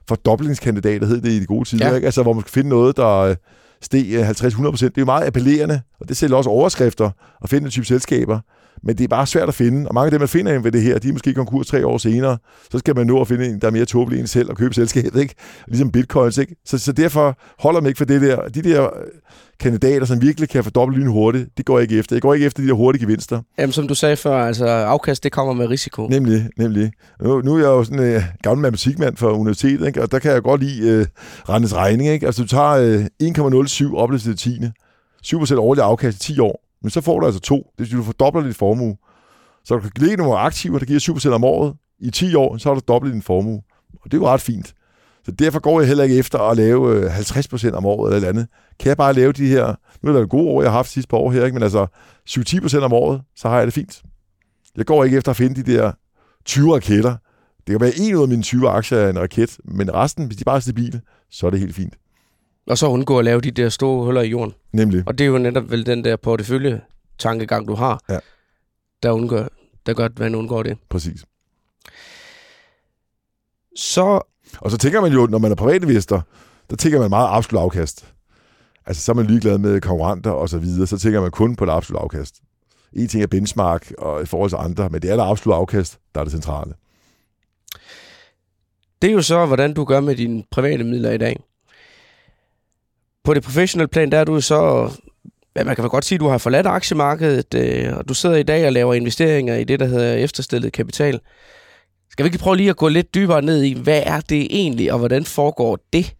fordoblingskandidater, 0.08 1.06
hed 1.06 1.20
det 1.20 1.30
i 1.32 1.40
de 1.40 1.46
gode 1.46 1.68
tider, 1.68 1.88
Ja. 1.88 1.94
ikke? 1.94 2.04
Altså, 2.04 2.22
hvor 2.22 2.32
man 2.32 2.40
skal 2.40 2.52
finde 2.52 2.70
noget, 2.70 2.96
der 2.96 3.16
øh, 3.16 3.36
steg 3.82 4.06
øh, 4.12 4.30
50-100 4.30 4.70
procent. 4.70 4.94
Det 4.94 5.00
er 5.00 5.02
jo 5.02 5.06
meget 5.06 5.26
appellerende, 5.26 5.80
og 6.00 6.08
det 6.08 6.16
sælger 6.16 6.36
også 6.36 6.50
overskrifter 6.50 7.10
at 7.42 7.50
finde 7.50 7.62
den 7.62 7.70
type 7.70 7.86
selskaber. 7.86 8.38
Men 8.82 8.98
det 8.98 9.04
er 9.04 9.08
bare 9.08 9.26
svært 9.26 9.48
at 9.48 9.54
finde, 9.54 9.88
og 9.88 9.94
mange 9.94 10.06
af 10.06 10.10
dem, 10.10 10.20
man 10.20 10.28
finder 10.28 10.58
ved 10.58 10.72
det 10.72 10.82
her, 10.82 10.98
de 10.98 11.08
er 11.08 11.12
måske 11.12 11.34
konkurs 11.34 11.66
tre 11.66 11.86
år 11.86 11.98
senere. 11.98 12.38
Så 12.72 12.78
skal 12.78 12.96
man 12.96 13.06
nå 13.06 13.20
at 13.20 13.28
finde 13.28 13.46
en, 13.46 13.60
der 13.60 13.66
er 13.66 13.70
mere 13.70 13.84
tåbelig 13.84 14.16
end 14.16 14.24
en 14.24 14.26
selv, 14.26 14.50
og 14.50 14.56
købe 14.56 14.74
selskabet, 14.74 15.20
ikke? 15.20 15.34
Ligesom 15.66 15.92
bitcoins, 15.92 16.38
ikke? 16.38 16.56
Så, 16.64 16.78
så 16.78 16.92
derfor 16.92 17.38
holder 17.58 17.80
man 17.80 17.88
ikke 17.88 17.98
for 17.98 18.04
det 18.04 18.20
der. 18.20 18.48
De 18.48 18.62
der 18.62 18.82
øh, 18.82 18.90
kandidater, 19.60 20.06
som 20.06 20.22
virkelig 20.22 20.48
kan 20.48 20.64
fordoble 20.64 20.96
lyn 20.96 21.06
hurtigt, 21.06 21.48
det 21.56 21.66
går 21.66 21.78
jeg 21.78 21.82
ikke 21.82 21.98
efter. 21.98 22.16
Jeg 22.16 22.22
går 22.22 22.34
ikke 22.34 22.46
efter 22.46 22.62
de 22.62 22.68
der 22.68 22.74
hurtige 22.74 23.02
gevinster. 23.02 23.40
Jamen, 23.58 23.72
som 23.72 23.88
du 23.88 23.94
sagde 23.94 24.16
før, 24.16 24.44
altså 24.44 24.66
afkast, 24.66 25.24
det 25.24 25.32
kommer 25.32 25.52
med 25.54 25.66
risiko. 25.66 26.06
Nemlig, 26.06 26.48
nemlig. 26.56 26.92
Nu, 27.22 27.40
nu 27.40 27.54
er 27.54 27.58
jeg 27.58 27.66
jo 27.66 27.84
sådan 27.84 27.98
en 27.98 28.14
øh, 28.14 28.22
gammel 28.42 28.62
matematikmand 28.62 29.16
fra 29.16 29.32
universitetet, 29.32 29.86
ikke? 29.86 30.02
og 30.02 30.12
der 30.12 30.18
kan 30.18 30.32
jeg 30.32 30.42
godt 30.42 30.62
lide 30.62 30.88
øh, 30.90 31.06
rendes 31.48 31.74
regning. 31.74 32.10
Ikke? 32.10 32.26
Altså, 32.26 32.42
du 32.42 32.48
tager 32.48 32.70
øh, 32.70 33.90
1,07 33.90 33.96
op 33.96 34.10
til 34.10 34.30
det 34.30 34.38
10. 34.38 34.60
7% 35.26 35.56
årlig 35.56 35.84
afkast 35.84 36.28
i 36.28 36.32
10 36.32 36.40
år. 36.40 36.69
Men 36.82 36.90
så 36.90 37.00
får 37.00 37.20
du 37.20 37.26
altså 37.26 37.40
to. 37.40 37.56
Det 37.56 37.78
vil 37.78 37.86
sige, 37.86 37.98
du 37.98 38.02
fordobler 38.02 38.42
dit 38.42 38.56
formue. 38.56 38.96
Så 39.64 39.74
du 39.74 39.80
kan 39.80 39.90
lægge 39.96 40.16
nogle 40.16 40.38
aktiver, 40.38 40.78
der 40.78 40.86
giver 40.86 41.00
7% 41.00 41.28
om 41.28 41.44
året. 41.44 41.74
I 42.00 42.10
10 42.10 42.34
år, 42.34 42.56
så 42.56 42.68
har 42.68 42.74
du 42.74 42.80
dobbelt 42.88 43.14
din 43.14 43.22
formue. 43.22 43.62
Og 43.92 44.04
det 44.04 44.14
er 44.14 44.18
jo 44.18 44.26
ret 44.28 44.40
fint. 44.40 44.74
Så 45.24 45.30
derfor 45.30 45.60
går 45.60 45.80
jeg 45.80 45.88
heller 45.88 46.04
ikke 46.04 46.16
efter 46.16 46.38
at 46.38 46.56
lave 46.56 46.96
øh, 46.96 47.18
50% 47.18 47.72
om 47.74 47.86
året 47.86 48.16
eller 48.16 48.28
andet. 48.28 48.46
Kan 48.78 48.88
jeg 48.88 48.96
bare 48.96 49.12
lave 49.12 49.32
de 49.32 49.46
her... 49.46 49.66
Nu 49.66 50.08
er 50.08 50.12
det 50.12 50.14
været 50.14 50.30
gode 50.30 50.48
år, 50.48 50.62
jeg 50.62 50.70
har 50.70 50.76
haft 50.76 50.90
sidste 50.90 51.08
par 51.08 51.16
år 51.16 51.30
her, 51.30 51.44
ikke? 51.44 51.54
men 51.54 51.62
altså 51.62 51.86
7-10% 52.28 52.78
om 52.78 52.92
året, 52.92 53.22
så 53.36 53.48
har 53.48 53.56
jeg 53.56 53.66
det 53.66 53.74
fint. 53.74 54.02
Jeg 54.76 54.86
går 54.86 55.04
ikke 55.04 55.16
efter 55.16 55.30
at 55.30 55.36
finde 55.36 55.62
de 55.62 55.72
der 55.72 55.92
20 56.44 56.74
raketter. 56.74 57.16
Det 57.66 57.72
kan 57.72 57.80
være 57.80 57.98
en 57.98 58.14
ud 58.16 58.22
af 58.22 58.28
mine 58.28 58.42
20 58.42 58.68
aktier 58.68 58.98
er 58.98 59.10
en 59.10 59.20
raket, 59.20 59.58
men 59.64 59.94
resten, 59.94 60.26
hvis 60.26 60.36
de 60.36 60.44
bare 60.44 60.56
er 60.56 60.60
stabile, 60.60 61.00
så 61.30 61.46
er 61.46 61.50
det 61.50 61.60
helt 61.60 61.74
fint. 61.74 61.94
Og 62.70 62.78
så 62.78 62.86
undgå 62.86 63.18
at 63.18 63.24
lave 63.24 63.40
de 63.40 63.50
der 63.50 63.68
store 63.68 64.04
huller 64.04 64.20
i 64.22 64.28
jorden. 64.28 64.54
Nemlig. 64.72 65.02
Og 65.06 65.18
det 65.18 65.24
er 65.24 65.28
jo 65.28 65.38
netop 65.38 65.70
vel 65.70 65.86
den 65.86 66.04
der 66.04 66.16
portefølje-tankegang, 66.16 67.68
du 67.68 67.74
har, 67.74 68.00
Ja. 68.08 68.18
der, 69.02 69.10
undgår, 69.10 69.48
der 69.86 69.94
gør, 69.94 70.04
at 70.04 70.18
man 70.18 70.34
undgår 70.34 70.62
det. 70.62 70.78
Præcis. 70.88 71.24
Så, 73.76 74.20
Og 74.58 74.70
så 74.70 74.78
tænker 74.78 75.00
man 75.00 75.12
jo, 75.12 75.26
når 75.26 75.38
man 75.38 75.50
er 75.50 75.54
privatinvestor, 75.54 76.26
der 76.70 76.76
tænker 76.76 77.00
man 77.00 77.10
meget 77.10 77.28
absolut 77.30 77.62
afkast. 77.62 78.06
Altså, 78.86 79.02
så 79.02 79.12
er 79.12 79.16
man 79.16 79.26
ligeglad 79.26 79.58
med 79.58 79.80
konkurrenter 79.80 80.30
og 80.30 80.48
så 80.48 80.58
videre, 80.58 80.86
så 80.86 80.98
tænker 80.98 81.20
man 81.20 81.30
kun 81.30 81.56
på 81.56 81.64
det 81.64 81.72
absolut 81.72 82.02
afkast. 82.02 82.40
En 82.92 83.08
ting 83.08 83.22
er 83.22 83.26
benchmark 83.26 83.92
og 83.98 84.22
i 84.22 84.26
forhold 84.26 84.50
til 84.50 84.56
andre, 84.56 84.88
men 84.88 85.02
det 85.02 85.10
er 85.10 85.16
det 85.16 85.22
absolut 85.22 85.56
afkast, 85.56 85.98
der 86.14 86.20
er 86.20 86.24
det 86.24 86.32
centrale. 86.32 86.74
det 89.02 89.10
er 89.10 89.14
jo 89.14 89.22
så, 89.22 89.46
hvordan 89.46 89.74
du 89.74 89.84
gør 89.84 90.00
med 90.00 90.16
dine 90.16 90.44
private 90.50 90.84
midler 90.84 91.10
i 91.10 91.18
dag. 91.18 91.40
På 93.24 93.34
det 93.34 93.42
professionelle 93.42 93.88
plan, 93.88 94.12
der 94.12 94.18
er 94.18 94.24
du 94.24 94.40
så... 94.40 94.90
Ja, 95.56 95.64
man 95.64 95.76
kan 95.76 95.82
vel 95.82 95.90
godt 95.90 96.04
sige, 96.04 96.16
at 96.16 96.20
du 96.20 96.28
har 96.28 96.38
forladt 96.38 96.66
aktiemarkedet, 96.66 97.54
øh, 97.54 97.96
og 97.96 98.08
du 98.08 98.14
sidder 98.14 98.36
i 98.36 98.42
dag 98.42 98.66
og 98.66 98.72
laver 98.72 98.94
investeringer 98.94 99.56
i 99.56 99.64
det, 99.64 99.80
der 99.80 99.86
hedder 99.86 100.14
efterstillet 100.14 100.72
kapital. 100.72 101.20
Skal 102.10 102.24
vi 102.24 102.26
ikke 102.26 102.38
prøve 102.38 102.56
lige 102.56 102.70
at 102.70 102.76
gå 102.76 102.88
lidt 102.88 103.14
dybere 103.14 103.42
ned 103.42 103.62
i, 103.62 103.80
hvad 103.82 104.02
er 104.06 104.20
det 104.20 104.46
egentlig, 104.50 104.92
og 104.92 104.98
hvordan 104.98 105.24
foregår 105.24 105.78
det? 105.92 106.14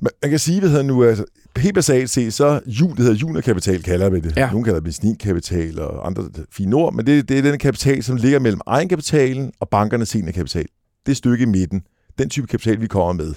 Man 0.00 0.30
kan 0.30 0.38
sige, 0.38 0.60
hvad 0.60 0.70
hedder 0.70 0.84
nu, 0.84 1.04
altså, 1.04 1.24
helt 1.56 1.74
basalt 1.74 2.10
set, 2.10 2.34
så 2.34 2.60
jul, 2.66 2.90
det 2.90 2.98
hedder 2.98 3.14
juniorkapital, 3.14 3.82
kalder 3.82 4.08
vi 4.10 4.20
det. 4.20 4.36
Ja. 4.36 4.50
Nogle 4.50 4.64
kalder 4.64 4.80
det 4.80 4.84
besninkapital 4.84 5.80
og 5.80 6.06
andre 6.06 6.24
fine 6.52 6.76
ord, 6.76 6.94
men 6.94 7.06
det, 7.06 7.28
det 7.28 7.38
er 7.38 7.42
den 7.42 7.58
kapital, 7.58 8.02
som 8.02 8.16
ligger 8.16 8.38
mellem 8.38 8.60
egenkapitalen 8.66 9.52
og 9.60 9.68
bankernes 9.68 10.08
seniorkapital. 10.08 10.66
Det 11.06 11.12
er 11.12 11.16
stykke 11.16 11.42
i 11.42 11.46
midten. 11.46 11.82
Den 12.18 12.30
type 12.30 12.46
kapital, 12.46 12.80
vi 12.80 12.86
kommer 12.86 13.12
med. 13.12 13.34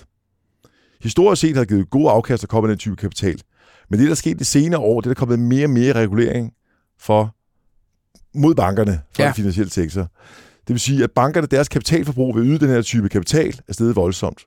Historisk 1.03 1.39
set 1.41 1.57
har 1.57 1.65
givet 1.65 1.89
gode 1.89 2.09
afkast 2.09 2.43
at 2.43 2.49
komme 2.49 2.67
med 2.67 2.75
den 2.75 2.79
type 2.79 2.95
kapital. 2.95 3.41
Men 3.89 3.99
det, 3.99 4.05
der 4.05 4.11
er 4.11 4.15
sket 4.15 4.39
de 4.39 4.45
senere 4.45 4.79
år, 4.79 5.01
det 5.01 5.09
er 5.09 5.13
der 5.13 5.19
kommet 5.19 5.39
mere 5.39 5.65
og 5.65 5.69
mere 5.69 5.93
regulering 5.93 6.53
for 6.99 7.35
mod 8.35 8.55
bankerne 8.55 9.01
fra 9.15 9.23
Ja. 9.23 9.27
den 9.27 9.35
finansielle 9.35 9.71
sektor. 9.71 10.01
Det 10.67 10.69
vil 10.73 10.79
sige, 10.79 11.03
at 11.03 11.11
bankerne, 11.11 11.47
deres 11.47 11.67
kapitalforbrug 11.69 12.35
ved 12.35 12.43
yde 12.45 12.59
den 12.59 12.69
her 12.69 12.81
type 12.81 13.09
kapital, 13.09 13.59
er 13.67 13.73
steget 13.73 13.95
voldsomt. 13.95 14.39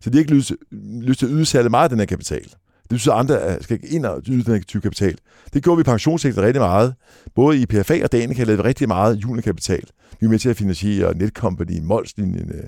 Så 0.00 0.10
de 0.10 0.14
har 0.16 0.20
ikke 0.20 0.34
lyst, 0.34 0.52
lyst 1.02 1.18
til 1.18 1.26
at 1.26 1.32
yde 1.34 1.44
særlig 1.46 1.70
meget 1.70 1.84
af 1.84 1.88
den 1.90 1.98
her 1.98 2.06
kapital. 2.06 2.42
Det 2.82 2.88
betyder, 2.88 3.14
at 3.14 3.20
andre 3.20 3.62
skal 3.62 3.74
ikke 3.74 3.88
ind 3.96 4.06
og 4.06 4.22
yde 4.28 4.44
den 4.44 4.54
her 4.54 4.62
type 4.62 4.82
kapital. 4.82 5.18
Det 5.52 5.62
gjorde 5.64 5.76
vi 5.76 5.80
i 5.80 5.84
pensionssektoren 5.84 6.46
rigtig 6.46 6.60
meget. 6.60 6.94
Både 7.34 7.58
i 7.62 7.66
PFA 7.66 8.02
og 8.04 8.12
Danica 8.12 8.44
lavede 8.44 8.62
vi 8.62 8.68
rigtig 8.68 8.88
meget 8.88 9.16
juniorkapital. 9.16 9.82
Vi 10.20 10.26
er 10.26 10.30
med 10.30 10.38
til 10.38 10.48
at 10.48 10.56
finansiere 10.56 11.14
Netcompany, 11.16 11.80
Molslinjen, 11.82 12.50
øh, 12.54 12.64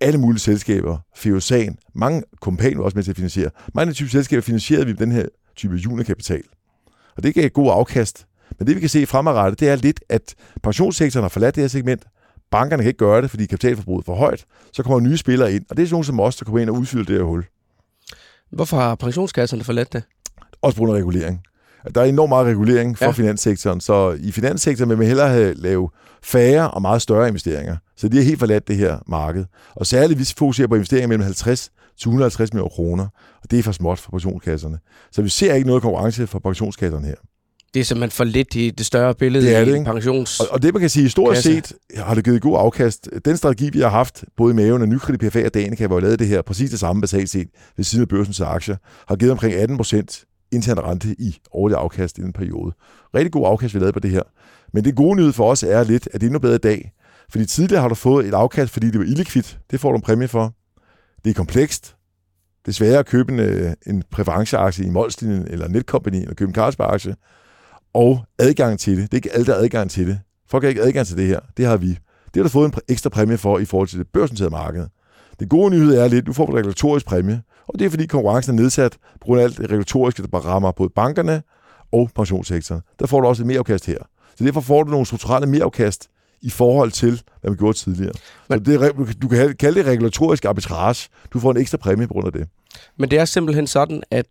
alle 0.00 0.18
mulige 0.18 0.40
selskaber, 0.40 0.98
Feosan, 1.16 1.78
mange 1.94 2.22
kompanier 2.40 2.76
var 2.76 2.84
også 2.84 2.96
med 2.96 3.04
til 3.04 3.10
at 3.10 3.16
finansiere. 3.16 3.50
Mange 3.74 3.88
af 3.88 3.94
de 3.94 3.98
type 3.98 4.10
selskaber 4.10 4.42
finansierede 4.42 4.86
vi 4.86 4.92
med 4.92 4.98
den 4.98 5.12
her 5.12 5.26
type 5.56 5.74
juniorkapital. 5.74 6.42
Og 7.16 7.22
det 7.22 7.34
gav 7.34 7.46
et 7.46 7.52
god 7.52 7.70
afkast. 7.70 8.26
Men 8.58 8.66
det 8.66 8.74
vi 8.74 8.80
kan 8.80 8.88
se 8.88 9.06
fremadrettet, 9.06 9.60
det 9.60 9.68
er 9.68 9.76
lidt, 9.76 10.00
at 10.08 10.34
pensionssektoren 10.62 11.24
har 11.24 11.28
forladt 11.28 11.54
det 11.54 11.62
her 11.62 11.68
segment. 11.68 12.04
Bankerne 12.50 12.82
kan 12.82 12.88
ikke 12.88 12.98
gøre 12.98 13.22
det, 13.22 13.30
fordi 13.30 13.46
kapitalforbruget 13.46 14.02
er 14.02 14.06
for 14.06 14.14
højt. 14.14 14.44
Så 14.72 14.82
kommer 14.82 15.00
nye 15.00 15.16
spillere 15.16 15.52
ind, 15.52 15.64
og 15.70 15.76
det 15.76 15.82
er 15.82 15.86
sådan 15.86 15.94
nogle 15.94 16.04
som 16.04 16.20
os, 16.20 16.36
der 16.36 16.44
kommer 16.44 16.60
ind 16.60 16.70
og 16.70 16.76
udfylder 16.76 17.04
det 17.04 17.16
her 17.16 17.22
hul. 17.22 17.44
Hvorfor 18.50 18.76
har 18.76 18.94
pensionskasserne 18.94 19.64
forladt 19.64 19.92
det? 19.92 20.02
Også 20.62 20.76
på 20.76 20.84
grund 20.84 20.96
af 20.96 21.00
regulering. 21.00 21.42
Der 21.94 22.00
er 22.00 22.04
enormt 22.04 22.28
meget 22.28 22.46
regulering 22.46 22.98
for 22.98 23.04
Ja. 23.04 23.10
finanssektoren, 23.10 23.80
så 23.80 24.18
i 24.22 24.32
finanssektoren 24.32 24.88
vil 24.90 24.98
man 24.98 25.06
hellere 25.06 25.28
have, 25.28 25.54
lave 25.54 25.88
færre 26.22 26.70
og 26.70 26.82
meget 26.82 27.02
større 27.02 27.28
investeringer. 27.28 27.76
Så 27.96 28.08
de 28.08 28.16
har 28.16 28.24
helt 28.24 28.38
forladt 28.38 28.68
det 28.68 28.76
her 28.76 28.98
marked. 29.08 29.44
Og 29.76 29.86
særligt 29.86 30.18
hvis 30.18 30.30
vi 30.30 30.34
fokuserer 30.38 30.68
på 30.68 30.74
investeringer 30.74 31.08
mellem 31.08 31.24
50 31.24 31.60
til 31.98 32.08
150 32.08 32.52
millioner 32.52 32.68
kroner, 32.70 33.04
og 33.42 33.50
det 33.50 33.58
er 33.58 33.62
for 33.62 33.72
småt 33.72 33.98
for 33.98 34.10
pensionskasserne. 34.10 34.78
Så 35.12 35.22
vi 35.22 35.28
ser 35.28 35.54
ikke 35.54 35.66
noget 35.66 35.82
konkurrence 35.82 36.26
for 36.26 36.38
pensionskasserne 36.38 37.06
her. 37.06 37.14
Det 37.74 37.80
er 37.80 37.84
simpelthen 37.84 38.10
for 38.16 38.24
lidt 38.24 38.54
i 38.54 38.70
det 38.70 38.86
større 38.86 39.14
billede 39.14 39.46
Det 39.46 39.56
er 39.56 39.60
i 39.60 39.64
det, 39.64 39.72
ikke? 39.74 39.84
pensions... 39.84 40.40
Og, 40.40 40.46
og 40.50 40.62
det 40.62 40.74
man 40.74 40.80
kan 40.80 40.90
sige, 40.90 41.02
historisk 41.02 41.42
set 41.42 41.72
har 41.96 42.14
det 42.14 42.24
givet 42.24 42.42
god 42.42 42.56
afkast. 42.58 43.08
Den 43.24 43.36
strategi, 43.36 43.70
vi 43.72 43.80
har 43.80 43.88
haft, 43.88 44.24
både 44.36 44.52
i 44.52 44.56
maven 44.56 44.82
og 44.82 44.88
nykredit 44.88 45.20
PFA 45.32 45.44
og 45.46 45.54
Danica, 45.54 45.86
hvor 45.86 45.96
vi 45.96 46.02
lavede 46.02 46.16
det 46.16 46.26
her, 46.26 46.42
præcis 46.42 46.70
det 46.70 46.78
samme 46.80 47.00
basalt 47.00 47.30
set, 47.30 47.48
ved 47.76 47.84
siden 47.84 48.02
af 48.02 48.08
børsens 48.08 48.40
aktier, 48.40 48.76
har 49.08 49.16
givet 49.16 49.32
omkring 49.32 49.54
18 49.54 49.76
procent 49.76 50.24
intern 50.52 50.78
rente 50.78 51.16
i 51.18 51.38
årlig 51.52 51.76
afkast 51.78 52.18
i 52.18 52.20
den 52.20 52.32
periode. 52.32 52.72
Rigtig 53.14 53.32
god 53.32 53.46
afkast, 53.46 53.74
vi 53.74 53.78
lavede 53.78 53.92
på 53.92 54.00
det 54.00 54.10
her. 54.10 54.22
Men 54.72 54.84
det 54.84 54.96
gode 54.96 55.16
nyhed 55.16 55.32
for 55.32 55.50
os 55.50 55.62
er 55.62 55.84
lidt, 55.84 56.08
at 56.12 56.20
det 56.20 56.22
er 56.22 56.28
endnu 56.28 56.38
bedre 56.38 56.54
i 56.54 56.58
dag. 56.58 56.92
Fordi 57.30 57.46
tidligere 57.46 57.82
har 57.82 57.88
du 57.88 57.94
fået 57.94 58.26
et 58.26 58.34
afkast, 58.34 58.72
fordi 58.72 58.90
det 58.90 58.98
var 58.98 59.04
illikvidt. 59.04 59.58
Det 59.70 59.80
får 59.80 59.90
du 59.90 59.96
en 59.96 60.02
præmie 60.02 60.28
for. 60.28 60.54
Det 61.24 61.30
er 61.30 61.34
komplekst. 61.34 61.96
Det 62.64 62.68
er 62.68 62.72
sværere 62.72 62.98
at 62.98 63.06
købe 63.06 63.32
en, 63.32 63.38
øh, 63.38 63.72
en 63.86 64.02
præferenceaktie 64.10 64.86
i 64.86 64.90
Molslinjen 64.90 65.46
eller 65.48 65.68
Netcompany 65.68 66.16
eller 66.16 66.34
købe 66.34 66.48
en 66.48 66.54
Carlsberg-aktie. 66.54 67.14
Og 67.94 68.24
adgang 68.38 68.78
til 68.78 68.96
det. 68.96 69.02
Det 69.02 69.12
er 69.12 69.16
ikke 69.18 69.32
alle, 69.32 69.46
der 69.46 69.52
har 69.52 69.60
adgang 69.60 69.90
til 69.90 70.06
det. 70.06 70.20
Folk 70.48 70.64
har 70.64 70.68
ikke 70.68 70.82
adgang 70.82 71.06
til 71.06 71.16
det 71.16 71.26
her. 71.26 71.40
Det 71.56 71.66
har 71.66 71.76
vi. 71.76 71.88
Det 71.88 72.36
har 72.36 72.42
du 72.42 72.48
fået 72.48 72.74
en 72.74 72.80
ekstra 72.88 73.10
præmie 73.10 73.38
for 73.38 73.58
i 73.58 73.64
forhold 73.64 73.88
til 73.88 73.98
det 73.98 74.06
børsnoterede 74.12 74.50
marked. 74.50 74.86
Det 75.40 75.48
gode 75.48 75.70
nyhed 75.70 75.98
er 75.98 76.08
lidt, 76.08 76.26
du 76.26 76.32
får 76.32 76.46
en 76.46 76.54
regulatorisk 76.54 77.06
præmie, 77.06 77.42
og 77.68 77.78
det 77.78 77.84
er 77.84 77.90
fordi 77.90 78.06
konkurrencen 78.06 78.58
er 78.58 78.62
nedsat 78.62 78.92
på 78.92 79.24
grund 79.24 79.40
af 79.40 79.44
alt 79.44 79.56
det 79.56 79.64
regulatoriske, 79.64 80.22
der 80.22 80.28
bare 80.28 80.42
rammer 80.42 80.72
både 80.72 80.90
bankerne 80.90 81.42
og 81.92 82.10
pensionssektoren. 82.14 82.82
Der 82.98 83.06
får 83.06 83.20
du 83.20 83.26
også 83.26 83.42
et 83.42 83.46
merafkast 83.46 83.86
her. 83.86 83.98
Så 84.36 84.44
derfor 84.44 84.60
får 84.60 84.82
du 84.82 84.90
nogle 84.90 85.06
strukturelle 85.06 85.46
merafkast 85.46 86.08
i 86.42 86.50
forhold 86.50 86.90
til, 86.90 87.22
hvad 87.40 87.50
man 87.50 87.58
gjorde 87.58 87.78
tidligere. 87.78 88.12
Men, 88.48 88.64
så 88.64 88.72
det 88.72 89.22
du 89.22 89.28
kan 89.28 89.56
kalde 89.56 89.78
det 89.78 89.86
regulatorisk 89.86 90.44
arbitrage. 90.44 91.08
Du 91.32 91.40
får 91.40 91.50
en 91.50 91.56
ekstra 91.56 91.78
præmie 91.78 92.06
på 92.06 92.12
grund 92.12 92.26
af 92.26 92.32
det. 92.32 92.48
Men 92.96 93.10
det 93.10 93.18
er 93.18 93.24
simpelthen 93.24 93.66
sådan, 93.66 94.02
at 94.10 94.26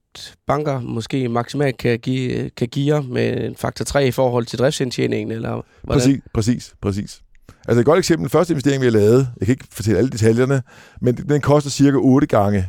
banker 0.47 0.79
måske 0.79 1.29
maksimalt 1.29 1.77
kan 1.77 1.99
give, 1.99 2.49
kan 2.49 2.67
give 2.67 3.03
med 3.03 3.45
en 3.45 3.55
faktor 3.55 3.85
3 3.85 4.07
i 4.07 4.11
forhold 4.11 4.45
til 4.45 4.59
driftsindtjeningen, 4.59 5.31
eller 5.31 5.49
hvordan? 5.49 6.01
Præcis, 6.01 6.21
præcis, 6.33 6.73
præcis. 6.81 7.21
Altså 7.67 7.79
et 7.79 7.85
godt 7.85 7.99
eksempel, 7.99 8.23
den 8.23 8.29
første 8.29 8.53
investering, 8.53 8.81
vi 8.81 8.85
har 8.85 8.91
lavet, 8.91 9.29
jeg 9.39 9.45
kan 9.45 9.53
ikke 9.53 9.65
fortælle 9.71 9.97
alle 9.97 10.09
detaljerne, 10.09 10.61
men 11.01 11.15
den 11.15 11.41
koster 11.41 11.69
cirka 11.69 11.97
8 11.97 12.27
gange 12.27 12.65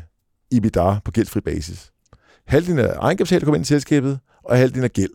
EBITDA 0.53 0.95
på 1.05 1.11
gældfri 1.11 1.41
basis. 1.41 1.91
Halvdelen 2.47 2.79
af 2.79 2.95
egenkapital 3.01 3.41
kommer 3.41 3.57
ind 3.57 3.63
i 3.65 3.67
selskabet, 3.67 4.19
og 4.45 4.57
halvdelen 4.57 4.85
af 4.85 4.93
gæld. 4.93 5.11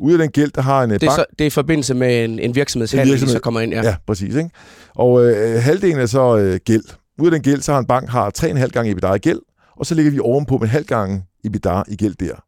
Ud 0.00 0.12
af 0.12 0.18
den 0.18 0.30
gæld, 0.30 0.50
der 0.50 0.62
har 0.62 0.82
en 0.84 0.90
det 0.90 1.02
er, 1.02 1.06
bank... 1.06 1.16
så, 1.16 1.24
det 1.38 1.40
er 1.40 1.46
i 1.46 1.50
forbindelse 1.50 1.94
med 1.94 2.24
en, 2.24 2.38
en 2.38 2.54
virksomhedshandel, 2.54 3.08
En 3.08 3.12
virksomhed. 3.12 3.32
så 3.32 3.40
kommer 3.40 3.60
ind, 3.60 3.72
ja. 3.72 3.82
Ja, 3.82 3.96
præcis. 4.06 4.34
Ikke? 4.34 4.50
Og 4.94 5.24
øh, 5.24 5.62
halvdelen 5.62 5.98
er 5.98 6.06
så 6.06 6.36
øh, 6.38 6.60
gæld. 6.64 6.84
Ud 7.18 7.26
af 7.26 7.30
den 7.30 7.42
gæld, 7.42 7.60
så 7.60 7.72
har 7.72 7.78
en 7.78 7.86
bank 7.86 8.08
har 8.08 8.32
3,5 8.38 8.66
gange 8.66 8.90
EBITDA 8.90 9.12
i 9.14 9.18
gæld, 9.18 9.40
og 9.76 9.86
så 9.86 9.94
ligger 9.94 10.12
vi 10.12 10.18
ovenpå 10.18 10.58
med 10.58 10.68
halv 10.68 10.86
gange 10.86 11.24
EBITDA 11.44 11.82
i 11.88 11.96
gæld 11.96 12.14
der. 12.14 12.44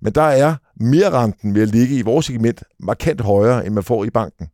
Men 0.00 0.12
der 0.12 0.22
er 0.22 0.54
mere 0.80 1.10
renten 1.10 1.54
ved 1.54 1.62
at 1.62 1.68
ligge 1.68 1.96
i 1.96 2.02
vores 2.02 2.26
segment 2.26 2.62
markant 2.80 3.20
højere, 3.20 3.66
end 3.66 3.74
man 3.74 3.84
får 3.84 4.04
i 4.04 4.10
banken. 4.10 4.46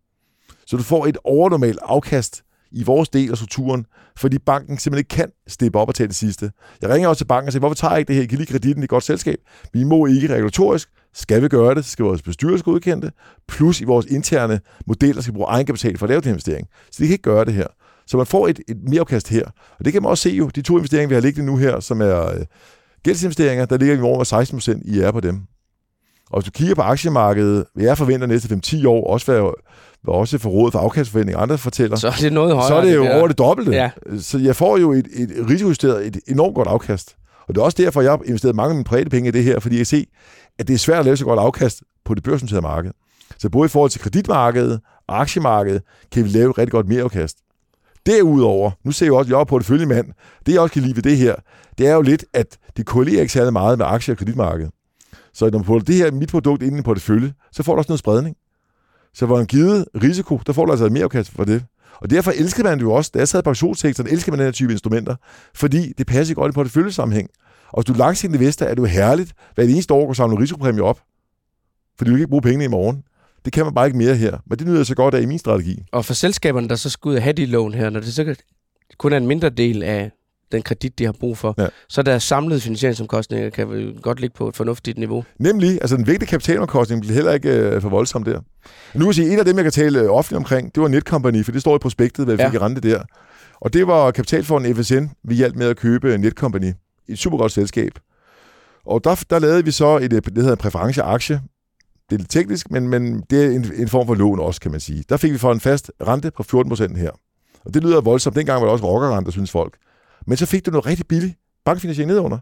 Så 0.68 0.76
du 0.76 0.82
får 0.82 1.06
et 1.06 1.18
overnormalt 1.24 1.78
afkast 1.82 2.42
i 2.72 2.82
vores 2.82 3.08
del 3.08 3.30
af 3.30 3.36
strukturen, 3.36 3.86
fordi 4.16 4.38
banken 4.38 4.78
simpelthen 4.78 4.98
ikke 4.98 5.08
kan 5.08 5.30
steppe 5.46 5.78
op 5.78 5.88
og 5.88 5.94
tage 5.94 6.06
det 6.06 6.16
sidste. 6.16 6.50
Jeg 6.82 6.90
ringer 6.90 7.08
også 7.08 7.20
til 7.20 7.24
banken 7.24 7.48
og 7.48 7.52
siger, 7.52 7.60
hvorfor 7.60 7.74
tager 7.74 7.92
jeg 7.92 7.98
ikke 7.98 8.08
det 8.08 8.16
her? 8.16 8.22
I 8.22 8.26
kan 8.26 8.38
lige 8.38 8.46
kreditten 8.46 8.82
i 8.82 8.84
et 8.84 8.90
godt 8.90 9.04
selskab. 9.04 9.38
Vi 9.72 9.84
må 9.84 10.06
ikke 10.06 10.28
regulatorisk. 10.34 10.88
Skal 11.14 11.42
vi 11.42 11.48
gøre 11.48 11.74
det, 11.74 11.84
så 11.84 11.90
skal 11.90 12.04
vores 12.04 12.22
bestyrelse 12.22 12.64
godkende 12.64 13.06
det. 13.06 13.14
Plus 13.48 13.80
i 13.80 13.84
vores 13.84 14.06
interne 14.06 14.60
modeller 14.86 15.22
skal 15.22 15.34
vi 15.34 15.36
bruge 15.36 15.48
egenkapital 15.48 15.98
for 15.98 16.06
at 16.06 16.10
lave 16.10 16.20
den 16.20 16.28
investering. 16.28 16.66
Så 16.90 17.02
de 17.02 17.06
kan 17.06 17.12
ikke 17.12 17.22
gøre 17.22 17.44
det 17.44 17.54
her. 17.54 17.66
Så 18.06 18.16
man 18.16 18.26
får 18.26 18.48
et, 18.48 18.60
et 18.68 18.76
mereafkast 18.82 19.28
her. 19.28 19.44
Og 19.78 19.84
det 19.84 19.92
kan 19.92 20.02
man 20.02 20.10
også 20.10 20.22
se 20.22 20.30
jo, 20.30 20.48
de 20.48 20.62
to 20.62 20.76
investeringer, 20.76 21.08
vi 21.08 21.14
har 21.14 21.20
liggende 21.22 21.46
nu 21.46 21.56
her, 21.56 21.80
som 21.80 22.00
er 22.00 22.30
øh, 22.30 22.44
gældsinvesteringer, 23.02 23.64
der 23.64 23.76
ligger 23.76 23.96
vi 23.96 24.02
over 24.02 24.24
16 24.24 24.56
procent 24.56 24.82
i 24.86 25.00
er 25.00 25.10
på 25.10 25.20
dem. 25.20 25.40
Og 26.30 26.40
hvis 26.40 26.44
du 26.44 26.50
kigger 26.50 26.74
på 26.74 26.82
aktiemarkedet, 26.82 27.64
vil 27.74 27.84
jeg 27.84 27.98
forventer 27.98 28.26
næste 28.26 28.60
5-10 28.66 28.88
år 28.88 29.12
også 29.12 29.32
være 29.32 29.52
også 30.06 30.38
for 30.38 30.50
rådet 30.50 30.72
for 30.72 30.78
afkastforventning, 30.78 31.38
andre 31.40 31.58
fortæller, 31.58 31.96
Så 31.96 32.08
er 32.08 32.12
det 32.20 32.32
noget 32.32 32.54
højere. 32.54 32.68
så 32.68 32.74
er 32.74 32.84
det 32.84 32.94
jo 32.96 33.04
der. 33.04 33.18
over 33.18 33.28
det 33.28 33.38
dobbelte. 33.38 33.72
Ja. 33.72 33.90
Så 34.20 34.38
jeg 34.38 34.56
får 34.56 34.78
jo 34.78 34.92
et, 34.92 35.06
et 35.12 35.30
risikojusteret, 35.50 36.06
et 36.06 36.18
enormt 36.28 36.54
godt 36.54 36.68
afkast. 36.68 37.16
Og 37.48 37.54
det 37.54 37.60
er 37.60 37.64
også 37.64 37.82
derfor, 37.82 38.00
jeg 38.00 38.10
har 38.10 38.20
investeret 38.26 38.56
mange 38.56 38.70
af 38.70 38.74
mine 38.76 38.84
private 38.84 39.10
penge 39.10 39.28
i 39.28 39.32
det 39.32 39.44
her, 39.44 39.60
fordi 39.60 39.74
jeg 39.74 39.78
kan 39.78 39.86
se, 39.86 40.06
at 40.58 40.68
det 40.68 40.74
er 40.74 40.78
svært 40.78 40.98
at 40.98 41.04
lave 41.04 41.16
så 41.16 41.24
godt 41.24 41.40
afkast 41.40 41.82
på 42.04 42.14
det 42.14 42.22
børsnoterede 42.22 42.62
marked. 42.62 42.90
Så 43.38 43.48
både 43.50 43.66
i 43.66 43.68
forhold 43.68 43.90
til 43.90 44.00
kreditmarkedet 44.00 44.80
og 45.08 45.20
aktiemarkedet, 45.20 45.82
kan 46.12 46.24
vi 46.24 46.28
lave 46.28 46.50
et 46.50 46.58
rigtig 46.58 46.72
godt 46.72 46.88
mereafkast. 46.88 47.36
Derudover, 48.06 48.70
nu 48.84 48.92
ser 48.92 49.06
jeg 49.06 49.10
jo 49.10 49.16
også, 49.16 49.28
at 49.28 49.32
jeg 49.32 49.40
er 49.40 49.44
porteføljemand, 49.44 50.06
det 50.46 50.52
jeg 50.52 50.60
også 50.60 50.72
kan 50.72 50.82
lide 50.82 50.96
ved 50.96 51.02
det 51.02 51.16
her, 51.16 51.34
det 51.78 51.86
er 51.86 51.94
jo 51.94 52.00
lidt, 52.02 52.24
at 52.34 52.58
det 52.76 52.86
korrelerer 52.86 53.20
ikke 53.20 53.32
særlig 53.32 53.52
meget 53.52 53.78
med 53.78 53.86
aktie- 53.86 54.14
og 54.14 54.18
kreditmarkedet. 54.18 54.70
Så 55.34 55.44
når 55.50 55.58
man 55.58 55.64
putter 55.64 55.84
det 55.84 55.94
her 55.94 56.10
mit 56.10 56.30
produkt 56.30 56.62
ind 56.62 56.74
i 56.74 56.76
en 56.78 56.82
portefølje, 56.82 57.32
så 57.52 57.62
får 57.62 57.72
du 57.72 57.78
også 57.78 57.90
noget 57.90 57.98
spredning. 57.98 58.36
Så 59.14 59.26
hvor 59.26 59.40
en 59.40 59.46
givet 59.46 59.84
risiko, 60.02 60.40
der 60.46 60.52
får 60.52 60.64
du 60.64 60.72
altså 60.72 60.86
et 60.86 60.92
mereafkast 60.92 61.30
for 61.30 61.44
det. 61.44 61.64
Og 62.00 62.10
derfor 62.10 62.30
elsker 62.30 62.64
man 62.64 62.78
det 62.78 62.84
jo 62.84 62.92
også, 62.92 63.10
da 63.14 63.18
jeg 63.18 63.28
sad 63.28 63.40
i 63.40 63.42
pensionssektoren, 63.42 64.10
elsker 64.10 64.32
man 64.32 64.38
den 64.38 64.46
her 64.46 64.52
type 64.52 64.72
instrumenter, 64.72 65.16
fordi 65.54 65.92
det 65.98 66.06
passer 66.06 66.34
godt 66.34 66.52
i 66.52 66.54
porteføljesammenhæng. 66.54 67.30
Og 67.68 67.82
hvis 67.82 67.84
du 67.84 67.92
er 67.92 67.96
langsigtet 67.96 68.40
investor, 68.40 68.66
er 68.66 68.74
det 68.74 68.78
jo 68.78 68.84
herligt, 68.84 69.32
hvad 69.54 69.66
det 69.66 69.72
eneste 69.72 69.94
år 69.94 70.06
går 70.06 70.12
samle 70.12 70.38
risikopræmie 70.38 70.82
op. 70.82 71.00
Fordi 71.98 72.10
du 72.10 72.14
kan 72.14 72.20
ikke 72.20 72.30
bruge 72.30 72.42
pengene 72.42 72.64
i 72.64 72.68
morgen. 72.68 73.02
Det 73.44 73.52
kan 73.52 73.64
man 73.64 73.74
bare 73.74 73.86
ikke 73.86 73.98
mere 73.98 74.16
her. 74.16 74.38
Men 74.46 74.58
det 74.58 74.66
nyder 74.66 74.78
jeg 74.78 74.86
så 74.86 74.94
godt 74.94 75.14
af 75.14 75.22
i 75.22 75.26
min 75.26 75.38
strategi. 75.38 75.82
Og 75.92 76.04
for 76.04 76.14
selskaberne, 76.14 76.68
der 76.68 76.76
så 76.76 76.90
skal 76.90 77.08
ud 77.08 77.14
og 77.14 77.22
have 77.22 77.32
de 77.32 77.46
lån 77.46 77.74
her, 77.74 77.90
når 77.90 78.00
det 78.00 78.14
så 78.14 78.34
kun 78.98 79.12
er 79.12 79.16
en 79.16 79.26
mindre 79.26 79.48
del 79.48 79.82
af 79.82 80.10
den 80.52 80.62
kredit, 80.62 80.98
de 80.98 81.04
har 81.04 81.12
brug 81.20 81.38
for, 81.38 81.54
Ja. 81.58 81.66
så 81.88 82.02
deres 82.02 82.22
samlede 82.22 82.60
finansieringsomkostninger 82.60 83.50
kan 83.50 83.70
vel 83.70 83.98
godt 84.02 84.20
ligge 84.20 84.34
på 84.36 84.48
et 84.48 84.56
fornuftigt 84.56 84.98
niveau. 84.98 85.24
Nemlig, 85.38 85.70
altså 85.80 85.96
den 85.96 86.06
vigtige 86.06 86.28
kapitalomkostning 86.28 87.00
bliver 87.00 87.14
heller 87.14 87.32
ikke 87.32 87.48
øh, 87.50 87.82
for 87.82 87.88
voldsom 87.88 88.24
der. 88.24 88.40
Nu 88.94 88.98
kan 88.98 89.06
jeg 89.06 89.14
sige, 89.14 89.32
en 89.32 89.38
af 89.38 89.44
dem, 89.44 89.56
jeg 89.56 89.64
kan 89.64 89.72
tale 89.72 90.00
øh, 90.00 90.10
offentligt 90.10 90.36
omkring, 90.36 90.74
det 90.74 90.82
var 90.82 90.88
Netcompany, 90.88 91.44
for 91.44 91.52
det 91.52 91.60
står 91.60 91.76
i 91.76 91.78
prospektet, 91.78 92.24
hvad 92.24 92.36
vi 92.36 92.42
Ja. 92.42 92.48
fik 92.50 92.60
rente 92.60 92.80
der. 92.80 93.02
Og 93.60 93.72
det 93.72 93.86
var 93.86 94.10
kapitalfonden 94.10 94.76
FSN, 94.76 95.04
vi 95.24 95.34
hjalp 95.34 95.56
med 95.56 95.66
at 95.66 95.76
købe 95.76 96.18
Netcompany. 96.18 96.72
Et 97.08 97.18
super 97.18 97.38
godt 97.38 97.52
selskab. 97.52 97.92
Og 98.86 99.04
der, 99.04 99.24
der 99.30 99.38
lavede 99.38 99.64
vi 99.64 99.70
så 99.70 99.96
et, 99.96 100.12
øh, 100.12 100.22
det 100.22 100.34
hedder 100.36 100.50
en 100.50 100.56
præferenceaktie. 100.56 101.40
Det 102.10 102.14
er 102.14 102.18
lidt 102.18 102.30
teknisk, 102.30 102.70
men, 102.70 102.88
men 102.88 103.22
det 103.30 103.44
er 103.44 103.50
en, 103.50 103.72
en 103.76 103.88
form 103.88 104.06
for 104.06 104.14
lån 104.14 104.38
også, 104.40 104.60
kan 104.60 104.70
man 104.70 104.80
sige. 104.80 105.04
Der 105.08 105.16
fik 105.16 105.32
vi 105.32 105.38
for 105.38 105.52
en 105.52 105.60
fast 105.60 105.90
rente 106.06 106.30
på 106.30 106.42
14 106.42 106.68
procent 106.70 106.98
her. 106.98 107.10
Og 107.64 107.74
det 107.74 107.82
lyder 107.82 108.00
voldsomt. 108.00 108.36
Dengang 108.36 108.60
var 108.60 108.66
det 108.66 108.72
også 108.72 108.84
rockerrente, 108.86 109.32
synes 109.32 109.50
folk. 109.50 109.74
Men 110.28 110.36
så 110.36 110.46
fik 110.46 110.66
du 110.66 110.70
noget 110.70 110.86
rigtig 110.86 111.06
billigt 111.06 111.34
bankfinansiering 111.64 112.12
nedunder. 112.12 112.38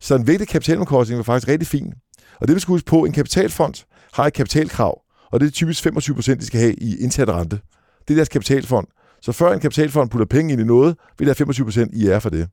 Så 0.00 0.14
en 0.14 0.26
vigtig 0.26 0.48
kapitalomkostning 0.48 1.18
var 1.18 1.22
faktisk 1.22 1.48
rigtig 1.48 1.66
fin. 1.68 1.92
Og 2.40 2.48
det 2.48 2.54
vi 2.54 2.60
skal 2.60 2.72
huske 2.72 2.86
på, 2.86 3.04
en 3.04 3.12
kapitalfond 3.12 3.74
har 4.12 4.26
et 4.26 4.32
kapitalkrav, 4.32 5.02
og 5.32 5.40
det 5.40 5.46
er 5.46 5.50
typisk 5.50 5.82
25 5.82 6.14
procent, 6.14 6.40
de 6.40 6.46
skal 6.46 6.60
have 6.60 6.74
i 6.74 6.96
indsat 6.96 7.28
rente. 7.28 7.60
Det 8.08 8.14
er 8.14 8.14
deres 8.14 8.28
kapitalfond. 8.28 8.86
Så 9.22 9.32
før 9.32 9.52
en 9.52 9.60
kapitalfond 9.60 10.10
putter 10.10 10.26
penge 10.26 10.52
ind 10.52 10.60
i 10.60 10.64
noget, 10.64 10.96
vil 11.18 11.28
der 11.28 11.34
25 11.34 11.64
procent 11.64 11.94
i 11.94 12.06
er 12.06 12.18
for 12.18 12.30
det. 12.30 12.48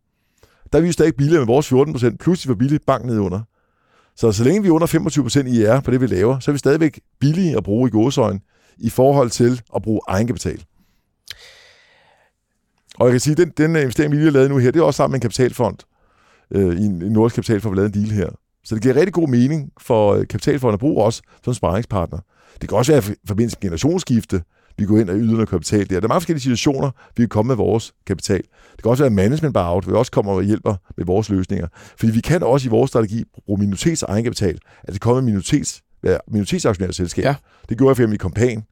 Der 0.71 0.77
er 0.77 0.81
vi 0.81 0.87
jo 0.87 0.93
stadig 0.93 1.15
billigere 1.15 1.39
med 1.39 1.47
vores 1.47 1.67
14 1.67 1.93
procent, 1.93 2.19
plus 2.19 2.41
de 2.41 2.49
var 2.49 2.55
billige 2.55 2.79
bank 2.87 3.05
nedunder. 3.05 3.41
Så 4.15 4.31
så 4.31 4.43
længe 4.43 4.61
vi 4.61 4.67
er 4.67 4.71
under 4.71 4.87
25 4.87 5.23
procent 5.23 5.49
i 5.49 5.63
er 5.63 5.79
på 5.79 5.91
det, 5.91 6.01
vi 6.01 6.07
laver, 6.07 6.39
så 6.39 6.51
er 6.51 6.53
vi 6.53 6.59
stadigvæk 6.59 6.99
billige 7.19 7.57
at 7.57 7.63
bruge 7.63 7.87
i 7.87 7.91
gåsøjen 7.91 8.41
i 8.77 8.89
forhold 8.89 9.29
til 9.29 9.61
at 9.75 9.81
bruge 9.81 10.01
egenkapital. 10.07 10.63
Og 12.99 13.05
jeg 13.05 13.13
kan 13.13 13.19
sige, 13.19 13.31
at 13.31 13.37
den, 13.37 13.51
den 13.57 13.75
investering, 13.75 14.11
vi 14.11 14.17
lige 14.17 14.25
har 14.25 14.31
lavet 14.31 14.49
nu 14.49 14.57
her, 14.57 14.71
det 14.71 14.79
er 14.79 14.83
også 14.83 14.97
sammen 14.97 15.11
med 15.11 15.17
en 15.17 15.21
kapitalfond, 15.21 15.77
øh, 16.51 16.75
i 16.79 16.85
en, 16.85 17.01
en 17.01 17.11
nordisk 17.11 17.35
kapitalfond, 17.35 17.73
vi 17.73 17.79
lavet 17.79 17.95
en 17.95 18.01
deal 18.03 18.11
her. 18.11 18.29
Så 18.63 18.75
det 18.75 18.83
giver 18.83 18.95
rigtig 18.95 19.13
god 19.13 19.27
mening 19.27 19.71
for 19.81 20.13
øh, 20.13 20.27
kapitalfonden 20.27 20.73
at 20.73 20.79
bruge 20.79 21.03
os 21.03 21.21
som 21.43 21.53
sparringspartner. 21.53 22.19
Det 22.61 22.69
kan 22.69 22.77
også 22.77 22.91
være 22.91 23.03
i 23.11 23.27
forbindelse 23.27 23.57
med 23.57 23.61
generationsskifte, 23.61 24.41
vi 24.77 24.85
går 24.85 24.97
ind 24.97 25.09
og 25.09 25.17
yder 25.17 25.33
noget 25.33 25.49
kapital 25.49 25.89
der. 25.89 25.99
Der 25.99 26.03
er 26.03 26.07
mange 26.07 26.21
forskellige 26.21 26.41
situationer, 26.41 26.91
vi 27.17 27.21
kan 27.21 27.29
komme 27.29 27.47
med 27.47 27.55
vores 27.55 27.93
kapital. 28.07 28.41
Det 28.71 28.81
kan 28.83 28.91
også 28.91 29.03
være 29.03 29.09
management 29.09 29.53
buyout, 29.53 29.87
vi 29.87 29.93
også 29.93 30.11
kommer 30.11 30.31
og 30.31 30.43
hjælper 30.43 30.75
med 30.97 31.05
vores 31.05 31.29
løsninger. 31.29 31.67
Fordi 31.99 32.11
vi 32.11 32.19
kan 32.19 32.43
også 32.43 32.67
i 32.67 32.69
vores 32.69 32.89
strategi 32.89 33.23
bruge 33.45 33.59
minoritets 33.59 34.03
egenkapital, 34.03 34.59
at 34.83 34.93
det 34.93 35.01
kommer 35.01 35.21
med 35.21 35.25
minoritets, 35.25 35.81
være 36.03 36.19
minoritetsaktionær 36.27 36.91
selskab. 36.91 37.23
Ja. 37.23 37.35
Det 37.69 37.77
gjorde 37.77 37.89
jeg 37.89 37.95
for 37.95 38.03
eksempel 38.03 38.15
i 38.15 38.17
Kompan. 38.17 38.63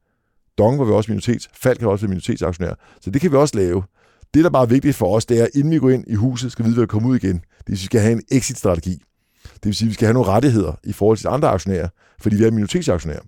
Dong 0.58 0.78
var 0.78 0.84
vi 0.84 0.92
også 0.92 1.10
minoritet. 1.10 1.48
Falk 1.54 1.78
kan 1.78 1.88
også 1.88 2.06
være 2.06 2.08
minoritetsaktionær. 2.08 2.74
Så 3.00 3.10
det 3.10 3.20
kan 3.20 3.32
vi 3.32 3.36
også 3.36 3.56
lave. 3.56 3.82
Det, 4.34 4.44
der 4.44 4.50
bare 4.50 4.62
er 4.62 4.66
vigtigt 4.66 4.96
for 4.96 5.16
os, 5.16 5.26
det 5.26 5.40
er, 5.40 5.46
inden 5.54 5.70
vi 5.70 5.78
går 5.78 5.90
ind 5.90 6.04
i 6.06 6.14
huset, 6.14 6.52
skal 6.52 6.64
vi 6.64 6.68
vide, 6.70 6.80
at 6.80 6.82
vi 6.82 6.86
kommer 6.86 7.08
ud 7.08 7.16
igen. 7.16 7.36
Det 7.36 7.66
vil 7.66 7.78
sige, 7.78 7.82
vi 7.82 7.86
skal 7.86 8.00
have 8.00 8.12
en 8.12 8.22
exit-strategi. 8.32 9.02
Det 9.42 9.64
vil 9.64 9.74
sige, 9.74 9.86
at 9.86 9.88
vi 9.88 9.94
skal 9.94 10.06
have 10.06 10.14
nogle 10.14 10.28
rettigheder 10.28 10.72
i 10.84 10.92
forhold 10.92 11.18
til 11.18 11.28
andre 11.28 11.48
aktionærer, 11.48 11.88
fordi 12.20 12.36
vi 12.36 12.44
er 12.44 12.50
minoritetsaktionærer. 12.50 13.20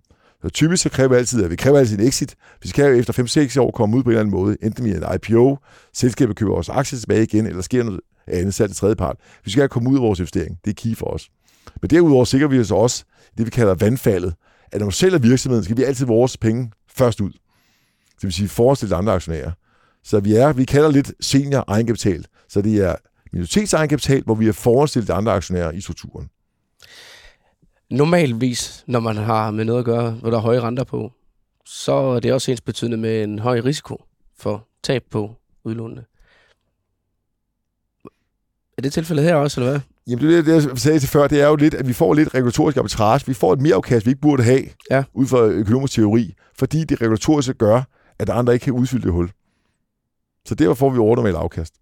Så 0.42 0.48
typisk 0.48 0.82
så 0.82 0.88
kræver 0.88 1.08
vi 1.08 1.14
altid, 1.14 1.44
at 1.44 1.50
vi 1.50 1.56
kræver 1.56 1.78
altid 1.78 1.98
en 1.98 2.06
exit. 2.06 2.34
Vi 2.62 2.68
skal 2.68 2.84
jo 2.84 2.92
efter 2.92 3.48
5-6 3.52 3.60
år 3.60 3.70
komme 3.70 3.96
ud 3.96 4.02
på 4.02 4.10
en 4.10 4.12
eller 4.12 4.20
anden 4.20 4.34
måde, 4.34 4.56
enten 4.62 4.84
via 4.84 4.96
en 4.96 5.14
IPO, 5.14 5.58
selskabet 5.94 6.36
køber 6.36 6.52
vores 6.52 6.68
aktier 6.68 6.98
tilbage 6.98 7.22
igen, 7.22 7.46
eller 7.46 7.62
sker 7.62 7.82
noget 7.82 8.00
andet 8.26 8.54
salg 8.54 8.70
til 8.70 8.76
tredje 8.76 8.96
part. 8.96 9.16
Vi 9.44 9.50
skal 9.50 9.68
komme 9.68 9.90
ud 9.90 9.96
af 9.96 10.02
vores 10.02 10.18
investering. 10.18 10.58
Det 10.64 10.70
er 10.70 10.74
key 10.74 10.96
for 10.96 11.06
os. 11.06 11.28
Men 11.82 11.90
derudover 11.90 12.24
sikrer 12.24 12.48
vi 12.48 12.60
os 12.60 12.70
også 12.70 13.04
det, 13.38 13.46
vi 13.46 13.50
kalder 13.50 13.74
vandfaldet, 13.74 14.34
at 14.72 14.80
når 14.80 14.86
vi 14.86 14.92
sælger 14.92 15.18
virksomheden, 15.18 15.64
skal 15.64 15.76
vi 15.76 15.84
altid 15.84 16.06
vores 16.06 16.36
penge 16.36 16.70
først 16.88 17.20
ud. 17.20 17.30
Det 18.14 18.22
vil 18.22 18.32
sige 18.32 18.48
forestille 18.48 18.96
andre 18.96 19.12
aktionærer. 19.12 19.50
Så 20.06 20.20
vi 20.20 20.34
er, 20.34 20.52
vi 20.52 20.64
kalder 20.64 20.90
lidt 20.90 21.12
senior 21.20 21.64
egenkapital. 21.68 22.24
Så 22.48 22.62
det 22.62 22.76
er 22.84 22.94
minoritets 23.32 23.72
egenkapital, 23.72 24.22
hvor 24.24 24.34
vi 24.34 24.48
er 24.48 24.52
forestillet 24.52 25.10
andre 25.10 25.32
aktionærer 25.32 25.70
i 25.72 25.80
strukturen. 25.80 26.28
Normalvis, 27.90 28.84
når 28.86 29.00
man 29.00 29.16
har 29.16 29.50
med 29.50 29.64
noget 29.64 29.78
at 29.78 29.84
gøre, 29.84 30.10
hvor 30.10 30.30
der 30.30 30.36
er 30.36 30.40
høje 30.42 30.60
renter 30.60 30.84
på, 30.84 31.12
så 31.64 31.92
er 31.92 32.20
det 32.20 32.32
også 32.32 32.50
ens 32.50 32.60
betydende 32.60 32.96
med 32.96 33.22
en 33.22 33.38
høj 33.38 33.60
risiko 33.60 34.04
for 34.38 34.68
tab 34.82 35.02
på 35.10 35.34
udlånene. 35.64 36.04
Er 38.78 38.82
det 38.82 38.92
tilfældet 38.92 39.24
her 39.24 39.34
også, 39.34 39.60
eller 39.60 39.70
hvad? 39.70 39.80
Jamen 40.06 40.24
det, 40.24 40.46
det, 40.46 40.66
jeg 40.68 40.78
sagde 40.78 40.98
til 40.98 41.08
før, 41.08 41.28
det 41.28 41.40
er 41.40 41.46
jo 41.48 41.56
lidt, 41.56 41.74
at 41.74 41.88
vi 41.88 41.92
får 41.92 42.14
lidt 42.14 42.34
regulatorisk 42.34 42.76
arbitrage. 42.76 43.20
Vi 43.26 43.34
får 43.34 43.52
et 43.52 43.60
mere 43.60 43.74
afkast, 43.74 44.06
vi 44.06 44.10
ikke 44.10 44.20
burde 44.20 44.42
have, 44.42 44.62
Ja. 44.90 45.04
ud 45.14 45.26
fra 45.26 45.40
økonomisk 45.40 45.92
teori, 45.92 46.34
fordi 46.58 46.84
det 46.84 47.00
regulatoriske 47.00 47.54
gør, 47.54 47.82
at 48.18 48.28
andre 48.30 48.52
ikke 48.52 48.64
kan 48.64 48.72
udfylde 48.72 49.02
det 49.02 49.12
hul. 49.12 49.30
Så 50.46 50.54
derfor 50.54 50.74
får 50.74 50.90
vi 50.90 50.98
overnormal 50.98 51.34
afkast. 51.34 51.74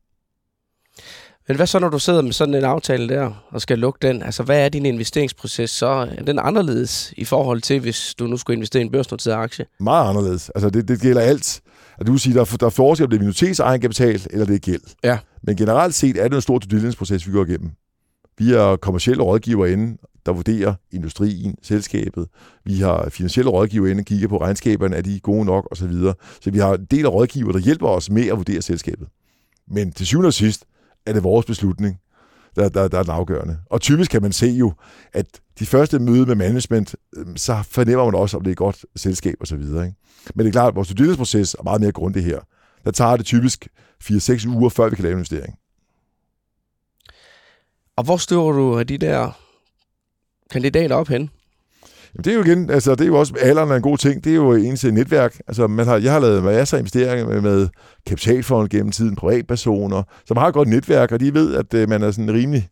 Men 1.48 1.56
hvad 1.56 1.66
så, 1.66 1.78
når 1.78 1.88
du 1.88 1.98
sidder 1.98 2.22
med 2.22 2.32
sådan 2.32 2.54
en 2.54 2.64
aftale 2.64 3.08
der, 3.08 3.44
og 3.50 3.60
skal 3.60 3.78
lukke 3.78 3.98
den? 4.08 4.22
Altså, 4.22 4.42
hvad 4.42 4.64
er 4.64 4.68
din 4.68 4.86
investeringsproces 4.86 5.70
så? 5.70 5.86
Er 5.86 6.22
den 6.24 6.38
anderledes 6.38 7.14
i 7.16 7.24
forhold 7.24 7.60
til, 7.60 7.80
hvis 7.80 8.14
du 8.18 8.26
nu 8.26 8.36
skulle 8.36 8.54
investere 8.56 8.82
i 8.82 8.84
en 8.86 8.90
børsnoteret 8.92 9.34
aktie? 9.36 9.66
Meget 9.80 10.08
anderledes. 10.08 10.50
Altså 10.54 10.70
det, 10.70 10.88
det 10.88 11.00
gælder 11.00 11.20
alt. 11.20 11.60
At 11.98 12.06
du 12.06 12.12
vil 12.12 12.20
sige, 12.20 12.34
der, 12.34 12.40
er- 12.40 12.56
der 12.60 12.66
er 12.66 12.70
forskel, 12.70 13.04
om 13.04 13.10
det 13.10 13.16
er 13.16 13.20
minoritets 13.20 13.60
egenkapital, 13.60 14.22
eller 14.30 14.46
det 14.46 14.54
er 14.54 14.58
gæld. 14.58 14.82
Ja. 15.04 15.18
Men 15.42 15.56
generelt 15.56 15.94
set 15.94 16.16
er 16.16 16.28
det 16.28 16.34
en 16.36 16.42
stor 16.42 16.58
due 16.58 16.70
diligence-proces, 16.70 17.26
vi 17.26 17.32
går 17.32 17.44
igennem. 17.44 17.70
Vi 18.38 18.50
har 18.50 18.76
kommersielle 18.76 19.22
rådgiver 19.22 19.66
inde, 19.66 19.98
der 20.26 20.32
vurderer 20.32 20.74
industrien, 20.92 21.56
selskabet. 21.62 22.28
Vi 22.64 22.74
har 22.74 23.08
finansielle 23.08 23.50
rådgiver 23.50 23.90
inde, 23.90 24.04
kigger 24.04 24.28
på 24.28 24.38
regnskaberne, 24.40 24.96
er 24.96 25.02
de 25.02 25.20
gode 25.20 25.44
nok 25.44 25.68
osv. 25.70 25.76
Så, 25.76 25.86
videre. 25.86 26.14
så 26.40 26.50
vi 26.50 26.58
har 26.58 26.74
en 26.74 26.84
del 26.84 27.04
af 27.04 27.12
rådgiver, 27.12 27.52
der 27.52 27.58
hjælper 27.58 27.88
os 27.88 28.10
med 28.10 28.26
at 28.26 28.36
vurdere 28.36 28.62
selskabet. 28.62 29.08
Men 29.68 29.92
til 29.92 30.06
syvende 30.06 30.26
og 30.26 30.34
sidst 30.34 30.64
er 31.06 31.12
det 31.12 31.24
vores 31.24 31.46
beslutning, 31.46 31.98
der, 32.56 32.68
der, 32.68 32.88
der 32.88 32.98
er 32.98 33.02
den 33.02 33.12
afgørende. 33.12 33.58
Og 33.70 33.80
typisk 33.80 34.10
kan 34.10 34.22
man 34.22 34.32
se 34.32 34.46
jo, 34.46 34.72
at 35.12 35.26
de 35.58 35.66
første 35.66 35.98
møde 35.98 36.26
med 36.26 36.34
management, 36.34 36.96
øhm, 37.16 37.36
så 37.36 37.62
fornemmer 37.70 38.04
man 38.04 38.14
også, 38.14 38.36
om 38.36 38.42
det 38.42 38.50
er 38.50 38.52
et 38.52 38.58
godt 38.58 38.86
selskab 38.96 39.34
osv. 39.40 39.58
Men 39.58 39.94
det 40.38 40.46
er 40.46 40.50
klart, 40.50 40.68
at 40.68 40.76
vores 40.76 40.88
due 40.88 41.16
proces 41.16 41.54
er 41.54 41.62
meget 41.62 41.80
mere 41.80 41.92
grundig 41.92 42.24
her. 42.24 42.40
Der 42.84 42.90
tager 42.90 43.16
det 43.16 43.26
typisk 43.26 43.68
4-6 44.02 44.48
uger, 44.48 44.68
før 44.68 44.88
vi 44.88 44.96
kan 44.96 45.02
lave 45.02 45.12
en 45.12 45.18
investering. 45.18 45.54
Og 47.96 48.04
hvor 48.04 48.16
støver 48.16 48.52
du 48.52 48.78
øh, 48.78 48.84
de 48.84 48.98
der 48.98 49.38
kandidater 50.50 50.96
op 50.96 51.08
hen? 51.08 51.30
Jamen, 52.14 52.24
det 52.24 52.30
er 52.30 52.34
jo 52.34 52.42
igen, 52.44 52.70
altså 52.70 52.94
det 52.94 53.00
er 53.00 53.06
jo 53.06 53.18
også, 53.18 53.34
alderen 53.40 53.70
er 53.70 53.76
en 53.76 53.82
god 53.82 53.98
ting, 53.98 54.24
det 54.24 54.30
er 54.30 54.36
jo 54.36 54.52
ens 54.52 54.84
øh, 54.84 54.92
netværk. 54.92 55.40
Altså 55.48 55.66
man 55.66 55.86
har, 55.86 55.96
jeg 55.96 56.12
har 56.12 56.20
lavet 56.20 56.44
masser 56.44 56.76
af 56.76 56.80
investeringer 56.80 57.26
med, 57.26 57.40
med 57.40 57.68
kapitalfond 58.06 58.68
gennem 58.68 58.92
tiden, 58.92 59.16
privatpersoner, 59.16 60.02
som 60.26 60.36
har 60.36 60.48
et 60.48 60.54
godt 60.54 60.68
netværk, 60.68 61.12
og 61.12 61.20
de 61.20 61.34
ved, 61.34 61.54
at 61.54 61.74
øh, 61.74 61.88
man 61.88 62.02
er 62.02 62.10
sådan 62.10 62.32
rimelig 62.32 62.68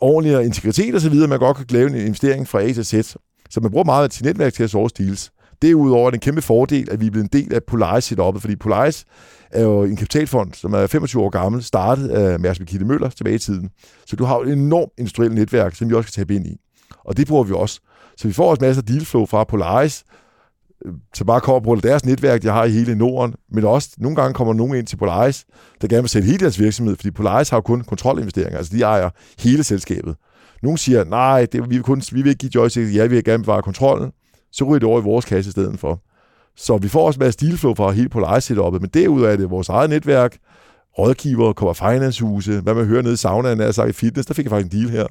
ordentlig 0.00 0.36
og 0.36 0.44
integritet 0.44 0.94
og 0.94 1.00
så 1.00 1.10
videre, 1.10 1.28
man 1.28 1.38
godt 1.38 1.56
kan 1.56 1.66
lave 1.70 1.88
en 1.88 1.94
investering 1.94 2.48
fra 2.48 2.62
A 2.62 2.72
til 2.72 2.86
Z. 2.86 3.16
Så 3.50 3.60
man 3.60 3.70
bruger 3.70 3.84
meget 3.84 4.04
af 4.04 4.12
sit 4.12 4.24
netværk 4.24 4.52
til 4.52 4.62
at 4.62 4.70
source 4.70 4.94
deals. 4.98 5.30
Derudover 5.62 6.06
er 6.06 6.10
det 6.10 6.16
en 6.16 6.20
kæmpe 6.20 6.42
fordel, 6.42 6.90
at 6.90 7.00
vi 7.00 7.06
er 7.06 7.10
blevet 7.10 7.32
en 7.32 7.42
del 7.42 7.54
af 7.54 7.64
Polaris 7.64 8.04
setupet, 8.04 8.40
fordi 8.40 8.56
Polaris 8.56 9.04
er 9.50 9.62
jo 9.62 9.82
en 9.82 9.96
kapitalfond, 9.96 10.52
som 10.54 10.72
er 10.72 10.86
25 10.86 11.22
år 11.22 11.30
gammel, 11.30 11.62
startet 11.62 12.08
af 12.08 12.40
Mærsk 12.40 12.60
Kilde 12.66 12.84
Møller 12.84 13.08
tilbage 13.08 13.34
i 13.34 13.38
tiden. 13.38 13.70
Så 14.06 14.16
du 14.16 14.24
har 14.24 14.38
et 14.38 14.52
enormt 14.52 14.92
industrielt 14.98 15.34
netværk, 15.34 15.74
som 15.74 15.88
vi 15.88 15.94
også 15.94 16.06
kan 16.06 16.20
tabe 16.20 16.34
ind 16.34 16.46
i. 16.46 16.56
Og 17.04 17.16
det 17.16 17.26
bruger 17.26 17.44
vi 17.44 17.52
også. 17.52 17.80
Så 18.16 18.28
vi 18.28 18.34
får 18.34 18.50
også 18.50 18.64
masser 18.64 18.82
af 18.82 18.86
dealflow 18.86 19.26
fra 19.26 19.44
Polaris, 19.44 20.04
øh, 20.86 20.92
så 21.14 21.24
bare 21.24 21.40
kommer 21.40 21.60
på 21.60 21.80
deres 21.82 22.04
netværk, 22.04 22.42
de 22.42 22.48
har 22.48 22.64
i 22.64 22.70
hele 22.70 22.94
Norden, 22.94 23.34
men 23.52 23.64
også 23.64 23.90
nogle 23.98 24.16
gange 24.16 24.34
kommer 24.34 24.54
nogen 24.54 24.74
ind 24.74 24.86
til 24.86 24.96
Polaris, 24.96 25.44
der 25.80 25.88
gerne 25.88 26.02
vil 26.02 26.08
sætte 26.08 26.26
hele 26.26 26.38
deres 26.38 26.60
virksomhed, 26.60 26.96
fordi 26.96 27.10
Polaris 27.10 27.48
har 27.48 27.56
jo 27.56 27.60
kun 27.60 27.80
kontrolinvesteringer, 27.80 28.58
altså 28.58 28.76
de 28.76 28.82
ejer 28.82 29.10
hele 29.38 29.64
selskabet. 29.64 30.16
Nogle 30.62 30.78
siger, 30.78 31.04
nej, 31.04 31.46
det, 31.52 31.70
vi, 31.70 31.74
vil 31.74 31.82
kun, 31.82 32.02
vi 32.12 32.22
vil 32.22 32.28
ikke 32.28 32.38
give 32.38 32.50
joystick, 32.54 32.94
ja, 32.94 33.02
vi 33.02 33.14
vil 33.14 33.24
gerne 33.24 33.42
bevare 33.42 33.62
kontrollen, 33.62 34.10
så 34.52 34.64
ryger 34.64 34.78
det 34.78 34.88
over 34.88 35.00
i 35.00 35.04
vores 35.04 35.24
kasse 35.24 35.48
i 35.48 35.52
stedet 35.52 35.78
for. 35.80 36.00
Så 36.56 36.76
vi 36.76 36.88
får 36.88 37.06
også 37.06 37.20
masser 37.20 37.46
af 37.46 37.48
dealflow 37.48 37.74
fra 37.74 37.90
hele 37.90 38.08
Polaris 38.08 38.44
setupet, 38.44 38.80
men 38.80 38.90
derudover 38.94 39.30
er 39.30 39.36
det 39.36 39.50
vores 39.50 39.68
eget 39.68 39.90
netværk, 39.90 40.36
rådgiver, 40.98 41.52
kommer 41.52 41.72
financehuse, 41.72 42.60
hvad 42.60 42.74
man 42.74 42.86
hører 42.86 43.02
nede 43.02 43.14
i 43.14 43.16
saunaen, 43.16 43.60
er 43.60 43.72
sagt 43.72 43.88
i 43.88 43.92
fitness, 43.92 44.26
der 44.26 44.34
fik 44.34 44.44
jeg 44.44 44.50
faktisk 44.50 44.74
en 44.74 44.80
deal 44.80 44.90
her. 44.90 45.06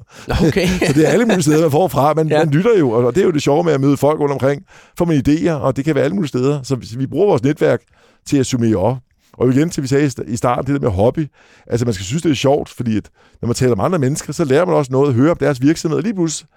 Okay. 0.48 0.66
så 0.86 0.92
det 0.92 1.08
er 1.08 1.08
alle 1.08 1.24
mulige 1.24 1.42
steder, 1.42 1.60
man 1.60 1.70
får 1.70 1.88
fra. 1.88 2.14
Man, 2.14 2.28
ja. 2.28 2.38
man 2.38 2.50
lytter 2.50 2.78
jo, 2.78 2.90
og 2.90 3.14
det 3.14 3.20
er 3.20 3.24
jo 3.24 3.30
det 3.30 3.42
sjove 3.42 3.64
med 3.64 3.72
at 3.72 3.80
møde 3.80 3.96
folk 3.96 4.20
rundt 4.20 4.32
omkring. 4.32 4.62
Får 4.98 5.04
man 5.04 5.22
idéer, 5.28 5.52
og 5.52 5.76
det 5.76 5.84
kan 5.84 5.94
være 5.94 6.04
alle 6.04 6.14
mulige 6.14 6.28
steder. 6.28 6.62
Så 6.62 6.76
vi 6.98 7.06
bruger 7.06 7.26
vores 7.26 7.42
netværk 7.42 7.82
til 8.26 8.38
at 8.38 8.46
summere 8.46 8.76
op. 8.76 8.96
Og 9.32 9.50
igen, 9.50 9.70
til 9.70 9.82
vi 9.82 9.88
sagde 9.88 10.10
i 10.26 10.36
starten, 10.36 10.66
det 10.66 10.82
der 10.82 10.88
med 10.88 10.96
hobby. 10.96 11.26
Altså, 11.66 11.86
man 11.86 11.94
skal 11.94 12.06
synes, 12.06 12.22
det 12.22 12.30
er 12.30 12.34
sjovt, 12.34 12.68
fordi 12.68 12.96
at, 12.96 13.10
når 13.42 13.46
man 13.46 13.54
taler 13.54 13.72
om 13.72 13.80
andre 13.80 13.98
mennesker, 13.98 14.32
så 14.32 14.44
lærer 14.44 14.64
man 14.64 14.74
også 14.74 14.92
noget 14.92 15.08
at 15.08 15.14
høre 15.14 15.30
om 15.30 15.36
deres 15.36 15.62
virksomhed. 15.62 15.96
Og 15.96 16.02
lige 16.02 16.14
pludselig 16.14 16.48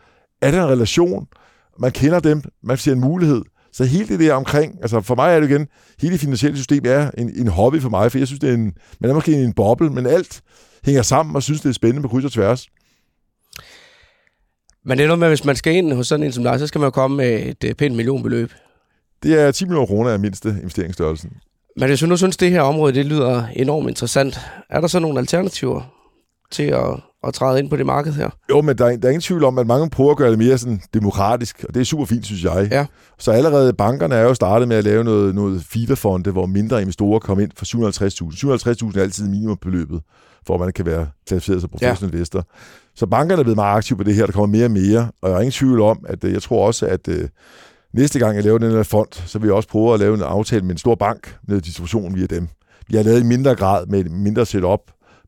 er 0.41 0.51
der 0.51 0.63
en 0.63 0.69
relation. 0.69 1.27
Man 1.79 1.91
kender 1.91 2.19
dem, 2.19 2.41
man 2.63 2.77
ser 2.77 2.91
en 2.91 2.99
mulighed. 2.99 3.41
Så 3.73 3.85
hele 3.85 4.07
det 4.07 4.19
der 4.19 4.33
omkring, 4.33 4.77
altså 4.81 5.01
for 5.01 5.15
mig 5.15 5.35
er 5.35 5.39
det 5.39 5.49
igen, 5.49 5.67
hele 6.01 6.11
det 6.11 6.21
finansielle 6.21 6.57
system 6.57 6.83
er 6.85 7.11
en, 7.17 7.29
en 7.35 7.47
hobby 7.47 7.81
for 7.81 7.89
mig, 7.89 8.11
for 8.11 8.17
jeg 8.17 8.27
synes, 8.27 8.39
det 8.39 8.49
er 8.49 8.53
en, 8.53 8.73
man 8.99 9.09
er 9.09 9.13
måske 9.13 9.33
en 9.33 9.53
boble, 9.53 9.89
men 9.89 10.05
alt 10.05 10.41
hænger 10.85 11.01
sammen, 11.01 11.35
og 11.35 11.43
synes, 11.43 11.61
det 11.61 11.69
er 11.69 11.73
spændende 11.73 12.01
på 12.01 12.07
kryds 12.07 12.25
og 12.25 12.31
tværs. 12.31 12.67
Men 14.85 14.97
det 14.97 15.03
er 15.03 15.07
noget 15.07 15.19
med, 15.19 15.27
at 15.27 15.31
hvis 15.31 15.45
man 15.45 15.55
skal 15.55 15.75
ind 15.75 15.93
hos 15.93 16.07
sådan 16.07 16.25
en 16.25 16.31
som 16.31 16.43
dig, 16.43 16.59
så 16.59 16.67
skal 16.67 16.79
man 16.79 16.85
jo 16.85 16.91
komme 16.91 17.17
med 17.17 17.45
et 17.45 17.63
øh, 17.63 17.75
pænt 17.75 17.95
millionbeløb. 17.95 18.51
Det 19.23 19.39
er 19.39 19.51
10 19.51 19.65
millioner 19.65 19.87
kroner 19.87 20.11
af 20.11 20.19
mindste 20.19 20.49
investeringsstørrelsen. 20.49 21.31
Men 21.77 21.87
hvis 21.87 21.99
du 21.99 22.05
nu 22.05 22.17
synes, 22.17 22.37
det 22.37 22.51
her 22.51 22.61
område 22.61 22.93
det 22.93 23.05
lyder 23.05 23.43
enormt 23.53 23.89
interessant, 23.89 24.39
er 24.69 24.81
der 24.81 24.87
så 24.87 24.99
nogle 24.99 25.19
alternativer 25.19 25.81
til 26.51 26.63
at, 26.63 26.99
at 27.27 27.33
træde 27.33 27.59
ind 27.59 27.69
på 27.69 27.75
det 27.75 27.85
marked 27.85 28.13
her? 28.13 28.29
Jo, 28.49 28.61
men 28.61 28.77
der 28.77 28.85
er, 28.85 28.97
der 28.97 29.07
er 29.07 29.11
ingen 29.11 29.21
tvivl 29.21 29.43
om, 29.43 29.57
at 29.57 29.67
mange 29.67 29.89
prøver 29.89 30.11
at 30.11 30.17
gøre 30.17 30.31
det 30.31 30.39
mere 30.39 30.57
sådan 30.57 30.81
demokratisk, 30.93 31.65
og 31.67 31.73
det 31.73 31.81
er 31.81 31.85
super 31.85 32.05
fint, 32.05 32.25
synes 32.25 32.43
jeg. 32.43 32.67
Ja. 32.71 32.85
Så 33.17 33.31
allerede 33.31 33.73
bankerne 33.73 34.15
er 34.15 34.21
jo 34.21 34.33
startet 34.33 34.67
med 34.67 34.77
at 34.77 34.83
lave 34.83 35.03
noget, 35.03 35.35
noget 35.35 35.63
feederfonde, 35.63 36.31
hvor 36.31 36.45
mindre 36.45 36.81
investorer 36.81 37.19
kommer 37.19 37.43
ind 37.43 37.51
for 37.55 37.65
750.000. 37.65 38.91
750.000 38.93 38.99
er 38.99 39.03
altid 39.03 39.29
minimumbeløbet, 39.29 40.01
for 40.47 40.53
at 40.53 40.59
man 40.59 40.73
kan 40.73 40.85
være 40.85 41.07
klassificeret 41.27 41.61
som 41.61 41.69
professionel 41.69 42.11
ja. 42.11 42.17
investor. 42.17 42.45
Så 42.95 43.05
bankerne 43.05 43.39
er 43.39 43.43
blevet 43.43 43.57
meget 43.57 43.77
aktive 43.77 43.97
på 43.97 44.03
det 44.03 44.15
her, 44.15 44.25
der 44.25 44.33
kommer 44.33 44.57
mere 44.57 44.65
og 44.65 44.71
mere, 44.71 45.11
og 45.21 45.29
jeg 45.29 45.35
er 45.35 45.39
ingen 45.39 45.51
tvivl 45.51 45.81
om, 45.81 46.05
at 46.07 46.23
øh, 46.23 46.33
jeg 46.33 46.41
tror 46.41 46.67
også, 46.67 46.85
at 46.85 47.07
uh, 47.07 47.15
næste 47.93 48.19
gang 48.19 48.35
jeg 48.35 48.43
laver 48.43 48.57
den 48.57 48.71
her 48.71 48.83
fond, 48.83 49.07
så 49.11 49.39
vil 49.39 49.47
jeg 49.47 49.55
også 49.55 49.69
prøve 49.69 49.93
at 49.93 49.99
lave 49.99 50.15
en 50.15 50.21
aftale 50.21 50.61
med 50.61 50.71
en 50.71 50.77
stor 50.77 50.95
bank 50.95 51.37
med 51.47 51.61
distribution 51.61 52.15
via 52.15 52.25
dem. 52.25 52.47
Vi 52.87 52.95
har 52.95 53.03
lavet 53.03 53.19
i 53.19 53.23
mindre 53.23 53.55
grad 53.55 53.85
med 53.85 53.99
et 53.99 54.11
mindre 54.11 54.45
setup, 54.45 54.79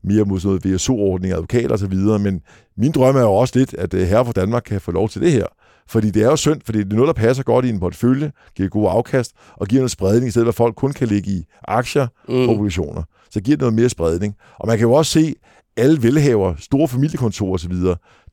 mere 0.04 0.24
mod 0.24 0.40
sådan 0.40 0.60
noget 0.64 0.74
VSO-ordning, 0.74 1.32
advokater 1.32 1.74
osv., 1.74 1.94
men 1.94 2.40
min 2.76 2.92
drøm 2.92 3.16
er 3.16 3.20
jo 3.20 3.32
også 3.32 3.58
lidt, 3.58 3.74
at 3.74 3.94
øh, 3.94 4.06
her 4.06 4.24
fra 4.24 4.32
Danmark 4.32 4.62
kan 4.66 4.80
få 4.80 4.90
lov 4.90 5.08
til 5.08 5.20
det 5.20 5.32
her. 5.32 5.46
Fordi 5.88 6.10
det 6.10 6.22
er 6.22 6.26
jo 6.26 6.36
synd, 6.36 6.60
fordi 6.64 6.78
det 6.78 6.92
er 6.92 6.96
noget, 6.96 7.16
der 7.16 7.22
passer 7.22 7.42
godt 7.42 7.64
i 7.64 7.68
en 7.68 7.80
portefølje, 7.80 8.32
giver 8.56 8.68
god 8.68 8.88
afkast, 8.90 9.32
og 9.56 9.66
giver 9.66 9.80
noget 9.80 9.90
spredning, 9.90 10.28
i 10.28 10.30
stedet 10.30 10.44
for 10.44 10.50
at 10.50 10.54
folk 10.54 10.74
kun 10.74 10.92
kan 10.92 11.08
ligge 11.08 11.30
i 11.30 11.44
aktier 11.64 12.06
mm. 12.28 12.34
og 12.34 12.48
obligationer. 12.48 13.02
Så 13.30 13.40
giver 13.40 13.56
det 13.56 13.60
noget 13.60 13.74
mere 13.74 13.88
spredning. 13.88 14.34
Og 14.58 14.68
man 14.68 14.78
kan 14.78 14.86
jo 14.86 14.92
også 14.92 15.12
se, 15.12 15.34
alle 15.76 16.02
velhaver, 16.02 16.54
store 16.58 16.88
familiekontorer 16.88 17.54
osv., 17.54 17.74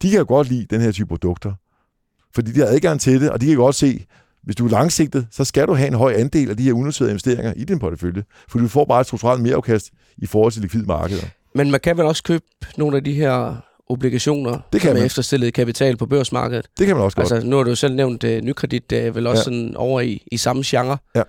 de 0.02 0.10
kan 0.10 0.20
jo 0.20 0.26
godt 0.28 0.50
lide 0.50 0.66
den 0.70 0.82
her 0.82 0.92
type 0.92 1.08
produkter. 1.08 1.54
Fordi 2.36 2.52
de 2.52 2.60
har 2.60 2.68
adgang 2.68 3.02
til 3.02 3.22
det, 3.22 3.30
og 3.30 3.42
de 3.42 3.46
kan 3.46 3.56
godt 3.56 3.76
se, 3.76 4.06
hvis 4.44 4.56
du 4.56 4.66
er 4.66 4.70
langsigtet, 4.70 5.28
så 5.32 5.44
skal 5.44 5.68
du 5.68 5.74
have 5.74 5.88
en 5.88 5.94
høj 5.94 6.14
andel 6.14 6.50
af 6.50 6.58
de 6.58 6.64
her 6.64 6.74
unoterede 6.74 7.12
investeringer 7.12 7.54
i 7.54 7.64
din 7.64 7.80
portefølje, 7.80 8.24
for 8.50 8.60
du 8.60 8.68
får 8.68 8.86
bare 8.86 9.02
et 9.02 9.08
strukturelt 9.08 9.42
mereafkast 9.42 9.90
i 10.18 10.26
forhold 10.26 10.52
til 10.52 10.62
likvide 10.62 10.86
markeder. 10.86 11.26
Men 11.56 11.72
man 11.72 11.80
kan 11.80 11.98
vel 11.98 12.06
også 12.06 12.24
købe 12.24 12.44
nogle 12.78 12.98
af 12.98 13.04
de 13.04 13.14
her 13.14 13.56
obligationer 13.90 14.60
det 14.74 14.82
kan 14.82 14.90
med 14.90 15.00
man. 15.02 15.06
efterstillet 15.06 15.54
kapital 15.54 15.98
på 15.98 16.06
børsmarkedet. 16.06 16.66
Det 16.80 16.88
kan 16.88 16.96
man 16.96 17.06
også 17.06 17.16
godt. 17.16 17.32
Altså, 17.32 17.50
nu 17.50 17.56
har 17.56 17.64
du 17.64 17.70
jo 17.70 17.76
selv 17.76 17.96
nævnt 17.96 18.24
uh, 18.24 18.30
nykredit, 18.30 18.90
det 18.90 19.06
er 19.06 19.12
vel 19.12 19.28
også 19.28 19.40
ja. 19.40 19.44
sådan 19.44 19.76
over 19.76 20.02
i, 20.02 20.24
i 20.32 20.38
samme 20.38 20.64
genre. 20.66 20.98
Ja, 21.16 21.24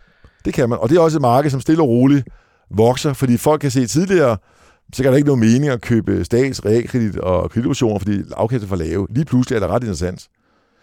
det 0.45 0.55
kan 0.55 0.69
man. 0.69 0.79
Og 0.79 0.89
det 0.89 0.97
er 0.97 1.01
også 1.01 1.19
et 1.19 1.23
marked, 1.23 1.51
som 1.51 1.61
stille 1.61 1.83
og 1.83 1.89
roligt 1.89 2.29
vokser, 2.71 3.13
fordi 3.13 3.37
folk 3.37 3.61
kan 3.61 3.71
se 3.71 3.87
tidligere, 3.87 4.37
så 4.93 5.03
kan 5.03 5.13
der 5.13 5.17
ikke 5.17 5.27
nogen 5.27 5.41
mening 5.41 5.69
at 5.69 5.81
købe 5.81 6.25
stats, 6.25 6.65
realkredit 6.65 7.17
og 7.17 7.51
kreditobligationer, 7.51 7.99
fordi 7.99 8.23
afkastet 8.37 8.67
er 8.67 8.69
for 8.69 8.77
lave. 8.77 9.07
Lige 9.11 9.25
pludselig 9.25 9.57
er 9.57 9.61
det 9.61 9.69
ret 9.69 9.83
interessant. 9.83 10.29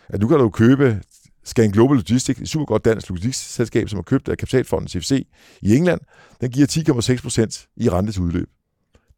At 0.09 0.21
nu 0.21 0.27
kan 0.27 0.37
du 0.37 0.49
købe 0.49 0.99
Scan 1.45 1.71
Global 1.71 1.97
Logistics, 1.97 2.39
et 2.39 2.49
super 2.49 2.65
godt 2.65 2.85
dansk 2.85 3.09
logistikselskab, 3.09 3.89
som 3.89 3.97
har 3.97 4.03
købt 4.03 4.29
af 4.29 4.37
kapitalfonden 4.37 4.87
CFC 4.87 5.27
i 5.61 5.75
England. 5.75 5.99
Den 6.41 6.51
giver 6.51 6.67
10,6 7.15 7.21
procent 7.21 7.67
i 7.77 7.89
rente 7.89 8.11
til 8.11 8.21
udløb 8.21 8.49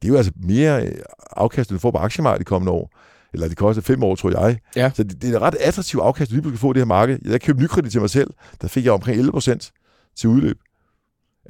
det 0.01 0.07
er 0.07 0.11
jo 0.11 0.17
altså 0.17 0.31
mere 0.43 0.85
øh, 0.85 0.91
afkast, 1.31 1.69
end 1.69 1.77
du 1.77 1.81
får 1.81 1.91
på 1.91 1.97
aktiemarkedet 1.97 2.39
de 2.39 2.45
kommende 2.45 2.71
år. 2.71 2.91
Eller 3.33 3.47
det 3.47 3.57
koster 3.57 3.81
fem 3.81 4.03
år, 4.03 4.15
tror 4.15 4.47
jeg. 4.47 4.57
Ja. 4.75 4.91
Så 4.95 5.03
det, 5.03 5.21
det 5.21 5.31
er 5.31 5.35
et 5.35 5.41
ret 5.41 5.55
attraktivt 5.55 6.03
afkast, 6.03 6.31
du 6.31 6.35
lige 6.35 6.49
kan 6.49 6.57
få 6.57 6.73
det 6.73 6.79
her 6.79 6.85
marked. 6.85 7.19
Jeg 7.25 7.41
købte 7.41 7.61
nykredit 7.61 7.91
til 7.91 8.01
mig 8.01 8.09
selv, 8.09 8.29
der 8.61 8.67
fik 8.67 8.85
jeg 8.85 8.93
omkring 8.93 9.17
11 9.17 9.31
procent 9.31 9.71
til 10.17 10.29
udløb. 10.29 10.57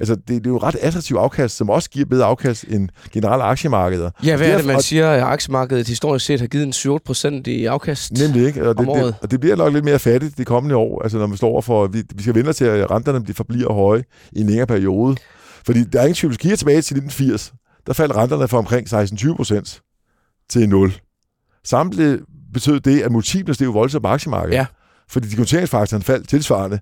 Altså, 0.00 0.14
det, 0.14 0.28
det 0.28 0.46
er 0.46 0.50
jo 0.50 0.56
et 0.56 0.62
ret 0.62 0.76
attraktivt 0.80 1.20
afkast, 1.20 1.56
som 1.56 1.70
også 1.70 1.90
giver 1.90 2.06
bedre 2.06 2.24
afkast 2.26 2.64
end 2.64 2.88
generelle 3.12 3.44
aktiemarkeder. 3.44 4.10
Ja, 4.24 4.36
hvad 4.36 4.50
er 4.50 4.56
det, 4.56 4.66
man 4.66 4.82
siger, 4.82 5.10
at 5.10 5.22
aktiemarkedet 5.22 5.88
historisk 5.88 6.26
set 6.26 6.40
har 6.40 6.46
givet 6.46 6.64
en 6.64 6.72
7 6.72 6.98
procent 7.04 7.46
i 7.46 7.64
afkast 7.64 8.12
Nemlig 8.12 8.46
ikke, 8.46 8.68
og 8.68 8.78
det, 8.78 8.86
det, 8.86 9.14
og 9.22 9.30
det 9.30 9.40
bliver 9.40 9.56
nok 9.56 9.72
lidt 9.72 9.84
mere 9.84 9.98
fattigt 9.98 10.38
de 10.38 10.44
kommende 10.44 10.76
år, 10.76 11.02
altså 11.02 11.18
når 11.18 11.26
vi 11.26 11.36
står 11.36 11.60
for, 11.60 11.86
vi, 11.86 12.02
vi 12.14 12.22
skal 12.22 12.34
vente 12.34 12.52
til, 12.52 12.64
at 12.64 12.90
renterne 12.90 13.34
forbliver 13.34 13.72
høje 13.72 14.04
i 14.32 14.40
en 14.40 14.46
længere 14.46 14.66
periode. 14.66 15.16
Fordi 15.66 15.84
der 15.84 15.98
er 15.98 16.02
ingen 16.04 16.14
tvivl, 16.14 16.36
hvis 16.36 16.50
vi 16.50 16.56
tilbage 16.56 16.82
til 16.82 16.96
1980, 16.96 17.52
der 17.86 17.92
faldt 17.92 18.16
renterne 18.16 18.48
fra 18.48 18.58
omkring 18.58 18.88
16-20 18.92 19.36
procent 19.36 19.82
til 20.48 20.68
0. 20.68 20.92
Samtidig 21.64 22.20
betød 22.52 22.80
det, 22.80 23.00
at 23.00 23.12
multiple 23.12 23.54
steg 23.54 23.74
voldsomt 23.74 24.02
på 24.02 24.08
aktiemarkedet. 24.08 24.56
Ja. 24.56 24.66
Fordi 25.08 25.28
de 25.28 25.36
konteringsfaktoren 25.36 26.02
faldt 26.02 26.28
tilsvarende. 26.28 26.78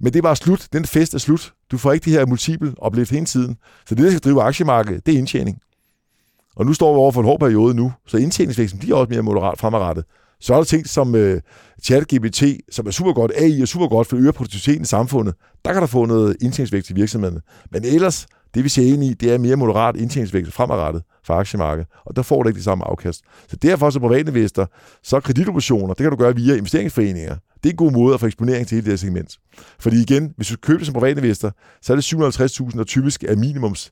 Men 0.00 0.12
det 0.12 0.22
var 0.22 0.34
slut. 0.34 0.68
Den 0.72 0.84
fest 0.84 1.14
er 1.14 1.18
slut. 1.18 1.52
Du 1.70 1.78
får 1.78 1.92
ikke 1.92 2.04
de 2.04 2.10
her 2.10 2.26
multiple 2.26 2.74
oplevet 2.78 3.10
hele 3.10 3.26
tiden. 3.26 3.56
Så 3.86 3.94
det, 3.94 4.04
der 4.04 4.10
skal 4.10 4.20
drive 4.20 4.42
aktiemarkedet, 4.42 5.06
det 5.06 5.14
er 5.14 5.18
indtjening. 5.18 5.58
Og 6.56 6.66
nu 6.66 6.72
står 6.72 6.92
vi 6.92 6.96
over 6.96 7.12
for 7.12 7.20
en 7.20 7.26
hård 7.26 7.40
periode 7.40 7.74
nu, 7.74 7.92
så 8.06 8.16
indtjeningsvæksten 8.16 8.78
bliver 8.80 8.96
også 8.96 9.10
mere 9.10 9.22
moderat 9.22 9.58
fremadrettet. 9.58 10.04
Så 10.40 10.54
er 10.54 10.56
der 10.56 10.64
ting 10.64 10.88
som 10.88 11.14
uh, 11.14 11.34
ChatGPT, 11.82 12.42
som 12.70 12.86
er 12.86 12.90
super 12.90 13.12
godt, 13.12 13.32
AI 13.36 13.60
er 13.60 13.66
super 13.66 13.88
godt 13.88 14.08
for 14.08 14.16
at 14.16 14.22
øge 14.22 14.32
produktiviteten 14.32 14.82
i 14.82 14.84
samfundet. 14.84 15.34
Der 15.64 15.72
kan 15.72 15.80
der 15.80 15.86
få 15.86 16.04
noget 16.06 16.36
indtjeningsvækst 16.40 16.90
i 16.90 16.94
virksomhederne. 16.94 17.40
Men 17.70 17.84
ellers, 17.84 18.26
det 18.54 18.64
vi 18.64 18.68
ser 18.68 18.92
ind 18.92 19.04
i, 19.04 19.14
det 19.14 19.32
er 19.32 19.38
mere 19.38 19.56
moderat 19.56 19.96
indtjeningsvækst 19.96 20.52
fremadrettet 20.52 21.02
for 21.24 21.34
aktiemarkedet, 21.34 21.88
og 22.06 22.16
der 22.16 22.22
får 22.22 22.42
du 22.42 22.48
ikke 22.48 22.56
det 22.56 22.64
samme 22.64 22.84
afkast. 22.84 23.20
Så 23.48 23.56
derfor 23.56 23.90
som 23.90 24.02
privatinvestor, 24.02 24.70
så 25.02 25.20
kreditoperationer, 25.20 25.94
det 25.94 26.04
kan 26.04 26.10
du 26.10 26.16
gøre 26.16 26.34
via 26.34 26.54
investeringsforeninger. 26.54 27.36
Det 27.62 27.66
er 27.66 27.70
en 27.70 27.76
god 27.76 27.92
måde 27.92 28.14
at 28.14 28.20
få 28.20 28.26
eksponering 28.26 28.66
til 28.66 28.74
hele 28.74 28.84
det 28.84 28.92
her 28.92 28.96
segment. 28.96 29.38
Fordi 29.78 30.02
igen, 30.02 30.32
hvis 30.36 30.48
du 30.48 30.56
køber 30.56 30.84
som 30.84 30.94
privatinvestor, 30.94 31.52
så 31.82 31.92
er 31.92 31.96
det 31.96 32.14
750.000, 32.72 32.78
der 32.78 32.84
typisk 32.84 33.24
er 33.24 33.36
minimums 33.36 33.90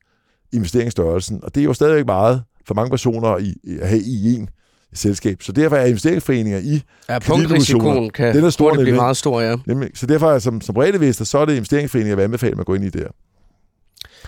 investeringsstørrelsen, 0.53 1.41
og 1.43 1.55
det 1.55 1.61
er 1.61 1.65
jo 1.65 1.73
stadigvæk 1.73 2.07
meget 2.07 2.43
for 2.67 2.75
mange 2.75 2.91
personer 2.91 3.39
i, 3.39 3.55
at 3.81 3.89
have 3.89 4.01
i 4.01 4.35
en 4.35 4.49
selskab. 4.95 5.43
Så 5.43 5.53
derfor 5.53 5.77
er 5.77 5.87
investeringsforeninger 5.87 6.59
i 6.59 6.83
Ja, 7.09 7.19
kreditobligationer, 7.19 7.85
punktrisikoen 7.85 8.11
kan 8.11 8.35
den 8.35 8.45
er 8.45 8.51
stor, 8.51 8.75
blive 8.75 8.97
meget 8.97 9.17
stor, 9.17 9.41
ja. 9.41 9.57
Nemlig, 9.67 9.91
så 9.95 10.07
derfor 10.07 10.31
er 10.31 10.39
som, 10.39 10.61
som 10.61 10.75
breddevæster, 10.75 11.25
så 11.25 11.39
er 11.39 11.45
det 11.45 11.57
investeringsforeninger, 11.57 12.11
jeg 12.11 12.17
vil 12.17 12.25
anbefale, 12.25 12.51
at 12.51 12.57
man 12.57 12.65
går 12.65 12.75
ind 12.75 12.85
i 12.85 12.91
der. 12.91 13.09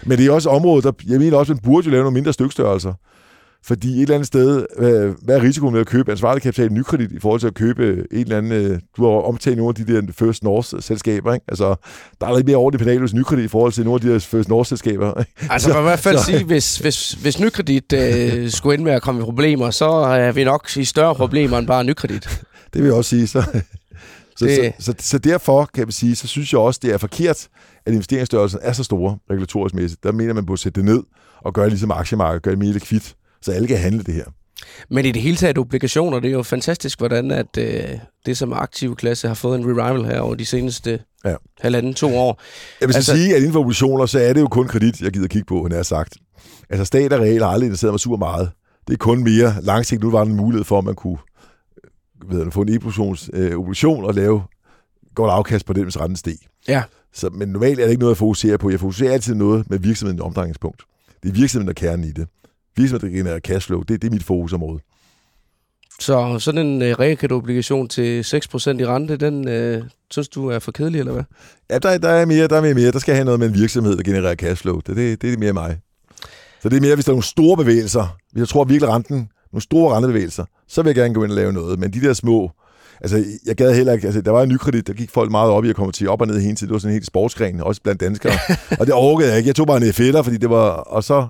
Men 0.07 0.18
det 0.18 0.26
er 0.26 0.32
også 0.32 0.51
et 0.51 0.57
område, 0.57 0.82
der, 0.82 0.92
jeg 1.09 1.18
mener 1.18 1.36
også, 1.36 1.53
man 1.53 1.61
burde 1.64 1.84
jo 1.84 1.90
lave 1.90 2.03
nogle 2.03 2.14
mindre 2.14 2.32
stykstørrelser. 2.32 2.92
Fordi 3.64 3.88
et 3.96 4.03
eller 4.03 4.14
andet 4.14 4.26
sted, 4.26 4.66
hvad, 4.78 5.12
hvad 5.22 5.36
er 5.36 5.42
risikoen 5.42 5.74
ved 5.74 5.80
at 5.80 5.86
købe 5.86 6.12
ansvarlig 6.12 6.42
kapital 6.42 6.72
nykredit 6.72 7.12
i 7.12 7.18
forhold 7.20 7.40
til 7.40 7.46
at 7.46 7.55
købe 7.55 8.07
en 8.12 8.18
eller 8.18 8.38
anden, 8.38 8.53
øh, 8.53 8.78
du 8.96 9.05
har 9.05 9.11
omtalt 9.11 9.57
nogle 9.57 9.68
af 9.78 9.86
de 9.86 9.94
der 9.94 10.12
First 10.12 10.42
North-selskaber, 10.42 11.34
ikke? 11.34 11.44
Altså, 11.49 11.74
der 12.20 12.26
er 12.26 12.36
lidt 12.36 12.46
mere 12.46 12.57
over 12.57 12.70
det 12.70 12.80
pedal 12.80 13.01
hos 13.01 13.14
nykredit 13.14 13.44
i 13.44 13.49
forhold 13.49 13.72
til 13.72 13.84
nogle 13.84 13.94
af 13.96 14.01
de 14.01 14.12
der 14.12 14.18
First 14.18 14.49
North-selskaber. 14.49 15.24
Altså, 15.51 15.68
man 15.68 15.74
kan 15.74 15.82
i 15.82 15.88
hvert 15.88 15.99
fald 15.99 16.18
sige, 16.18 16.44
hvis, 16.44 16.78
hvis, 16.78 17.12
hvis 17.12 17.40
nykredit 17.40 17.92
øh, 17.92 18.51
skulle 18.51 18.74
ende 18.74 18.84
med 18.84 18.92
at 18.92 19.03
komme 19.03 19.20
i 19.20 19.24
problemer, 19.24 19.70
så 19.70 19.90
er 19.90 20.32
vi 20.32 20.44
nok 20.44 20.76
i 20.76 20.84
større 20.84 21.14
problemer 21.14 21.59
end 21.59 21.66
bare 21.66 21.84
nykredit. 21.84 22.42
Det 22.72 22.82
vil 22.82 22.84
jeg 22.84 22.94
også 22.94 23.11
sige. 23.11 23.26
Så, 23.26 23.61
så, 24.39 24.45
Det- 24.45 24.72
så, 24.78 24.84
så, 24.84 24.95
så 25.01 25.18
derfor 25.18 25.70
kan 25.74 25.86
vi 25.86 25.93
sige, 25.93 26.16
så 26.16 26.26
synes 26.26 26.53
jeg 26.53 26.61
også, 26.61 26.80
det 26.82 26.93
er 26.93 26.99
forkert, 26.99 27.49
at 27.86 27.93
investeringsstørrelsen 27.93 28.61
er 28.62 28.72
så 28.72 28.84
store 28.84 29.18
regulatorisk 29.30 29.74
mæssigt. 29.74 30.03
Der 30.03 30.12
mener 30.12 30.34
man 30.34 30.49
at 30.53 30.59
sætte 30.59 30.80
det 30.80 30.84
ned 30.91 31.03
og 31.41 31.55
gøre 31.55 31.68
ligesom 31.68 31.91
aktiemarkedet, 31.91 32.43
gøre 32.43 32.53
det 32.53 32.59
mere 32.59 32.72
likvidt, 32.72 33.14
så 33.43 33.53
alle 33.53 33.68
kan 33.68 33.78
handle 33.78 34.03
det 34.03 34.14
her. 34.14 34.24
Men 34.91 35.05
i 35.05 35.12
det 35.12 35.22
hele 35.22 35.36
taget 35.36 35.59
obligationer, 35.59 36.20
det 36.20 36.28
er 36.28 36.32
jo 36.32 36.43
fantastisk, 36.43 36.99
hvordan 36.99 37.30
at 37.30 37.59
øh, 37.59 37.82
det 38.26 38.36
som 38.36 38.53
aktiv 38.53 38.97
klasse 38.97 39.28
har 39.28 39.34
fået 39.34 39.59
en 39.59 39.64
revival 39.64 40.05
her 40.05 40.20
over 40.20 40.34
de 40.34 40.45
seneste 40.47 41.01
Ja. 41.24 41.34
halvanden, 41.61 41.95
to 41.95 42.16
år. 42.16 42.41
Jeg 42.80 42.89
vil 42.89 42.95
altså, 42.97 43.16
sige, 43.16 43.30
at 43.34 43.39
inden 43.39 43.53
for 43.53 43.61
obligationer, 43.61 44.07
så 44.07 44.18
er 44.18 44.32
det 44.32 44.41
jo 44.41 44.49
kun 44.49 44.68
kredit, 44.68 45.01
jeg 45.01 45.12
gider 45.12 45.28
kigge 45.28 45.47
på, 45.47 45.62
han 45.62 45.72
har 45.72 45.82
sagt. 45.82 46.16
Altså 46.70 46.84
stat 46.84 47.12
og 47.12 47.20
real 47.20 47.39
har 47.43 47.47
aldrig 47.49 47.66
interesseret 47.66 47.93
mig 47.93 48.01
super 48.01 48.16
meget. 48.16 48.51
Det 48.86 48.93
er 48.93 48.99
kun 48.99 49.24
mere 49.24 49.55
langsigtet. 49.62 50.05
Nu 50.05 50.11
var 50.11 50.18
der 50.24 50.30
en 50.30 50.36
mulighed 50.36 50.64
for, 50.64 50.78
at 50.78 50.84
man 50.84 50.95
kunne 50.95 51.18
ved, 52.27 52.43
jeg, 52.43 52.53
få 52.53 52.62
en 52.62 52.69
e-obligation 52.69 53.16
øh, 53.33 53.59
obligation 53.59 54.05
og 54.05 54.14
lave 54.14 54.43
godt 55.14 55.31
afkast 55.31 55.66
på 55.66 55.73
den, 55.73 55.83
hvis 55.83 56.01
renten 56.01 56.16
steg. 56.16 56.37
Ja. 56.69 56.83
Så, 57.12 57.29
men 57.29 57.49
normalt 57.49 57.81
er 57.81 57.85
det 57.85 57.91
ikke 57.91 58.01
noget, 58.01 58.14
jeg 58.14 58.19
fokuserer 58.19 58.57
på. 58.57 58.71
Jeg 58.71 58.81
fokuserer 58.81 59.12
altid 59.12 59.35
noget 59.35 59.71
med 59.71 59.79
virksomheden 59.79 60.19
i 60.19 60.21
omdrejningspunkt. 60.21 60.83
Det 61.23 61.29
er 61.29 61.33
virksomheden, 61.33 61.66
der 61.66 61.87
er 61.87 61.89
kernen 61.91 62.09
i 62.09 62.12
det. 62.12 62.29
Virksomheden, 62.77 63.12
der 63.12 63.19
genererer 63.19 63.41
cashflow, 63.41 63.83
det, 63.83 64.03
det 64.03 64.09
er 64.09 64.12
mit 64.12 64.25
fokusområde. 64.25 64.81
Så 66.01 66.39
sådan 66.39 66.66
en 66.66 66.83
øh, 66.83 66.99
realkreditobligation 66.99 67.89
til 67.89 68.23
6% 68.23 68.31
i 68.71 68.87
rente, 68.87 69.16
den 69.16 69.49
øh, 69.49 69.85
synes 70.11 70.29
du 70.29 70.49
er 70.49 70.59
for 70.59 70.73
kedelig, 70.73 70.99
eller 70.99 71.12
hvad? 71.12 71.23
Ja, 71.71 71.79
der, 71.79 71.99
der 71.99 72.09
er 72.09 72.25
mere, 72.25 72.49
der 72.49 72.57
er 72.57 72.61
mere, 72.61 72.75
mere. 72.75 72.91
Der 72.93 72.99
skal 72.99 73.14
have 73.14 73.25
noget 73.25 73.41
med 73.41 73.49
en 73.49 73.55
virksomhed, 73.55 73.97
der 73.97 74.03
genererer 74.03 74.35
cashflow. 74.35 74.81
Det, 74.81 74.97
det, 74.97 75.23
det 75.23 75.33
er 75.33 75.39
mere 75.39 75.53
mig. 75.53 75.79
Så 76.62 76.69
det 76.69 76.77
er 76.77 76.81
mere, 76.81 76.95
hvis 76.95 77.05
der 77.05 77.11
er 77.11 77.14
nogle 77.14 77.25
store 77.25 77.57
bevægelser. 77.57 78.16
Hvis 78.33 78.41
jeg 78.41 78.49
tror 78.49 78.62
at 78.62 78.69
virkelig 78.69 78.89
renten, 78.89 79.29
nogle 79.53 79.62
store 79.62 79.94
rentebevægelser, 79.94 80.44
så 80.68 80.82
vil 80.82 80.88
jeg 80.88 80.96
gerne 80.96 81.14
gå 81.14 81.24
ind 81.24 81.32
og 81.32 81.36
lave 81.36 81.53
noget. 81.53 81.78
Men 81.78 81.92
de 81.92 82.01
der 82.01 82.12
små, 82.12 82.51
altså 83.01 83.24
jeg 83.46 83.57
gad 83.57 83.74
heller 83.74 83.92
ikke, 83.92 84.07
altså 84.07 84.20
der 84.20 84.30
var 84.30 84.42
en 84.42 84.49
nykredit, 84.49 84.86
der 84.86 84.92
gik 84.92 85.11
folk 85.11 85.30
meget 85.30 85.51
op 85.51 85.64
i 85.64 85.70
at 85.70 85.76
komme 85.76 85.92
til 85.92 86.09
op 86.09 86.20
og 86.20 86.26
ned 86.26 86.40
hele 86.40 86.57
tiden. 86.57 86.68
Det 86.68 86.72
var 86.72 86.78
sådan 86.78 86.90
en 86.90 86.94
helt 86.94 87.07
sportsgren, 87.07 87.61
også 87.61 87.82
blandt 87.82 88.01
danskere. 88.01 88.32
og 88.80 88.86
det 88.86 88.94
orkede 88.94 89.28
jeg 89.28 89.38
ikke. 89.38 89.49
Jeg 89.49 89.57
tog 89.57 89.66
bare 89.66 89.86
en 89.86 89.92
fætter, 89.92 90.22
fordi 90.22 90.36
det 90.36 90.51
var, 90.51 90.68
og 90.70 91.05
så 91.05 91.26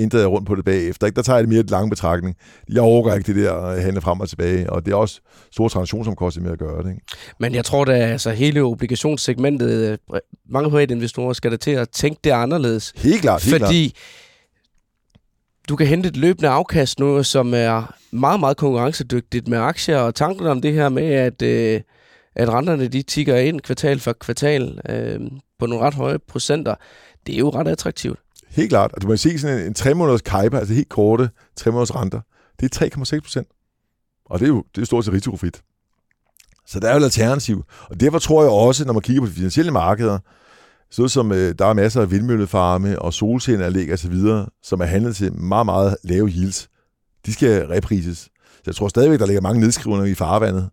ændrede 0.00 0.22
jeg 0.22 0.30
rundt 0.30 0.46
på 0.46 0.54
det 0.54 0.64
bagefter. 0.64 1.06
Ikke? 1.06 1.16
Der 1.16 1.22
tager 1.22 1.36
jeg 1.36 1.42
det 1.42 1.48
mere 1.48 1.60
et 1.60 1.70
lang 1.70 1.90
betragtning. 1.90 2.36
Jeg 2.68 2.82
overgår 2.82 3.14
ikke 3.14 3.32
det 3.32 3.44
der 3.44 3.52
at 3.52 3.82
handle 3.82 4.00
frem 4.00 4.20
og 4.20 4.28
tilbage, 4.28 4.70
og 4.70 4.86
det 4.86 4.92
er 4.92 4.96
også 4.96 5.20
store 5.52 5.68
transaktionsomkostninger 5.68 6.50
med 6.50 6.52
at 6.52 6.58
gøre 6.58 6.82
det. 6.82 6.90
Ikke? 6.90 7.02
Men 7.40 7.54
jeg 7.54 7.64
tror 7.64 7.84
da, 7.84 7.92
altså 7.92 8.30
hele 8.30 8.62
obligationssegmentet, 8.62 9.98
øh, 10.12 10.18
mange 10.50 10.70
private 10.70 10.94
investorer 10.94 11.32
skal 11.32 11.50
da 11.50 11.56
til 11.56 11.70
at 11.70 11.88
tænke 11.90 12.20
det 12.24 12.30
anderledes. 12.30 12.92
Helt 12.96 13.20
klart, 13.20 13.42
helt 13.42 13.56
klart. 13.56 13.72
Du 15.70 15.76
kan 15.76 15.86
hente 15.86 16.08
et 16.08 16.16
løbende 16.16 16.48
afkast 16.48 16.98
nu, 16.98 17.22
som 17.22 17.54
er 17.54 17.94
meget, 18.10 18.40
meget 18.40 18.56
konkurrencedygtigt 18.56 19.48
med 19.48 19.58
aktier, 19.58 19.98
og 19.98 20.14
tanken 20.14 20.46
om 20.46 20.62
det 20.62 20.72
her 20.72 20.88
med, 20.88 21.12
at, 21.12 21.42
øh, 21.42 21.80
at 22.34 22.48
renterne 22.48 22.88
de 22.88 23.02
tigger 23.02 23.36
ind 23.36 23.60
kvartal 23.60 24.00
for 24.00 24.12
kvartal 24.12 24.80
øh, 24.88 25.20
på 25.58 25.66
nogle 25.66 25.84
ret 25.84 25.94
høje 25.94 26.18
procenter, 26.18 26.74
det 27.26 27.34
er 27.34 27.38
jo 27.38 27.50
ret 27.50 27.68
attraktivt. 27.68 28.18
Helt 28.48 28.68
klart. 28.68 28.92
Og 28.92 29.02
du 29.02 29.06
må 29.06 29.16
se 29.16 29.38
sådan 29.38 29.58
en, 29.58 29.66
en 29.66 29.74
3 29.74 29.94
måneders 29.94 30.22
kajper, 30.22 30.58
altså 30.58 30.74
helt 30.74 30.88
korte 30.88 31.30
3 31.56 31.70
måneders 31.70 31.94
renter, 31.94 32.20
det 32.60 32.82
er 32.82 32.86
3,6 33.16 33.20
procent. 33.20 33.48
Og 34.24 34.38
det 34.38 34.44
er 34.44 34.48
jo 34.48 34.64
det 34.74 34.82
er 34.82 34.86
stort 34.86 35.04
set 35.04 35.14
risikofrit. 35.14 35.62
Så 36.66 36.80
der 36.80 36.88
er 36.88 36.92
jo 36.92 36.98
et 36.98 37.04
alternativ. 37.04 37.64
Og 37.82 38.00
derfor 38.00 38.18
tror 38.18 38.42
jeg 38.42 38.50
også, 38.50 38.84
når 38.84 38.92
man 38.92 39.02
kigger 39.02 39.22
på 39.22 39.28
de 39.28 39.32
finansielle 39.32 39.72
markeder, 39.72 40.18
så 40.90 41.08
som 41.08 41.32
øh, 41.32 41.54
der 41.58 41.66
er 41.66 41.72
masser 41.72 42.00
af 42.00 42.10
vindmøllefarme 42.10 42.98
og 43.02 43.12
solcelleanlæg 43.14 43.92
osv., 43.92 44.14
som 44.62 44.80
er 44.80 44.84
handlet 44.84 45.16
til 45.16 45.32
meget, 45.32 45.66
meget 45.66 45.96
lave 46.04 46.28
yields, 46.28 46.68
de 47.26 47.32
skal 47.32 47.66
reprises. 47.66 48.18
Så 48.54 48.62
jeg 48.66 48.74
tror 48.74 48.88
stadigvæk, 48.88 49.18
der 49.18 49.26
ligger 49.26 49.40
mange 49.40 49.60
nedskrivninger 49.60 50.06
i 50.12 50.14
farvandet, 50.14 50.68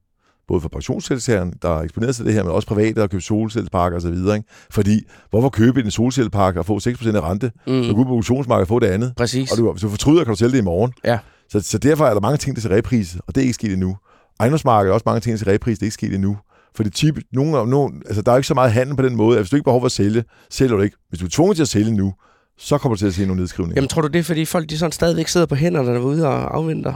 både 0.48 0.62
for 0.62 0.70
pensionsselskaberne, 0.70 1.52
der 1.62 1.78
er 1.78 1.82
eksponeret 1.82 2.16
til 2.16 2.26
det 2.26 2.34
her, 2.34 2.44
men 2.44 2.52
også 2.52 2.68
private, 2.68 3.02
der 3.02 3.08
køber 3.08 3.22
solcelleparker 3.22 3.98
osv. 3.98 4.08
Ikke? 4.08 4.44
Fordi, 4.72 5.02
hvorfor 5.30 5.50
købe 5.50 5.82
en 5.84 5.92
solcellepark 5.92 6.56
og 6.56 6.66
få 6.66 6.78
6% 6.80 7.16
af 7.16 7.22
rente, 7.22 7.52
Mm, 7.68 7.84
så 7.84 7.94
gå 7.94 8.00
ud 8.00 8.06
på 8.06 8.12
auktionsmarkedet 8.12 8.62
og 8.62 8.68
få 8.68 8.80
det 8.80 8.88
andet? 8.88 9.14
præcis. 9.18 9.52
Og 9.52 9.58
du, 9.58 9.72
hvis 9.72 9.82
du 9.82 9.90
fortryder, 9.90 10.24
kan 10.24 10.32
du 10.34 10.38
sælge 10.38 10.52
det 10.52 10.58
i 10.58 10.62
morgen. 10.62 10.94
Ja. 11.06 11.20
Så, 11.52 11.60
så 11.60 11.78
derfor 11.78 12.06
er 12.06 12.14
der 12.14 12.22
mange 12.22 12.38
ting, 12.38 12.56
der 12.56 12.62
skal 12.62 12.76
reprise, 12.76 13.20
og 13.28 13.36
det 13.36 13.42
er 13.42 13.46
ikke 13.46 13.54
sket 13.54 13.74
endnu. 13.74 13.98
Ejendomsmarkedet 14.40 14.90
er 14.90 14.94
også 14.94 15.04
mange 15.06 15.20
ting, 15.20 15.32
der 15.34 15.38
skal 15.38 15.52
reprise, 15.54 15.76
det 15.76 15.82
er 15.82 15.86
ikke 15.86 15.94
sket 15.94 16.14
endnu. 16.16 16.38
For 16.78 16.84
det 16.84 16.94
type, 16.94 17.22
nogle, 17.34 17.70
nogle, 17.70 17.94
altså, 18.06 18.22
der 18.22 18.32
er 18.32 18.36
ikke 18.36 18.48
så 18.48 18.54
meget 18.54 18.72
handel 18.72 18.96
på 18.96 19.02
den 19.02 19.16
måde, 19.16 19.38
at 19.38 19.44
hvis 19.44 19.50
du 19.50 19.56
ikke 19.56 19.64
behov 19.64 19.82
for 19.82 19.86
at 19.86 19.92
sælge, 19.92 20.24
sælger 20.50 20.76
du 20.76 20.82
ikke. 20.82 20.98
Hvis 21.10 21.20
du 21.20 21.26
er 21.26 21.30
tvunget 21.30 21.56
til 21.56 21.64
at 21.64 21.68
sælge 21.68 21.92
nu, 21.92 22.14
så 22.58 22.78
kommer 22.78 22.96
du 22.96 23.00
til 23.00 23.08
at 23.08 23.14
se 23.14 23.26
nogle 23.26 23.40
nedskrivninger. 23.40 23.76
Jamen 23.76 23.88
tror 23.88 24.02
du 24.02 24.08
det 24.08 24.20
er, 24.20 24.24
fordi 24.24 24.46
folk 24.46 24.70
de 24.70 24.78
sådan 24.78 24.92
stadigvæk 24.92 25.28
sidder 25.28 25.46
på 25.46 25.56
hænderne 25.56 25.94
derude 25.94 26.28
og 26.28 26.56
afventer? 26.56 26.94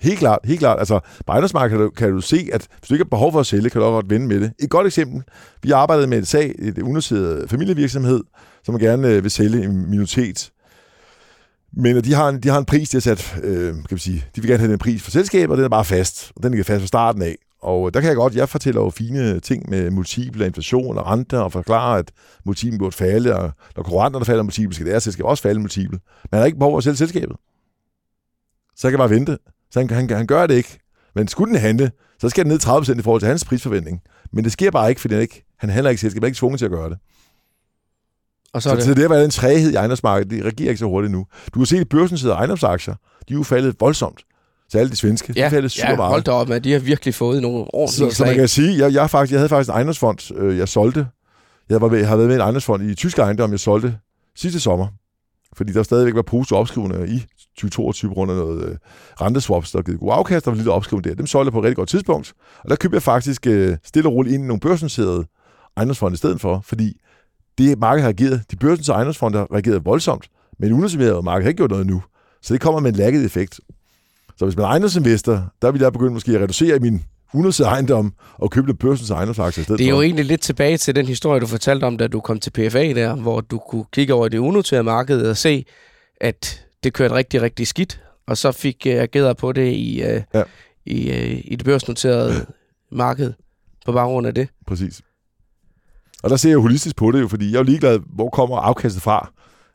Helt 0.00 0.18
klart, 0.18 0.38
helt 0.44 0.58
klart. 0.58 0.78
Altså, 0.78 1.00
på 1.26 1.32
ejendomsmarkedet 1.32 1.78
kan 1.78 1.84
du, 1.84 1.90
kan 1.90 2.10
du 2.10 2.20
se, 2.20 2.48
at 2.52 2.66
hvis 2.78 2.88
du 2.88 2.94
ikke 2.94 3.04
har 3.04 3.08
behov 3.08 3.32
for 3.32 3.40
at 3.40 3.46
sælge, 3.46 3.70
kan 3.70 3.80
du 3.80 3.86
også 3.86 3.94
godt 3.94 4.10
vende 4.10 4.26
med 4.26 4.40
det. 4.40 4.52
Et 4.58 4.70
godt 4.70 4.86
eksempel. 4.86 5.22
Vi 5.62 5.70
arbejdede 5.70 6.06
med 6.06 6.18
et 6.18 6.28
sag, 6.28 6.54
et 6.58 6.78
unoteret 6.78 7.50
familievirksomhed, 7.50 8.20
som 8.64 8.78
gerne 8.78 9.08
øh, 9.08 9.22
vil 9.22 9.30
sælge 9.30 9.64
en 9.64 9.90
minoritet. 9.90 10.50
Men 11.72 12.04
de 12.04 12.14
har 12.14 12.28
en, 12.28 12.40
de 12.42 12.48
har 12.48 12.58
en 12.58 12.64
pris, 12.64 12.88
de 12.88 12.96
har 12.96 13.00
sat, 13.00 13.36
øh, 13.42 13.74
kan 13.74 13.84
vi 13.90 13.98
sige, 13.98 14.24
de 14.36 14.40
vil 14.40 14.50
gerne 14.50 14.60
have 14.60 14.70
den 14.70 14.78
pris 14.78 15.02
for 15.02 15.10
selskabet, 15.10 15.50
og 15.50 15.56
den 15.56 15.64
er 15.64 15.68
bare 15.68 15.84
fast. 15.84 16.32
Og 16.36 16.42
den 16.42 16.50
ligger 16.50 16.64
fast 16.64 16.80
fra 16.80 16.86
starten 16.86 17.22
af. 17.22 17.36
Og 17.62 17.94
der 17.94 18.00
kan 18.00 18.08
jeg 18.08 18.16
godt, 18.16 18.34
jeg 18.34 18.48
fortæller 18.48 18.80
jo 18.80 18.90
fine 18.90 19.40
ting 19.40 19.70
med 19.70 19.90
multiple 19.90 20.46
inflation 20.46 20.98
og 20.98 21.06
renter, 21.06 21.38
og 21.38 21.52
forklarer, 21.52 21.98
at 21.98 22.12
multiplen 22.44 22.78
burde 22.78 22.96
falde, 22.96 23.36
og 23.36 23.52
når 23.76 23.82
konkurrenterne 23.82 24.24
falder 24.24 24.42
multiple, 24.42 24.74
skal 24.74 24.86
deres 24.86 25.02
selskab 25.02 25.26
også 25.26 25.42
falde 25.42 25.60
multiple. 25.60 25.98
Men 26.22 26.28
han 26.32 26.38
har 26.38 26.46
ikke 26.46 26.58
behov 26.58 26.72
for 26.72 26.78
at 26.78 26.84
sælge 26.84 26.96
selskabet. 26.96 27.36
Så 28.76 28.86
jeg 28.86 28.92
kan 28.92 28.98
bare 28.98 29.10
vente. 29.10 29.38
Så 29.70 29.80
han, 29.80 29.90
han, 29.90 30.10
han 30.10 30.26
gør 30.26 30.46
det 30.46 30.54
ikke. 30.54 30.78
Men 31.14 31.28
skulle 31.28 31.52
den 31.52 31.60
handle, 31.60 31.90
så 32.20 32.28
skal 32.28 32.44
den 32.44 32.52
ned 32.52 32.60
30% 32.64 32.98
i 32.98 33.02
forhold 33.02 33.20
til 33.20 33.28
hans 33.28 33.44
prisforventning. 33.44 34.00
Men 34.32 34.44
det 34.44 34.52
sker 34.52 34.70
bare 34.70 34.88
ikke, 34.88 35.00
fordi 35.00 35.14
han, 35.14 35.22
ikke, 35.22 35.44
han 35.58 35.70
handler 35.70 35.90
ikke 35.90 36.00
selskabet, 36.00 36.22
han 36.22 36.24
er 36.24 36.28
ikke 36.28 36.38
tvunget 36.38 36.58
til 36.58 36.64
at 36.64 36.70
gøre 36.70 36.90
det. 36.90 36.98
Og 38.52 38.62
så, 38.62 38.68
Så, 38.68 38.74
er 38.76 38.80
så, 38.80 38.88
det, 38.90 38.96
så 38.98 39.08
det 39.08 39.20
er 39.20 39.24
en 39.24 39.30
træhed 39.30 39.72
i 39.72 39.74
ejendomsmarkedet. 39.74 40.30
Det 40.30 40.44
reagerer 40.44 40.68
ikke 40.68 40.78
så 40.78 40.84
hurtigt 40.86 41.12
nu. 41.12 41.26
Du 41.54 41.60
kan 41.60 41.66
se, 41.66 41.76
at 41.76 41.88
børsen 41.88 42.30
ejendomsaktier, 42.30 42.94
de 43.28 43.34
er 43.34 43.38
jo 43.38 43.42
faldet 43.42 43.76
voldsomt. 43.80 44.24
Så 44.70 44.78
alle 44.78 44.90
de 44.90 44.96
svenske, 44.96 45.32
de 45.32 45.40
ja, 45.40 45.48
faldet 45.48 45.70
super 45.70 45.90
ja, 45.90 45.96
meget. 45.96 46.10
hold 46.10 46.22
da 46.22 46.30
op, 46.30 46.50
at 46.50 46.64
de 46.64 46.72
har 46.72 46.78
virkelig 46.78 47.14
fået 47.14 47.42
nogle 47.42 47.74
ordentlige 47.74 48.10
Så, 48.10 48.16
så 48.16 48.24
man 48.24 48.34
kan 48.34 48.48
sige, 48.48 48.78
jeg, 48.78 48.94
jeg, 48.94 49.10
faktisk, 49.10 49.32
jeg 49.32 49.40
havde 49.40 49.48
faktisk 49.48 49.68
en 49.68 49.74
ejendomsfond, 49.74 50.36
øh, 50.36 50.58
jeg 50.58 50.68
solgte. 50.68 51.06
Jeg, 51.68 51.80
var 51.80 51.88
med, 51.88 51.98
jeg 51.98 52.08
havde 52.08 52.18
været 52.18 52.28
med 52.28 52.36
i 52.36 52.38
en 52.38 52.42
ejendomsfond 52.42 52.82
i 52.82 52.94
tysk 52.94 53.18
ejendom, 53.18 53.50
jeg 53.50 53.60
solgte 53.60 53.96
sidste 54.36 54.60
sommer. 54.60 54.86
Fordi 55.56 55.72
der 55.72 55.82
stadigvæk 55.82 56.14
var 56.14 56.22
positive 56.22 56.58
opskrivninger 56.58 57.04
i 57.06 57.18
2022 57.56 58.10
på 58.10 58.14
grund 58.14 58.30
af 58.30 58.36
noget 58.36 58.64
øh, 58.64 58.76
renteswaps, 59.20 59.70
der 59.70 59.82
givet 59.82 60.00
god 60.00 60.12
afkast, 60.12 60.44
der 60.44 60.50
var 60.50 60.58
lidt 60.58 60.68
opskrivning 60.68 61.04
der. 61.04 61.14
Dem 61.14 61.26
solgte 61.26 61.46
jeg 61.46 61.52
på 61.52 61.58
et 61.58 61.64
rigtig 61.64 61.76
godt 61.76 61.88
tidspunkt. 61.88 62.32
Og 62.64 62.70
der 62.70 62.76
købte 62.76 62.94
jeg 62.94 63.02
faktisk 63.02 63.46
øh, 63.46 63.76
stille 63.84 64.08
og 64.08 64.14
roligt 64.14 64.34
ind 64.34 64.44
i 64.44 64.46
nogle 64.46 64.60
børsnoterede 64.60 65.26
ejendomsfonde 65.76 66.14
i 66.14 66.16
stedet 66.16 66.40
for, 66.40 66.60
fordi 66.64 67.00
det 67.58 67.78
marked 67.78 68.02
har 68.02 68.08
reageret, 68.08 68.42
de 68.50 68.56
børsnoterede 68.56 68.96
ejendomsfonde 68.96 69.38
har 69.38 69.52
reageret 69.52 69.84
voldsomt, 69.84 70.28
men 70.58 70.72
unoterede 70.72 71.22
marked 71.22 71.44
har 71.44 71.48
ikke 71.48 71.56
gjort 71.56 71.70
noget 71.70 71.86
nu. 71.86 72.02
Så 72.42 72.54
det 72.54 72.60
kommer 72.60 72.80
med 72.80 72.90
en 72.90 72.96
lagget 72.96 73.24
effekt. 73.24 73.60
Så 74.40 74.46
hvis 74.46 74.56
man 74.56 74.64
er 74.64 74.68
ejendomsinvestor, 74.68 75.52
der 75.62 75.70
vil 75.72 75.80
jeg 75.80 75.92
begynde 75.92 76.12
måske 76.12 76.32
at 76.32 76.40
reducere 76.42 76.78
min 76.78 77.04
unoterede 77.34 77.70
ejendom 77.70 78.12
og 78.34 78.50
købe 78.50 78.74
børsens 78.74 79.10
ejendomsaktier 79.10 79.62
i 79.62 79.64
stedet 79.64 79.78
Det 79.78 79.86
er 79.86 79.90
for. 79.92 79.96
jo 79.96 80.02
egentlig 80.02 80.24
lidt 80.24 80.40
tilbage 80.40 80.76
til 80.76 80.94
den 80.96 81.06
historie, 81.06 81.40
du 81.40 81.46
fortalte 81.46 81.84
om, 81.84 81.98
da 81.98 82.06
du 82.06 82.20
kom 82.20 82.40
til 82.40 82.50
PFA 82.50 82.92
der, 82.92 83.14
hvor 83.14 83.40
du 83.40 83.58
kunne 83.58 83.84
kigge 83.92 84.14
over 84.14 84.26
i 84.26 84.28
det 84.28 84.38
unoterede 84.38 84.82
marked 84.82 85.22
og 85.22 85.36
se, 85.36 85.64
at 86.20 86.66
det 86.84 86.92
kørte 86.92 87.14
rigtig, 87.14 87.42
rigtig 87.42 87.66
skidt, 87.66 88.00
og 88.28 88.36
så 88.38 88.52
fik 88.52 88.76
uh, 88.86 88.92
ageret 88.92 89.36
på 89.36 89.52
det 89.52 89.72
i, 89.72 90.02
uh, 90.02 90.08
Ja. 90.08 90.22
ja. 90.34 90.42
i, 90.86 91.10
uh, 91.10 91.52
i 91.52 91.56
det 91.56 91.64
børsnoterede 91.64 92.46
marked 92.92 93.32
på 93.86 93.92
baggrund 93.92 94.26
af 94.26 94.34
det. 94.34 94.48
Præcis. 94.66 95.00
Og 96.22 96.30
der 96.30 96.36
ser 96.36 96.50
jeg 96.50 96.58
holistisk 96.58 96.96
på 96.96 97.10
det 97.10 97.20
jo, 97.20 97.28
fordi 97.28 97.52
jeg 97.52 97.58
er 97.58 97.62
ligeglad, 97.62 97.98
hvor 98.14 98.28
kommer 98.30 98.56
afkastet 98.56 99.02
fra. 99.02 99.32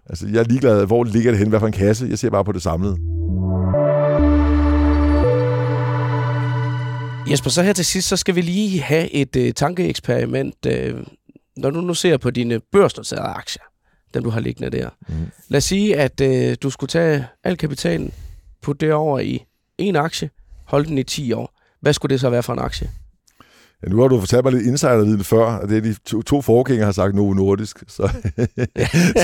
Altså, 0.09 0.27
jeg 0.27 0.39
er 0.39 0.43
ligeglad, 0.43 0.85
hvor 0.85 1.03
ligger 1.03 1.31
det 1.31 1.39
hen, 1.39 1.49
hvad 1.49 1.59
for 1.59 1.67
en 1.67 1.73
kasse. 1.73 2.05
Jeg 2.09 2.19
ser 2.19 2.29
bare 2.29 2.45
på 2.45 2.51
det 2.51 2.61
samlede. 2.61 3.14
Jesper, 7.29 7.49
så 7.49 7.63
her 7.63 7.73
til 7.73 7.85
sidst, 7.85 8.07
så 8.07 8.17
skal 8.17 8.35
vi 8.35 8.41
lige 8.41 8.81
have 8.81 9.11
et 9.11 9.35
uh, 9.35 9.49
tankeeksperiment. 9.55 10.55
Uh, 10.65 10.99
når 11.57 11.69
du 11.69 11.81
nu 11.81 11.93
ser 11.93 12.17
på 12.17 12.31
dine 12.31 12.59
børsnoterede 12.59 13.27
aktier, 13.27 13.63
dem 14.13 14.23
du 14.23 14.29
har 14.29 14.39
liggende 14.39 14.77
der. 14.77 14.89
Mm. 15.07 15.15
Lad 15.47 15.57
os 15.57 15.63
sige, 15.63 15.97
at 15.97 16.21
uh, 16.21 16.55
du 16.63 16.69
skulle 16.69 16.87
tage 16.87 17.25
al 17.43 17.57
kapitalen, 17.57 18.13
putte 18.61 18.85
det 18.85 18.93
over 18.93 19.19
i 19.19 19.45
en 19.77 19.95
aktie, 19.95 20.29
holde 20.65 20.89
den 20.89 20.97
i 20.97 21.03
10 21.03 21.33
år. 21.33 21.59
Hvad 21.81 21.93
skulle 21.93 22.13
det 22.13 22.19
så 22.19 22.29
være 22.29 22.43
for 22.43 22.53
en 22.53 22.59
aktie? 22.59 22.89
Ja, 23.85 23.89
nu 23.89 24.01
har 24.01 24.07
du 24.07 24.19
fortalt 24.19 24.43
mig 24.43 24.53
lidt 24.53 24.65
insiderviden 24.65 25.23
før, 25.23 25.45
og 25.45 25.69
det 25.69 25.77
er 25.77 25.81
de 25.81 25.95
to, 26.05 26.21
to 26.21 26.41
forgængere 26.41 26.85
har 26.85 26.91
sagt 26.91 27.15
Novo 27.15 27.33
Nordisk. 27.33 27.83
Så, 27.87 28.01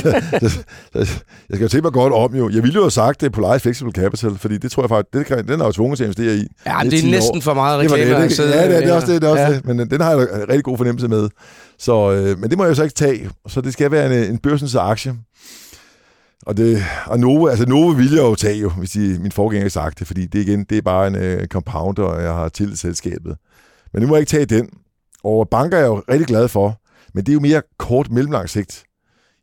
så, 0.01 0.21
så, 0.39 0.49
så, 0.93 1.23
jeg 1.49 1.55
skal 1.55 1.61
jo 1.61 1.67
tænke 1.67 1.81
mig 1.81 1.93
godt 1.93 2.13
om 2.13 2.35
jo. 2.35 2.49
Jeg 2.49 2.63
ville 2.63 2.75
jo 2.75 2.81
have 2.81 2.91
sagt 2.91 3.21
det 3.21 3.31
på 3.31 3.41
Life 3.41 3.59
Flexible 3.59 3.91
Capital, 3.91 4.37
fordi 4.37 4.57
det 4.57 4.71
tror 4.71 4.83
jeg 4.83 4.89
faktisk, 4.89 5.13
det 5.13 5.25
kan, 5.25 5.47
den 5.47 5.61
er 5.61 5.65
jo 5.65 5.71
tvunget 5.71 5.97
til 5.97 6.03
at 6.03 6.07
investere 6.07 6.35
i. 6.35 6.47
Ja, 6.65 6.77
det, 6.83 6.91
det 6.91 7.05
er 7.05 7.11
næsten 7.11 7.37
år. 7.37 7.41
for 7.41 7.53
meget 7.53 7.79
reklame. 7.79 8.21
Det 8.21 8.29
det, 8.29 8.37
det, 8.37 8.39
ja, 8.39 8.67
det 8.67 8.75
er, 8.75 8.79
det 8.79 8.89
er 8.89 8.93
også 8.93 9.11
det, 9.11 9.21
det 9.21 9.27
er 9.27 9.31
også 9.31 9.43
ja. 9.43 9.53
det. 9.53 9.65
Men 9.65 9.89
den 9.89 10.01
har 10.01 10.11
jeg 10.11 10.21
en 10.21 10.49
rigtig 10.49 10.63
god 10.63 10.77
fornemmelse 10.77 11.07
med. 11.07 11.29
Så, 11.79 12.11
øh, 12.11 12.39
men 12.39 12.49
det 12.49 12.57
må 12.57 12.63
jeg 12.63 12.69
jo 12.69 12.75
så 12.75 12.83
ikke 12.83 12.95
tage. 12.95 13.29
Så 13.47 13.61
det 13.61 13.73
skal 13.73 13.91
være 13.91 14.05
en, 14.05 14.31
en 14.31 14.37
børsens 14.37 14.75
aktie. 14.75 15.15
Og, 16.45 16.57
det, 16.57 16.83
og 17.05 17.19
Novo, 17.19 17.47
altså 17.47 17.65
Novo 17.65 17.87
vil 17.87 18.11
jeg 18.11 18.21
jo 18.21 18.35
tage 18.35 18.57
jo, 18.57 18.69
hvis 18.69 18.91
de, 18.91 19.17
min 19.21 19.31
forgænger 19.31 19.69
sagt 19.69 19.99
det, 19.99 20.07
fordi 20.07 20.25
det 20.25 20.39
igen, 20.39 20.63
det 20.63 20.77
er 20.77 20.81
bare 20.81 21.07
en 21.07 21.15
uh, 21.15 21.45
compounder, 21.47 22.03
og 22.03 22.23
jeg 22.23 22.33
har 22.33 22.49
til 22.49 22.77
selskabet. 22.77 23.35
Men 23.93 24.01
nu 24.01 24.07
må 24.07 24.15
jeg 24.15 24.21
ikke 24.21 24.29
tage 24.29 24.45
den. 24.45 24.69
Og 25.23 25.49
banker 25.49 25.77
er 25.77 25.81
jeg 25.81 25.87
jo 25.87 26.03
rigtig 26.09 26.27
glad 26.27 26.47
for, 26.47 26.81
men 27.13 27.25
det 27.25 27.31
er 27.31 27.33
jo 27.33 27.39
mere 27.39 27.61
kort 27.77 28.11
mellemlang 28.11 28.49
sigt. 28.49 28.83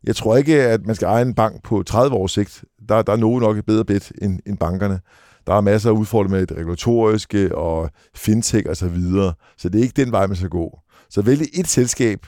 Jeg 0.05 0.16
tror 0.16 0.36
ikke, 0.36 0.62
at 0.62 0.86
man 0.86 0.96
skal 0.96 1.07
eje 1.07 1.22
en 1.22 1.34
bank 1.34 1.62
på 1.62 1.82
30 1.82 2.16
års 2.16 2.32
sigt. 2.32 2.64
Der, 2.88 3.03
der 3.03 3.12
er 3.12 3.16
nogen 3.16 3.42
nok 3.42 3.59
et 3.59 3.66
bedre 3.66 3.84
bedt 3.84 4.12
end, 4.22 4.40
end 4.46 4.59
bankerne. 4.59 5.01
Der 5.46 5.55
er 5.55 5.61
masser 5.61 5.90
af 5.90 5.94
udfordringer 5.94 6.38
med 6.38 6.46
det 6.46 6.57
regulatoriske 6.57 7.55
og 7.57 7.90
fintech 8.14 8.66
og 8.68 8.76
så 8.76 8.88
videre. 8.88 9.32
Så 9.59 9.68
det 9.68 9.78
er 9.78 9.82
ikke 9.82 10.05
den 10.05 10.12
vej, 10.12 10.26
man 10.26 10.36
skal 10.36 10.49
gå. 10.49 10.78
Så 11.11 11.22
vælg 11.22 11.42
et 11.55 11.68
selskab, 11.68 12.26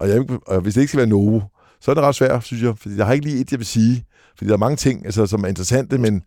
og, 0.00 0.08
jeg, 0.08 0.24
og 0.46 0.60
hvis 0.60 0.74
det 0.74 0.80
ikke 0.80 0.88
skal 0.88 0.98
være 0.98 1.08
Novo, 1.08 1.40
så 1.80 1.90
er 1.90 1.94
det 1.94 2.04
ret 2.04 2.14
svært, 2.14 2.44
synes 2.44 2.62
jeg. 2.62 2.78
Fordi 2.78 2.96
der 2.96 3.04
har 3.04 3.12
ikke 3.12 3.26
lige 3.26 3.40
et, 3.40 3.50
jeg 3.50 3.58
vil 3.58 3.66
sige. 3.66 4.04
Fordi 4.36 4.48
der 4.48 4.54
er 4.54 4.58
mange 4.58 4.76
ting, 4.76 5.04
altså, 5.04 5.26
som 5.26 5.44
er 5.44 5.48
interessante, 5.48 5.98
men 5.98 6.22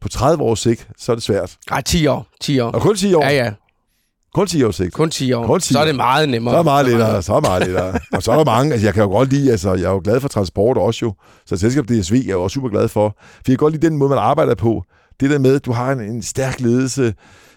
på 0.00 0.08
30 0.08 0.42
års 0.42 0.60
sigt, 0.60 0.88
så 0.98 1.12
er 1.12 1.16
det 1.16 1.22
svært. 1.22 1.56
Nej, 1.70 1.82
10 1.82 2.06
år. 2.06 2.26
10 2.40 2.60
år. 2.60 2.70
Og 2.70 2.80
kun 2.80 2.96
10 2.96 3.14
år? 3.14 3.24
Ja, 3.24 3.30
ja. 3.30 3.52
Kun 4.36 4.46
10 4.46 4.62
år 4.62 4.70
sigt. 4.70 4.92
Kun 4.92 5.10
10 5.10 5.32
år. 5.32 5.46
Kun 5.46 5.60
10 5.60 5.72
så 5.72 5.80
er 5.80 5.84
det 5.84 5.96
meget 5.96 6.28
nemmere. 6.28 6.54
Så 6.54 6.58
er 6.58 6.62
meget 6.62 6.86
lettere. 6.86 7.22
Så 7.22 7.34
er 7.34 7.40
meget 7.40 7.66
lettere. 7.66 7.98
og 8.16 8.22
så 8.22 8.32
er 8.32 8.36
der 8.36 8.44
mange, 8.44 8.72
altså 8.72 8.86
jeg 8.86 8.94
kan 8.94 9.02
jo 9.02 9.08
godt 9.08 9.30
lide, 9.32 9.50
altså 9.50 9.74
jeg 9.74 9.84
er 9.84 9.90
jo 9.90 10.00
glad 10.04 10.20
for 10.20 10.28
transport 10.28 10.76
også 10.76 10.98
jo, 11.02 11.14
så 11.46 11.56
selskab 11.56 11.84
DSV 11.84 12.14
er 12.14 12.18
jeg 12.26 12.32
jo 12.32 12.42
også 12.42 12.54
super 12.54 12.68
glad 12.68 12.88
for. 12.88 13.16
For 13.18 13.42
jeg 13.48 13.52
kan 13.52 13.56
godt 13.56 13.72
lide 13.72 13.86
den 13.86 13.96
måde, 13.96 14.10
man 14.10 14.18
arbejder 14.18 14.54
på. 14.54 14.84
Det 15.20 15.30
der 15.30 15.38
med, 15.38 15.54
at 15.54 15.64
du 15.64 15.72
har 15.72 15.92
en, 15.92 16.00
en 16.00 16.22
stærk 16.22 16.60
ledelse, 16.60 17.14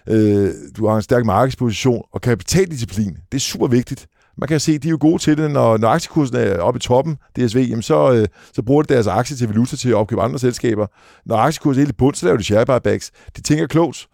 øh, 0.08 0.50
du 0.76 0.86
har 0.86 0.96
en 0.96 1.02
stærk 1.02 1.24
markedsposition 1.24 2.02
og 2.12 2.20
kapitaldisciplin. 2.20 3.16
Det 3.32 3.38
er 3.38 3.40
super 3.40 3.66
vigtigt. 3.66 4.06
Man 4.38 4.48
kan 4.48 4.60
se, 4.60 4.78
de 4.78 4.88
er 4.88 4.90
jo 4.90 4.98
gode 5.00 5.18
til 5.18 5.38
det, 5.38 5.50
når, 5.50 5.76
når 5.76 5.88
aktiekursen 5.88 6.36
er 6.36 6.58
oppe 6.58 6.78
i 6.78 6.80
toppen, 6.80 7.16
DSV, 7.36 7.66
jamen 7.68 7.82
så, 7.82 8.12
øh, 8.12 8.26
så 8.52 8.62
bruger 8.62 8.82
de 8.82 8.94
deres 8.94 9.06
aktie 9.06 9.36
til 9.36 9.48
valuta 9.48 9.76
til 9.76 9.88
at 9.88 9.94
opkøbe 9.94 10.22
andre 10.22 10.38
selskaber. 10.38 10.86
Når 11.26 11.36
aktiekursen 11.36 11.80
er 11.80 11.84
helt 11.84 11.94
i 11.94 11.96
bund, 11.98 12.14
så 12.14 12.26
laver 12.26 12.38
de 12.38 12.44
share 12.44 12.66
buybacks. 12.66 13.10
De 13.36 13.42
tænker 13.42 13.66
klogt. 13.66 14.06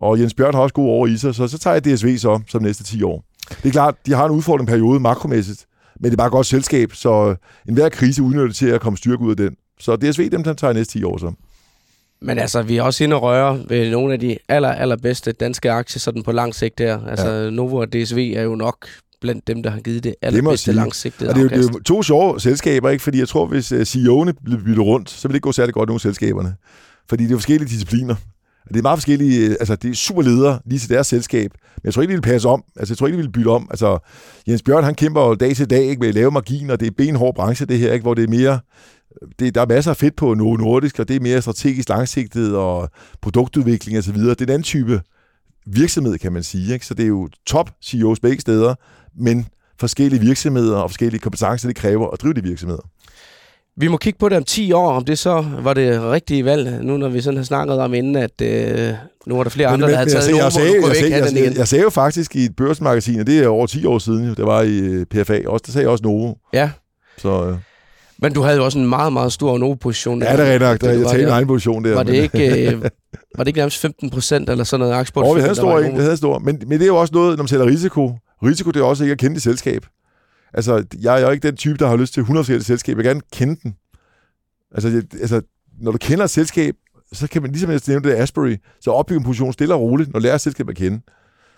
Og 0.00 0.20
Jens 0.20 0.34
Bjørn 0.34 0.54
har 0.54 0.60
også 0.62 0.74
gode 0.74 0.90
år 0.90 1.06
i 1.06 1.16
sig, 1.16 1.34
så 1.34 1.48
så 1.48 1.58
tager 1.58 1.74
jeg 1.74 1.84
DSV 1.84 2.18
så 2.18 2.40
som 2.48 2.62
næste 2.62 2.84
10 2.84 3.02
år. 3.02 3.24
Det 3.48 3.68
er 3.68 3.72
klart, 3.72 3.94
de 4.06 4.12
har 4.12 4.26
en 4.26 4.30
udfordrende 4.32 4.70
periode 4.70 5.00
makromæssigt, 5.00 5.66
men 6.00 6.04
det 6.04 6.12
er 6.12 6.16
bare 6.16 6.26
et 6.26 6.32
godt 6.32 6.46
selskab, 6.46 6.92
så 6.92 7.36
enhver 7.68 7.88
krise 7.88 8.22
udnytter 8.22 8.52
til 8.52 8.66
at 8.66 8.80
komme 8.80 8.96
styrke 8.96 9.22
ud 9.22 9.30
af 9.30 9.36
den. 9.36 9.56
Så 9.80 9.96
DSV, 9.96 10.30
dem 10.30 10.44
der 10.44 10.52
tager 10.52 10.72
næste 10.72 10.98
10 10.98 11.04
år 11.04 11.18
så. 11.18 11.32
Men 12.22 12.38
altså, 12.38 12.62
vi 12.62 12.76
er 12.76 12.82
også 12.82 13.04
inde 13.04 13.16
og 13.16 13.22
røre 13.22 13.60
ved 13.68 13.90
nogle 13.90 14.12
af 14.12 14.20
de 14.20 14.38
aller, 14.48 14.68
allerbedste 14.68 15.32
danske 15.32 15.70
aktier, 15.70 16.00
sådan 16.00 16.22
på 16.22 16.32
lang 16.32 16.54
sigt 16.54 16.78
der. 16.78 17.06
Altså, 17.06 17.30
ja. 17.30 17.50
Novo 17.50 17.76
og 17.76 17.92
DSV 17.92 18.32
er 18.36 18.42
jo 18.42 18.54
nok 18.54 18.88
blandt 19.20 19.46
dem, 19.46 19.62
der 19.62 19.70
har 19.70 19.80
givet 19.80 20.04
det 20.04 20.14
allerbedste 20.22 20.72
langsigtede 20.72 21.30
og 21.30 21.34
det 21.34 21.40
er, 21.40 21.44
jo, 21.44 21.48
det 21.48 21.58
er 21.58 21.72
jo 21.74 21.82
to 21.82 22.02
sjove 22.02 22.40
selskaber, 22.40 22.90
ikke? 22.90 23.02
fordi 23.02 23.18
jeg 23.18 23.28
tror, 23.28 23.46
hvis 23.46 23.72
uh, 23.72 23.80
CEO'erne 23.80 24.32
bliver 24.44 24.60
byttet 24.64 24.84
rundt, 24.84 25.10
så 25.10 25.28
vil 25.28 25.32
det 25.32 25.36
ikke 25.36 25.44
gå 25.44 25.52
særlig 25.52 25.74
godt 25.74 25.88
nogle 25.88 26.00
selskaberne. 26.00 26.54
Fordi 27.08 27.24
det 27.24 27.32
er 27.32 27.36
forskellige 27.36 27.68
discipliner. 27.68 28.14
Det 28.72 28.78
er 28.78 28.82
meget 28.82 28.98
forskellige, 28.98 29.48
øh, 29.48 29.56
altså 29.60 29.76
det 29.76 29.90
er 29.90 29.94
super 29.94 30.22
ledere 30.22 30.58
lige 30.66 30.78
til 30.78 30.90
deres 30.90 31.06
selskab, 31.06 31.50
men 31.76 31.80
jeg 31.84 31.94
tror 31.94 32.02
ikke, 32.02 32.12
de 32.12 32.16
vil 32.16 32.22
passe 32.22 32.48
om. 32.48 32.64
Altså 32.76 32.92
jeg 32.92 32.98
tror 32.98 33.06
ikke, 33.06 33.16
de 33.16 33.22
vil 33.22 33.32
bytte 33.32 33.48
om. 33.48 33.68
Altså 33.70 33.98
Jens 34.48 34.62
Bjørn, 34.62 34.84
han 34.84 34.94
kæmper 34.94 35.22
jo 35.22 35.34
dag 35.34 35.56
til 35.56 35.70
dag 35.70 35.82
ikke, 35.82 36.00
med 36.00 36.12
lave 36.12 36.30
marginer, 36.30 36.76
det 36.76 36.86
er 36.86 36.92
benhård 36.96 37.34
branche 37.34 37.66
det 37.66 37.78
her, 37.78 37.92
ikke, 37.92 38.02
hvor 38.02 38.14
det 38.14 38.24
er 38.24 38.28
mere, 38.28 38.60
det, 39.38 39.54
der 39.54 39.60
er 39.60 39.66
masser 39.66 39.90
af 39.90 39.96
fedt 39.96 40.16
på 40.16 40.34
Novo 40.34 40.56
Nordisk, 40.56 40.98
og 40.98 41.08
det 41.08 41.16
er 41.16 41.20
mere 41.20 41.42
strategisk 41.42 41.88
langsigtet 41.88 42.56
og 42.56 42.90
produktudvikling 43.22 43.98
osv. 43.98 44.14
Det 44.14 44.40
er 44.40 44.44
en 44.44 44.48
anden 44.48 44.62
type 44.62 45.00
virksomhed, 45.66 46.18
kan 46.18 46.32
man 46.32 46.42
sige. 46.42 46.72
Ikke? 46.72 46.86
Så 46.86 46.94
det 46.94 47.02
er 47.02 47.08
jo 47.08 47.28
top 47.46 47.70
CEOs 47.84 48.20
begge 48.20 48.40
steder, 48.40 48.74
men 49.16 49.46
forskellige 49.80 50.20
virksomheder 50.20 50.76
og 50.76 50.90
forskellige 50.90 51.20
kompetencer, 51.20 51.68
det 51.68 51.76
kræver 51.76 52.10
at 52.10 52.22
drive 52.22 52.34
de 52.34 52.42
virksomheder. 52.42 52.82
Vi 53.80 53.88
må 53.88 53.96
kigge 53.96 54.18
på 54.18 54.28
det 54.28 54.36
om 54.36 54.44
10 54.44 54.72
år, 54.72 54.92
om 54.92 55.04
det 55.04 55.18
så 55.18 55.44
var 55.62 55.74
det 55.74 56.02
rigtige 56.02 56.44
valg, 56.44 56.84
nu 56.84 56.96
når 56.96 57.08
vi 57.08 57.20
sådan 57.20 57.36
har 57.36 57.44
snakket 57.44 57.78
om 57.78 57.94
inden, 57.94 58.16
at 58.16 58.40
øh, 58.42 58.92
nu 59.26 59.36
var 59.36 59.42
der 59.42 59.50
flere 59.50 59.68
men, 59.68 59.74
andre, 59.74 59.86
men, 59.86 59.90
der 59.92 59.96
havde 59.96 60.10
taget 60.10 60.14
jeg, 60.14 60.22
sagde, 60.22 60.44
jeg, 60.44 60.52
sagde, 60.52 61.16
jeg, 61.16 61.44
jeg, 61.44 61.56
jeg, 61.56 61.68
sagde 61.68 61.82
jo 61.82 61.90
faktisk 61.90 62.36
i 62.36 62.44
et 62.44 62.56
børsmagasin, 62.56 63.20
og 63.20 63.26
det 63.26 63.38
er 63.38 63.48
over 63.48 63.66
10 63.66 63.86
år 63.86 63.98
siden, 63.98 64.28
det 64.28 64.46
var 64.46 64.62
i 64.62 64.78
øh, 64.78 65.06
PFA, 65.06 65.40
også, 65.46 65.62
der 65.66 65.72
sagde 65.72 65.82
jeg 65.82 65.90
også 65.90 66.04
Novo. 66.04 66.34
Ja. 66.52 66.70
Så, 67.18 67.46
øh. 67.46 67.56
Men 68.18 68.32
du 68.32 68.42
havde 68.42 68.56
jo 68.56 68.64
også 68.64 68.78
en 68.78 68.88
meget, 68.88 69.12
meget 69.12 69.32
stor 69.32 69.58
Novo-position. 69.58 70.22
Ja, 70.22 70.32
det 70.32 70.40
er 70.40 70.44
rigtigt 70.44 70.82
nok. 70.82 70.98
Jeg 70.98 71.06
talte 71.06 71.22
en 71.22 71.28
egen 71.28 71.46
position 71.46 71.84
der. 71.84 71.94
Var 71.94 72.02
det 72.02 72.14
ikke, 72.14 72.70
øh, 72.72 72.82
var 73.36 73.44
det 73.44 73.46
ikke 73.46 73.58
nærmest 73.58 73.78
15 73.78 74.10
procent 74.10 74.50
eller 74.50 74.64
sådan 74.64 74.80
noget 74.86 75.00
aktieport? 75.00 75.26
Oh, 75.28 75.36
vi 75.36 75.40
havde 75.40 75.54
stor, 75.54 75.78
en, 75.78 75.96
vi 75.96 76.00
havde 76.00 76.16
stor. 76.16 76.38
Men, 76.38 76.62
men 76.66 76.78
det 76.78 76.82
er 76.82 76.86
jo 76.86 76.96
også 76.96 77.14
noget, 77.14 77.36
når 77.36 77.42
man 77.42 77.48
tæller 77.48 77.66
risiko. 77.66 78.12
Risiko, 78.44 78.70
det 78.70 78.80
er 78.80 78.84
også 78.84 79.04
ikke 79.04 79.12
at 79.12 79.18
kende 79.18 79.34
det 79.34 79.42
selskab. 79.42 79.86
Altså, 80.54 80.84
jeg 81.00 81.16
er 81.16 81.20
jo 81.20 81.30
ikke 81.30 81.46
den 81.48 81.56
type, 81.56 81.76
der 81.78 81.88
har 81.88 81.96
lyst 81.96 82.14
til 82.14 82.20
100 82.20 82.44
forskellige 82.44 82.64
selskaber. 82.64 83.02
Jeg 83.02 83.04
vil 83.04 83.10
gerne 83.10 83.20
kende 83.32 83.56
den. 83.62 83.76
Altså, 84.72 84.88
jeg, 84.88 85.02
altså, 85.20 85.42
når 85.80 85.92
du 85.92 85.98
kender 85.98 86.24
et 86.24 86.30
selskab, 86.30 86.74
så 87.12 87.28
kan 87.28 87.42
man, 87.42 87.50
ligesom 87.50 87.70
jeg 87.70 87.80
nævnte 87.88 88.10
det 88.10 88.16
Asbury, 88.16 88.56
så 88.80 88.90
opbygge 88.90 89.18
en 89.18 89.24
position 89.24 89.52
stille 89.52 89.74
og 89.74 89.80
roligt, 89.80 90.12
når 90.12 90.20
du 90.20 90.22
lærer 90.22 90.38
selskabet 90.38 90.70
at 90.70 90.76
kende. 90.76 91.00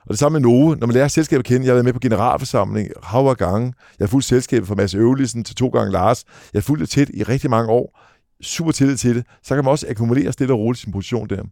Og 0.02 0.10
det 0.10 0.18
samme 0.18 0.40
med 0.40 0.48
Novo. 0.48 0.74
Når 0.74 0.86
man 0.86 0.94
lærer 0.94 1.08
selskabet 1.08 1.38
at 1.38 1.46
kende, 1.46 1.66
jeg 1.66 1.70
har 1.70 1.74
været 1.74 1.84
med 1.84 1.92
på 1.92 1.98
generalforsamling, 1.98 2.88
hav 3.02 3.26
og 3.26 3.36
gange. 3.36 3.72
Jeg 3.98 4.04
har 4.04 4.08
fulgt 4.08 4.26
selskabet 4.26 4.68
fra 4.68 4.74
Mads 4.74 4.94
Øvelisen 4.94 5.44
til 5.44 5.56
to 5.56 5.68
gange 5.68 5.92
Lars. 5.92 6.24
Jeg 6.52 6.58
har 6.58 6.62
fulgt 6.62 6.80
det 6.80 6.90
tæt 6.90 7.10
i 7.14 7.22
rigtig 7.22 7.50
mange 7.50 7.70
år. 7.70 8.00
Super 8.40 8.72
tillid 8.72 8.96
til 8.96 9.14
det. 9.14 9.24
Så 9.42 9.54
kan 9.54 9.64
man 9.64 9.70
også 9.70 9.86
akkumulere 9.90 10.32
stille 10.32 10.52
og 10.52 10.58
roligt 10.58 10.82
sin 10.82 10.92
position 10.92 11.28
der. 11.28 11.42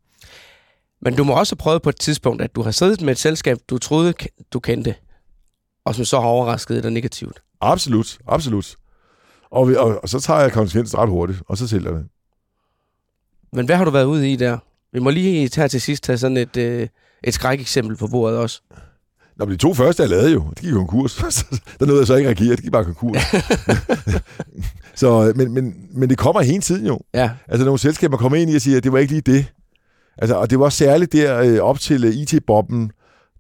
Men 1.03 1.17
du 1.17 1.25
må 1.25 1.33
også 1.33 1.55
have 1.55 1.59
prøvet 1.59 1.83
på 1.83 1.89
et 1.89 2.01
tidspunkt, 2.01 2.43
at 2.43 2.55
du 2.55 2.63
har 2.63 2.71
siddet 2.71 3.03
med 3.03 3.13
et 3.13 3.19
selskab, 3.19 3.59
du 3.71 3.79
troede, 3.79 4.15
du 4.53 4.61
kendte, 4.61 4.95
og 5.85 5.95
som 5.95 6.05
så 6.05 6.21
har 6.21 6.29
overrasket 6.29 6.83
dig 6.83 6.93
negativt. 6.93 7.43
Absolut, 7.61 8.19
absolut. 8.29 8.77
Og, 9.51 9.69
vi, 9.69 9.77
og, 9.77 10.01
og 10.03 10.09
så 10.09 10.21
tager 10.21 10.41
jeg 10.41 10.53
konsekvensen 10.53 10.99
ret 10.99 11.09
hurtigt, 11.09 11.43
og 11.49 11.59
så 11.59 11.69
sælger 11.69 11.91
det. 11.91 12.05
Men 13.53 13.67
hvad 13.67 13.77
har 13.77 13.85
du 13.85 13.91
været 13.91 14.05
ude 14.05 14.33
i 14.33 14.37
der? 14.37 14.59
Vi 14.93 14.99
må 14.99 15.11
lige 15.11 15.49
tage 15.49 15.69
til 15.69 15.81
sidst 15.81 16.03
tage 16.03 16.19
sådan 16.19 16.37
et, 16.37 16.57
øh, 16.57 16.89
et 17.25 17.35
skrækeksempel 17.35 17.97
på 17.97 18.07
bordet 18.07 18.39
også. 18.39 18.61
Nå, 19.37 19.45
men 19.45 19.53
de 19.53 19.59
to 19.59 19.75
første, 19.75 20.03
jeg 20.03 20.11
lavede 20.11 20.33
jo, 20.33 20.45
de 20.57 20.63
gik 20.63 20.73
konkurs. 20.73 21.15
der 21.81 21.87
nåede 21.87 22.01
jeg 22.01 22.07
så 22.07 22.15
ikke 22.15 22.29
reagere, 22.29 22.57
de 22.57 22.63
gik 22.63 22.73
bare 22.73 22.85
konkurs. 22.85 23.23
så, 25.01 25.33
men, 25.37 25.55
men, 25.55 25.75
men 25.91 26.11
det 26.11 26.19
kommer 26.19 26.41
hele 26.41 26.61
tiden 26.61 26.87
jo. 26.87 27.01
Ja. 27.15 27.31
Altså, 27.49 27.65
nogle 27.65 27.79
selskaber 27.79 28.17
kommer 28.17 28.39
ind 28.39 28.51
i 28.51 28.55
og 28.55 28.61
siger, 28.61 28.77
at 28.77 28.85
det 28.85 28.93
var 28.93 28.99
ikke 28.99 29.13
lige 29.13 29.33
det. 29.33 29.47
Altså, 30.19 30.37
og 30.37 30.51
det 30.51 30.61
var 30.61 30.69
særligt 30.69 31.13
der 31.13 31.39
øh, 31.39 31.59
op 31.59 31.81
til 31.81 32.05
uh, 32.05 32.15
IT-bobben, 32.15 32.93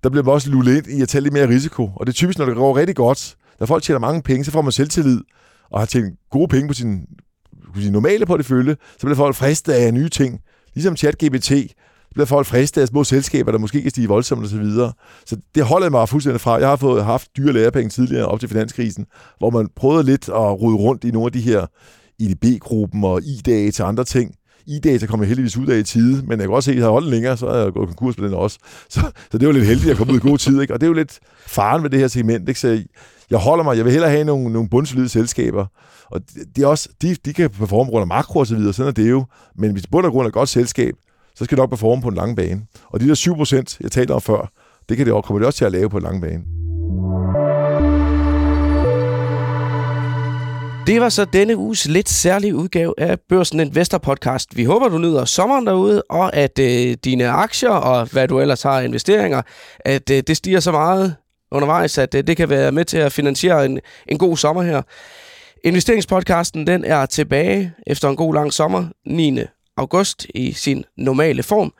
der 0.02 0.10
blev 0.10 0.24
man 0.24 0.34
også 0.34 0.50
lullet 0.50 0.76
ind 0.76 0.98
i 0.98 1.02
at 1.02 1.08
tage 1.08 1.22
lidt 1.22 1.34
mere 1.34 1.48
risiko. 1.48 1.90
Og 1.96 2.06
det 2.06 2.12
er 2.12 2.14
typisk, 2.14 2.38
når 2.38 2.46
det 2.46 2.56
går 2.56 2.76
rigtig 2.76 2.96
godt, 2.96 3.36
når 3.60 3.66
folk 3.66 3.82
tjener 3.82 3.98
mange 3.98 4.22
penge, 4.22 4.44
så 4.44 4.50
får 4.50 4.62
man 4.62 4.72
selvtillid, 4.72 5.20
og 5.70 5.80
har 5.80 5.86
tjent 5.86 6.18
gode 6.30 6.48
penge 6.48 6.68
på 6.68 6.74
sin, 6.74 7.06
på 7.74 7.80
sin 7.80 7.92
normale 7.92 8.26
portefølje, 8.26 8.76
så 8.92 9.06
bliver 9.06 9.16
folk 9.16 9.36
fristet 9.36 9.72
af 9.72 9.94
nye 9.94 10.08
ting. 10.08 10.40
Ligesom 10.74 10.96
ChatGPT, 10.96 11.52
bliver 12.14 12.26
folk 12.26 12.46
fristet 12.46 12.82
af 12.82 12.88
små 12.88 13.04
selskaber, 13.04 13.52
der 13.52 13.58
måske 13.58 13.82
kan 13.82 13.90
stige 13.90 14.08
voldsomt 14.08 14.44
osv. 14.44 14.50
Så, 14.50 14.58
videre. 14.58 14.92
så 15.26 15.36
det 15.54 15.64
holder 15.64 15.90
mig 15.90 16.08
fuldstændig 16.08 16.40
fra. 16.40 16.54
Jeg 16.54 16.68
har 16.68 16.76
fået 16.76 17.04
haft 17.04 17.28
dyre 17.36 17.52
lærepenge 17.52 17.90
tidligere 17.90 18.26
op 18.26 18.40
til 18.40 18.48
finanskrisen, 18.48 19.06
hvor 19.38 19.50
man 19.50 19.68
prøvede 19.76 20.04
lidt 20.04 20.28
at 20.28 20.34
rode 20.34 20.76
rundt 20.76 21.04
i 21.04 21.10
nogle 21.10 21.26
af 21.26 21.32
de 21.32 21.40
her 21.40 21.66
IDB-gruppen 22.18 23.04
og 23.04 23.22
I-dage 23.22 23.70
til 23.70 23.82
andre 23.82 24.04
ting. 24.04 24.34
I-data 24.66 25.06
kommer 25.06 25.26
heldigvis 25.26 25.56
ud 25.56 25.66
af 25.66 25.78
i 25.78 25.82
tide, 25.82 26.22
men 26.26 26.40
jeg 26.40 26.46
kunne 26.46 26.56
også 26.56 26.64
se, 26.64 26.70
at 26.70 26.76
jeg 26.76 26.82
havde 26.82 26.92
holdt 26.92 27.10
længere, 27.10 27.36
så 27.36 27.46
er 27.46 27.62
jeg 27.62 27.72
gået 27.72 27.88
konkurs 27.88 28.16
på 28.16 28.24
den 28.24 28.34
også. 28.34 28.58
Så, 28.88 29.00
så 29.32 29.38
det 29.38 29.46
var 29.46 29.52
lidt 29.52 29.66
heldigt 29.66 29.90
at 29.90 29.96
komme 29.96 30.12
ud 30.12 30.18
i 30.18 30.28
god 30.28 30.38
tid, 30.38 30.60
ikke? 30.60 30.74
Og 30.74 30.80
det 30.80 30.86
er 30.86 30.88
jo 30.88 30.94
lidt 30.94 31.18
faren 31.46 31.82
ved 31.82 31.90
det 31.90 31.98
her 31.98 32.08
segment, 32.08 32.48
ikke? 32.48 32.60
Så 32.60 32.82
jeg 33.30 33.38
holder 33.38 33.64
mig, 33.64 33.76
jeg 33.76 33.84
vil 33.84 33.92
hellere 33.92 34.10
have 34.10 34.24
nogle, 34.24 34.52
nogle 34.52 34.68
bundsolide 34.68 35.08
selskaber, 35.08 35.66
og 36.10 36.20
de, 36.56 36.62
er 36.62 36.66
også, 36.66 36.88
de, 37.02 37.16
de 37.24 37.32
kan 37.32 37.50
performe 37.50 37.90
rundt 37.90 38.02
af 38.02 38.06
makro 38.06 38.38
og 38.38 38.46
så 38.46 38.56
videre, 38.56 38.72
sådan 38.72 38.88
er 38.88 38.94
det 38.94 39.10
jo. 39.10 39.24
Men 39.56 39.72
hvis 39.72 39.86
bund 39.86 40.06
og 40.06 40.12
grund 40.12 40.24
er 40.24 40.28
et 40.28 40.34
godt 40.34 40.48
selskab, 40.48 40.94
så 41.34 41.44
skal 41.44 41.56
det 41.56 41.62
nok 41.62 41.70
performe 41.70 42.02
på 42.02 42.08
en 42.08 42.14
lang 42.14 42.36
bane. 42.36 42.62
Og 42.86 43.00
de 43.00 43.08
der 43.08 43.64
7% 43.74 43.76
jeg 43.80 43.92
talte 43.92 44.12
om 44.12 44.20
før, 44.20 44.52
det 44.88 44.96
kan 44.96 45.06
det 45.06 45.14
også, 45.14 45.26
kommer 45.26 45.38
det 45.38 45.46
også 45.46 45.56
til 45.56 45.64
at 45.64 45.72
lave 45.72 45.90
på 45.90 45.96
en 45.96 46.02
lang 46.02 46.20
bane. 46.20 47.49
Det 50.86 51.00
var 51.00 51.08
så 51.08 51.24
denne 51.24 51.56
uges 51.56 51.88
lidt 51.88 52.08
særlige 52.08 52.54
udgave 52.54 52.94
af 52.98 53.18
Børsen 53.28 53.60
Investor 53.60 53.98
Podcast. 53.98 54.56
Vi 54.56 54.64
håber, 54.64 54.88
du 54.88 54.98
nyder 54.98 55.24
sommeren 55.24 55.66
derude, 55.66 56.02
og 56.10 56.36
at 56.36 56.58
øh, 56.58 56.96
dine 57.04 57.28
aktier 57.28 57.70
og 57.70 58.08
hvad 58.12 58.28
du 58.28 58.40
ellers 58.40 58.62
har 58.62 58.80
investeringer, 58.80 59.42
at 59.80 60.10
øh, 60.10 60.22
det 60.26 60.36
stiger 60.36 60.60
så 60.60 60.72
meget 60.72 61.14
undervejs, 61.52 61.98
at 61.98 62.14
øh, 62.14 62.26
det 62.26 62.36
kan 62.36 62.48
være 62.48 62.72
med 62.72 62.84
til 62.84 62.98
at 62.98 63.12
finansiere 63.12 63.64
en, 63.64 63.80
en 64.08 64.18
god 64.18 64.36
sommer 64.36 64.62
her. 64.62 64.82
Investeringspodcasten 65.64 66.66
den 66.66 66.84
er 66.84 67.06
tilbage 67.06 67.72
efter 67.86 68.08
en 68.08 68.16
god 68.16 68.34
lang 68.34 68.52
sommer, 68.52 68.84
9. 69.06 69.38
august, 69.76 70.26
i 70.34 70.52
sin 70.52 70.84
normale 70.98 71.42
form. 71.42 71.72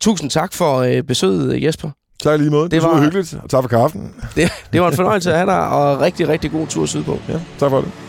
tusind 0.00 0.30
tak 0.30 0.52
for 0.52 0.78
øh, 0.78 1.02
besøget, 1.02 1.62
Jesper. 1.62 1.90
Tak 2.22 2.38
lige 2.40 2.50
måde. 2.50 2.62
Det, 2.64 2.72
det 2.72 2.82
var 2.82 3.00
hyggeligt, 3.02 3.36
og 3.42 3.50
tak 3.50 3.62
for 3.62 3.68
kaffen. 3.68 4.14
Det, 4.36 4.52
det 4.72 4.80
var 4.80 4.88
en 4.88 4.96
fornøjelse 4.96 5.30
at 5.30 5.36
have 5.36 5.50
dig, 5.50 5.68
og 5.68 6.00
rigtig, 6.00 6.28
rigtig 6.28 6.50
god 6.50 6.66
tur 6.66 6.86
sydpå. 6.86 7.18
Ja, 7.28 7.40
tak 7.58 7.70
for 7.70 7.80
det. 7.80 8.03